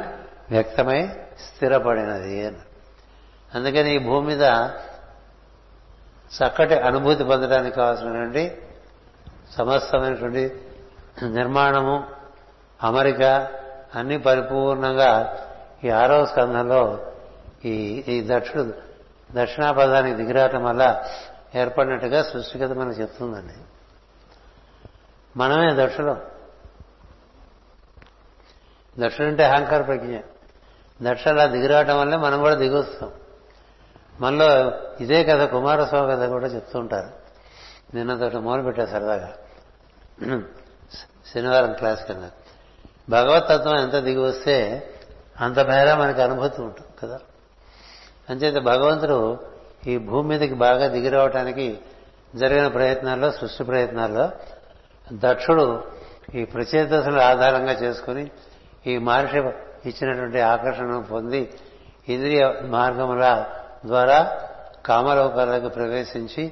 వ్యక్తమై 0.51 1.09
స్థిరపడినది 1.39 2.47
అని. 2.47 2.57
అందుకని 3.55 3.95
ఈ 3.95 3.97
భూమి 3.97 4.27
మీద 4.27 4.41
చక్కటి 6.37 6.75
అనుభూతి 6.75 7.23
పొందడానికి 7.23 7.75
కావాల్సినటువంటి 7.75 8.61
సమస్తమైనటువంటి 9.51 10.61
నిర్మాణము 11.23 12.07
అమరిక 12.83 13.21
అన్ని 13.95 14.19
పరిపూర్ణంగా 14.19 15.37
ఈ 15.83 15.89
ఆరవ 15.89 16.25
స్కంధంలో 16.25 17.13
ఈ 17.65 18.03
ఈ 18.07 18.27
దక్షుడు 18.27 18.73
దక్షిణాపదానికి 19.31 20.17
దిగిరాటం 20.17 20.63
వల్ల 20.63 21.03
ఏర్పడినట్టుగా 21.55 22.23
సృష్టిగత 22.23 22.77
మనకు 22.77 23.01
చెప్తుందండి. 23.01 23.53
మనమే 25.37 25.85
దక్షులం. 25.85 26.21
దక్షుడు 28.99 29.27
అంటే 29.27 29.43
అహంకార 29.43 29.81
ప్రజ్ఞ. 29.81 30.17
దక్షలా 31.01 31.45
దిగిరావటం 31.45 31.99
వల్లే 31.99 32.17
మనం 32.17 32.39
కూడా 32.39 32.55
దిగొస్తాం. 32.55 33.11
మనలో 34.21 34.71
ఇదే 35.01 35.23
కథ 35.23 35.49
కుమారస్వామి 35.49 36.15
కథ 36.15 36.27
కూడా 36.27 36.47
చెప్తూ 36.47 36.79
ఉంటారు. 36.79 37.09
నిన్నతోటి 37.95 38.37
మొదలు 38.37 38.61
పెట్టారు 38.61 38.89
సరదాగా. 38.89 39.33
శనివారం 41.33 41.73
క్లాస్ 41.73 42.05
కింద 42.05 42.29
భగవతత్వం 43.09 43.79
ఎంత 43.79 43.95
దిగి 43.95 44.19
వస్తే 44.19 44.55
అంత 45.41 45.59
మేర 45.59 45.95
మనకి 45.95 46.21
అనుభూతి 46.21 46.61
ఉంటుంది 46.61 46.89
కదా. 47.03 47.19
అంచేత 48.29 48.63
భగవంతుడు 48.63 49.39
ఈ 49.87 49.97
భూమి 49.97 50.29
మీదకి 50.29 50.53
బాగా 50.53 50.87
దిగిరావటానికి 50.87 51.79
జరిగిన 52.35 52.67
ప్రయత్నాల్లో 52.67 53.31
సృష్టి 53.31 53.63
ప్రయత్నాల్లో 53.63 54.31
దక్షుడు 55.13 55.83
ఈ 56.35 56.45
ప్రచేతసులు 56.45 57.19
ఆధారంగా 57.19 57.71
చేసుకుని 57.71 58.31
ఈ 58.87 58.97
మహర్షి 58.97 59.66
ఇచ్చినటువంటి 59.89 60.41
ఆకర్షణను 60.41 61.03
పొంది 61.03 61.53
ఇంద్రియ 62.09 62.53
మార్గముల 62.63 63.43
ద్వారా 63.85 64.37
కామలోకాలకు 64.85 65.67
ప్రవేశించి 65.67 66.51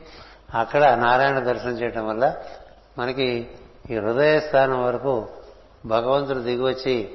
అక్కడ 0.54 0.84
నారాయణ 0.84 1.40
దర్శనం 1.40 1.72
చేయటం 1.72 2.08
వల్ల 2.08 2.36
మనకి 2.98 3.50
ఈ 3.92 3.96
హృదయ 3.98 4.40
స్థానం 4.40 4.84
వరకు 4.86 5.28
భగవంతుడు 5.86 6.40
దిగివచ్చి 6.40 7.12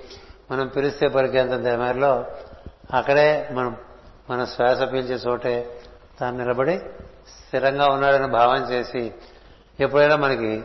మనం 0.51 0.69
పిలిస్తే 0.69 1.09
పలికేంత 1.09 1.53
మేరలో 1.53 2.25
అక్కడే 2.95 3.49
మనం 3.53 3.77
మన 4.31 4.45
శ్వాస 4.45 4.83
పీల్చే 4.83 5.15
చోటే 5.15 5.81
తాను 6.21 6.39
నిలబడి 6.39 6.79
స్థిరంగా 7.29 7.87
ఉన్నాడని 7.87 8.27
భావం 8.27 8.73
చేసి 8.73 9.13
ఎప్పుడైనా 9.81 10.17
మనకి 10.17 10.63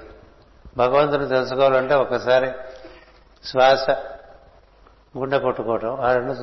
భగవంతుని 0.77 1.29
తెలుసుకోవాలంటే 1.29 1.95
ఒకసారి 1.95 2.51
శ్వాస 3.45 3.89
గుండె 5.15 5.39
కొట్టుకోవటం 5.39 6.01
ఆ 6.01 6.13
రెండు 6.13 6.33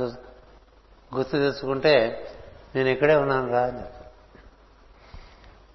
గుర్తు 1.13 1.37
తెచ్చుకుంటే 1.37 1.95
నేను 2.75 2.89
ఇక్కడే 2.89 3.17
ఉన్నాను 3.17 3.53
రా 3.53 3.63
అని 3.63 3.83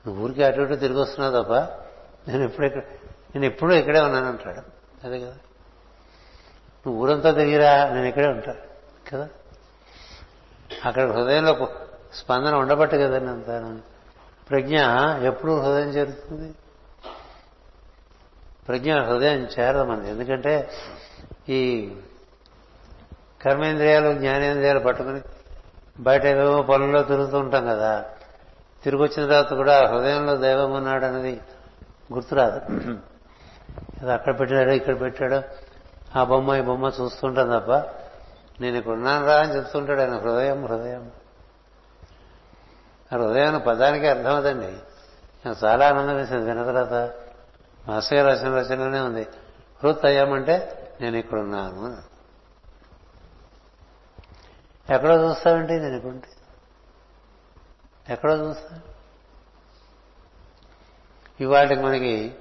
నువ్వు 0.06 0.24
ఊరికి 0.24 0.44
అటు 0.44 0.62
ఇటు 0.62 0.76
తిరిగి 0.76 1.00
వస్తున్నావు 1.00 1.44
తప్ప 1.44 1.54
నేను 2.28 2.44
ఎప్పుడు 2.44 2.66
ఇక్కడ 2.68 2.84
నేను 3.36 3.46
ఎప్పుడూ 3.46 3.74
ఇక్కడే 3.74 4.00
ఉన్నాను 4.00 4.28
అంటాడు. 4.28 4.62
అదే 5.04 5.20
కదా. 5.20 5.36
నువ్వు 6.86 7.04
ఊరంతా 7.04 7.32
తిరిగిరా 7.32 7.90
నేను 7.94 8.08
ఇక్కడే 8.08 8.28
ఉంటా 8.28 8.54
కదా? 9.12 9.28
అక్కడ 10.86 11.12
హృదయంలో 11.12 11.54
స్పందన 12.14 12.56
ఉండబట్టు 12.56 12.96
కదా 12.96 13.20
నేను 13.20 13.82
ప్రజ్ఞ 14.50 14.76
ఎప్పుడు 15.24 15.60
హృదయం 15.60 15.90
చేరుతుంది? 15.90 16.54
ప్రజ్ఞ 18.68 18.94
హృదయం 19.00 19.50
చేరదు 19.60 19.84
మనది 19.84 20.10
ఎందుకంటే 20.10 20.54
ఈ 21.50 21.60
కర్మేంద్రియాలు 23.46 24.14
జ్ఞానేంద్రియాలు 24.14 24.80
పట్టుకుని 24.80 25.22
బయట 26.00 26.26
ఏవేవో 26.26 26.62
పనుల్లో 26.62 27.04
తిరుగుతూ 27.04 27.40
ఉంటాం 27.40 27.66
కదా. 27.66 28.06
తిరిగి 28.84 29.02
వచ్చిన 29.02 29.26
తర్వాత 29.26 29.54
కూడా 29.54 29.88
హృదయంలో 29.88 30.38
దైవం 30.38 30.72
ఉన్నాడు 30.72 31.06
అనేది 31.06 31.42
గుర్తురాదు. 32.14 32.62
అది 34.02 34.12
అక్కడ 34.12 34.40
పెట్టాడో 34.40 34.72
ఇక్కడ 34.72 35.00
పెట్టాడో 35.00 35.42
ఆ 36.16 36.24
బొమ్మ 36.24 36.56
ఈ 36.56 36.62
బొమ్మ 36.62 36.92
చూస్తుంటాం 37.02 37.60
తప్ప 37.60 37.72
నేను 38.62 38.78
ఇక్కడ 38.78 38.92
ఉన్నాను 38.92 39.28
రా 39.28 39.38
అని 39.38 39.56
చెప్తుంటాడు 39.56 40.02
ఆయన. 40.02 40.18
హృదయం 40.18 40.66
హృదయం. 40.66 41.12
ఆ 43.14 43.18
హృదయం 43.18 43.62
పదానికి 43.68 44.08
అర్థమవుతండి 44.08 44.74
నాకు 45.46 45.66
చాలా 45.66 45.90
ఆనందం 45.90 46.16
వేసింది 46.16 46.46
విన్న 46.46 46.64
తర్వాత 46.64 47.14
మాస్టర్ 47.88 48.20
గారు 48.20 48.40
రచన 48.40 48.60
రచనలోనే 48.60 49.00
ఉంది. 49.00 49.28
హృదయం 49.84 50.34
అంటే 50.34 50.86
నేను 51.02 51.18
ఇక్కడ 51.18 51.40
ఉన్నాను. 51.40 52.07
ఎక్కడో 54.90 55.30
చూస్తావేంటి 55.30 55.74
నేను 55.74 55.96
ఇప్పుడుంటే 55.96 56.28
ఎక్కడో 58.14 58.38
చూస్తా? 58.38 58.80
ఇవాటికి 61.40 61.82
మనకి 61.82 62.36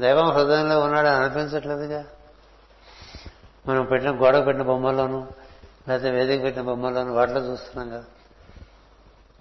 దైవం 0.00 0.30
హృదయంలో 0.30 0.80
ఉన్నాడని 0.80 1.16
అనిపించట్లేదుగా? 1.16 2.04
మనం 3.68 3.84
పెట్టిన 3.84 4.10
గోడ 4.10 4.46
పెట్టిన 4.46 4.62
బొమ్మల్లోనూ 4.62 5.26
లేకపోతే 5.88 6.10
వేదిక 6.10 6.42
పెట్టిన 6.42 6.62
బొమ్మల్లోనూ 6.62 7.14
వాటిలో 7.14 7.40
చూస్తున్నాం 7.40 7.90
కదా. 7.90 8.04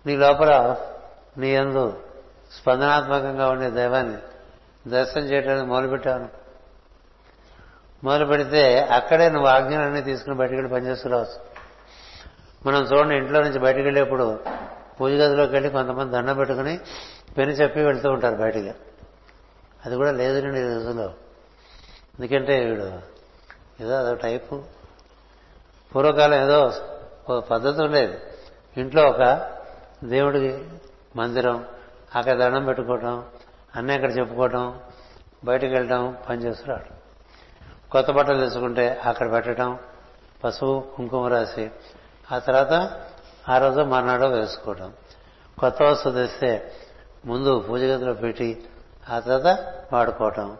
నీ 0.05 0.17
లోపల 0.17 0.75
నీ 1.37 1.55
అందు 1.55 2.03
స్పందనాత్మకంగా 2.51 3.49
ఉండే 3.49 3.69
దైవాన్ని 3.69 4.17
దర్శనం 4.89 5.23
చేయడానికి 5.23 5.67
మొదలుపెట్టాను 5.67 6.29
మొదలు 8.03 8.25
పెడితే 8.25 8.79
అక్కడే 8.79 9.29
నువ్వు 9.29 9.47
ఆజ్ఞలన్నీ 9.47 10.01
తీసుకుని 10.01 10.35
బయటకెళ్ళి 10.35 10.63
వెళ్ళి 10.63 10.81
పనిచేస్తున్నావచ్చు 10.81 11.50
మనం 12.65 12.81
చూడండి 12.81 13.15
ఇంట్లో 13.15 13.41
నుంచి 13.41 13.59
బయటకు 13.59 13.81
వెళ్ళేప్పుడు 13.81 14.39
పూజ 15.01 15.11
గదిలోకి 15.11 15.51
వెళ్ళి 15.51 15.69
కొంతమంది 15.69 16.11
దండం 16.11 16.35
పెట్టుకుని 16.35 16.79
పెని 17.37 17.51
చెప్పి 17.51 17.81
వెళ్తూ 17.81 18.11
ఉంటారు 18.11 18.35
బయటికి. 18.35 18.73
అది 19.85 19.95
కూడా 19.95 20.11
లేదు 20.11 20.45
నేను 20.45 20.55
ఈ 20.55 20.73
రోజుల్లో. 20.73 21.13
ఎందుకంటే 22.19 22.65
వీడు 22.65 22.99
ఏదో 23.81 23.95
అదో 23.97 24.13
టైపు. 24.15 24.63
పూర్వకాలం 25.95 26.43
ఏదో 26.43 26.71
ఒక 27.29 27.43
పద్ధతి 27.43 27.81
ఉండేది. 27.81 28.17
ఇంట్లో 28.77 29.09
ఒక 29.09 29.51
దేవుడికి 30.03 30.69
మందిరం 31.15 31.65
అక్కడ 32.15 32.33
దండం 32.33 32.65
పెట్టుకోవటం 32.65 33.25
అన్నీ 33.75 33.93
అక్కడ 33.93 34.17
చెప్పుకోవటం 34.17 34.79
బయటకు 35.45 35.71
వెళ్ళటం 35.71 36.17
పనిచేస్తున్నాడు 36.29 37.01
కొత్త 37.91 38.11
బట్టలు 38.11 38.49
తెచ్చుకుంటే 38.49 39.01
అక్కడ 39.05 39.31
పెట్టడం 39.31 39.79
పసుపు 40.43 40.83
కుంకుమ 40.95 41.27
రాసి 41.27 41.71
ఆ 42.31 42.39
తర్వాత 42.39 43.01
ఆ 43.49 43.57
రోజు 43.57 43.81
మర్నాడు 43.81 44.25
వేసుకోవడం. 44.25 44.93
కొత్త 45.59 45.83
వస్తువు 45.83 46.13
తెస్తే 46.13 46.71
ముందు 47.25 47.65
పూజ 47.69 47.81
గదిలో 47.81 48.13
పెట్టి 48.13 48.65
ఆ 49.09 49.19
తర్వాత 49.19 49.73
వాడుకోవటం. 49.93 50.57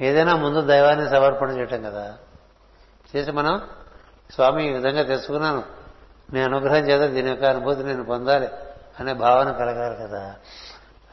ఏదైనా 0.00 0.36
ముందు 0.36 0.60
దైవాన్ని 0.60 1.08
సమర్పణ 1.08 1.50
చేయటం 1.50 1.82
కదా. 1.82 2.18
చేసి 3.16 3.32
మనం 3.32 3.68
స్వామి 4.30 4.68
ఈ 4.68 4.72
విధంగా 4.72 5.02
తెచ్చుకున్నాను 5.02 5.62
నీ 6.32 6.40
అనుగ్రహం 6.40 6.88
చేత 6.88 7.10
దీని 7.10 7.28
యొక్క 7.28 7.44
అనుభూతి 7.44 7.82
నేను 7.82 8.04
పొందాలి 8.04 8.48
అనే 9.00 9.12
భావన 9.12 9.52
కలగాలి 9.52 9.96
కదా. 9.96 10.36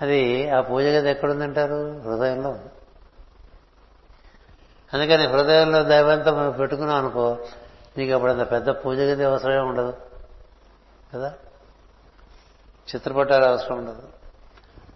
అది 0.02 0.50
ఆ 0.50 0.62
పూజ 0.62 0.84
గది 0.84 1.10
ఎక్కడుందంటారు? 1.10 2.02
హృదయంలో 2.06 2.50
ఉంది. 2.50 2.70
అందుకని 4.94 5.26
హృదయంలో 5.26 5.84
దైవంతో 5.84 6.36
మనం 6.36 6.52
పెట్టుకున్నాం 6.52 6.98
అనుకో 6.98 7.38
నీకు 7.98 8.14
అప్పుడు 8.14 8.32
అంత 8.32 8.52
పెద్ద 8.52 8.70
పూజ 8.70 8.98
గది 8.98 9.24
అవసరమే 9.24 9.58
ఉండదు. 9.58 9.94
కదా? 11.14 11.34
చిత్రపటాలు 12.96 13.46
అవసరం 13.46 13.78
ఉండదు. 13.78 14.04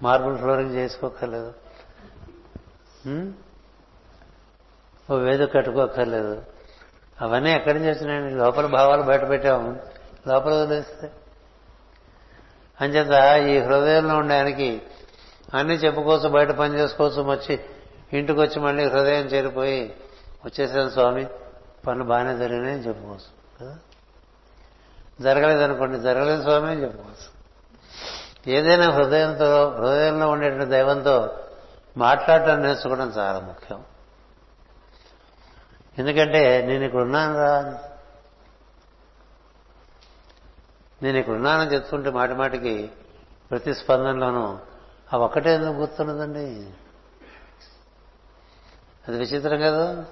మార్బుల్ 0.02 0.38
ఫ్లోరింగ్ 0.38 0.76
చేసుకోక్కర్లేదు. 0.76 1.54
ఓ 5.12 5.16
వేదిక 5.16 5.54
కట్టుకోక్కర్లేదు. 5.54 6.44
అవన్నీ 7.22 7.52
ఎక్కడి 7.52 7.80
నుంచి 7.80 7.92
వచ్చినాయండి? 7.92 8.36
లోపల 8.36 8.66
భావాలు 8.66 9.02
బయట 9.02 9.30
పెట్టాము. 9.30 9.80
లోపల 10.28 10.54
వదిలేస్తే. 10.54 11.12
అంచేత 12.82 13.42
ఈ 13.48 13.60
హృదయంలో 13.60 14.18
ఉండడానికి 14.18 14.82
అన్ని 15.54 15.74
చెప్పుకోవచ్చు 15.74 16.30
బయట 16.30 16.52
పని 16.52 16.80
చేసుకోవచ్చు 16.80 17.22
వచ్చి 17.22 17.60
ఇంటికి 18.14 18.40
వచ్చి 18.40 18.60
మళ్ళీ 18.60 18.90
హృదయం 18.90 19.26
చేరిపోయి 19.26 19.96
వచ్చేసాను 20.46 20.90
స్వామి. 20.90 21.28
పనులు 21.88 22.04
బాగానే 22.04 22.38
జరిగినాయని 22.38 22.88
చెప్పుకోవచ్చు 22.88 23.62
కదా? 23.62 23.78
జరగలేదనుకోండి 25.22 26.00
జరగలేదు 26.00 26.42
స్వామి 26.42 26.68
అని 26.68 26.84
చెప్పుకోవచ్చు. 26.84 27.44
ఏదైనా 28.52 28.92
హృదయంతో 28.92 29.70
హృదయంలో 29.70 30.30
ఉండేటువంటి 30.30 30.70
దైవంతో 30.70 31.38
మాట్లాడటం 31.98 32.62
నేర్చుకోవడం 32.62 33.10
చాలా 33.10 33.40
ముఖ్యం. 33.40 33.84
ఎందుకంటే 36.00 36.66
నేను 36.66 36.84
ఇక్కడ 36.84 37.02
ఉన్నాను 37.02 37.38
రా 37.38 37.80
నేను 41.04 41.18
ఇక్కడ 41.18 41.34
ఉన్నానని 41.34 41.74
చెప్తుంటే 41.74 42.10
మాటి 42.10 42.34
మాటికి 42.34 42.92
ప్రతి 43.52 43.74
స్పందనలోనూ 43.74 44.60
ఆ 45.14 45.18
ఒక్కటే 45.18 45.54
ఎందుకు 45.54 45.72
గుర్తున్నదండి 45.72 46.68
అది 49.08 49.18
విచిత్రం 49.18 49.62
కదా? 49.62 50.06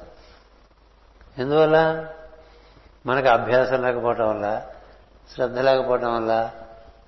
ఎందువల్ల? 1.38 2.08
మనకు 3.06 3.28
అభ్యాసం 3.28 3.82
లేకపోవటం 3.82 4.30
వల్ల 4.30 4.68
శ్రద్ధ 5.36 5.60
లేకపోవటం 5.60 6.16
వల్ల 6.16 6.52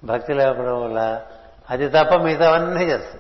భక్తి 0.04 0.34
లేకపోవడం 0.34 0.84
వల్ల 0.84 1.22
అది 1.70 1.90
తప్ప 1.90 2.16
మిగతావన్నీ 2.16 2.86
చేస్తాం. 2.86 3.20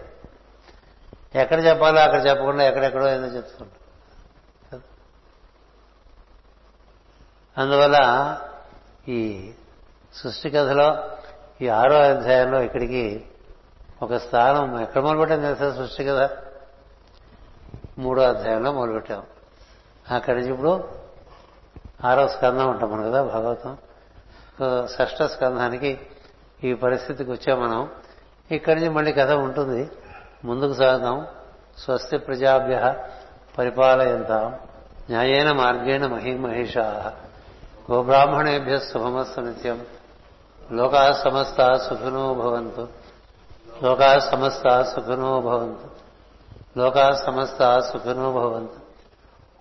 ఎక్కడ 1.35 1.65
చెప్పాలో 1.65 1.99
అక్కడ 1.99 2.27
చెప్పకుండా 2.27 2.63
ఎక్కడెక్కడో 2.63 3.09
ఏదో 3.09 3.25
చెప్తుంటాం 3.25 4.81
అందువల్ల 7.57 7.97
ఈ 9.07 9.51
సృష్టి 10.13 10.49
కథలో 10.49 11.11
ఈ 11.61 11.67
ఆరో 11.67 11.95
అధ్యాయంలో 11.95 12.61
ఇక్కడికి 12.61 13.25
ఒక 14.01 14.15
స్థానం 14.15 14.81
ఎక్కడ 14.81 15.01
మొదలుపెట్టాం 15.01 15.41
తెలుసా? 15.41 15.71
సృష్టి 15.71 16.05
కథ? 16.05 16.29
మూడో 17.97 18.21
అధ్యాయంలో 18.21 18.71
మొదలుపెట్టాం. 18.71 19.23
అక్కడి 20.11 20.39
నుంచి 20.39 20.51
ఇప్పుడు 20.51 20.89
ఆరో 22.05 22.27
స్కందం 22.27 22.69
ఉంటాం 22.69 22.91
మనం 22.91 23.11
కదా 23.11 23.23
భాగవతం. 23.23 23.77
షష్ఠ 24.87 25.23
స్కంధానికి 25.23 25.99
ఈ 26.63 26.73
పరిస్థితికి 26.73 27.31
వచ్చాం 27.31 27.61
మనం. 27.61 27.89
ఇక్కడి 28.51 28.79
నుంచి 28.79 28.93
మళ్ళీ 28.93 29.13
కథ 29.13 29.31
ఉంటుంది. 29.31 29.91
ముందుకు 30.45 30.73
సాగుదాం 30.73 31.27
స్వస్తి 31.77 32.17
ప్రజాభ్య 32.17 32.95
పరిపాలయంతాం. 33.57 34.53
న్యాయేన 35.09 35.51
మార్గేణ 35.51 36.07
మహిమహేషా. 36.07 37.13
గోబ్రాహ్మణేభ్య 37.91 38.79
శుభమస్సు 38.79 39.39
నిత్యం. 39.39 39.85
లోకా 40.71 41.13
సమస్త 41.13 41.73
సుఖినో 41.73 42.33
భవంతు. 42.33 42.87
లోకా 43.83 44.19
సమస్త 44.19 44.81
సుఖినో 44.81 45.41
భవంతు. 45.41 45.89
లోకా 46.79 47.11
సమస్త 47.11 47.79
సుఖినో 47.79 48.31
భవంతు. 48.31 48.82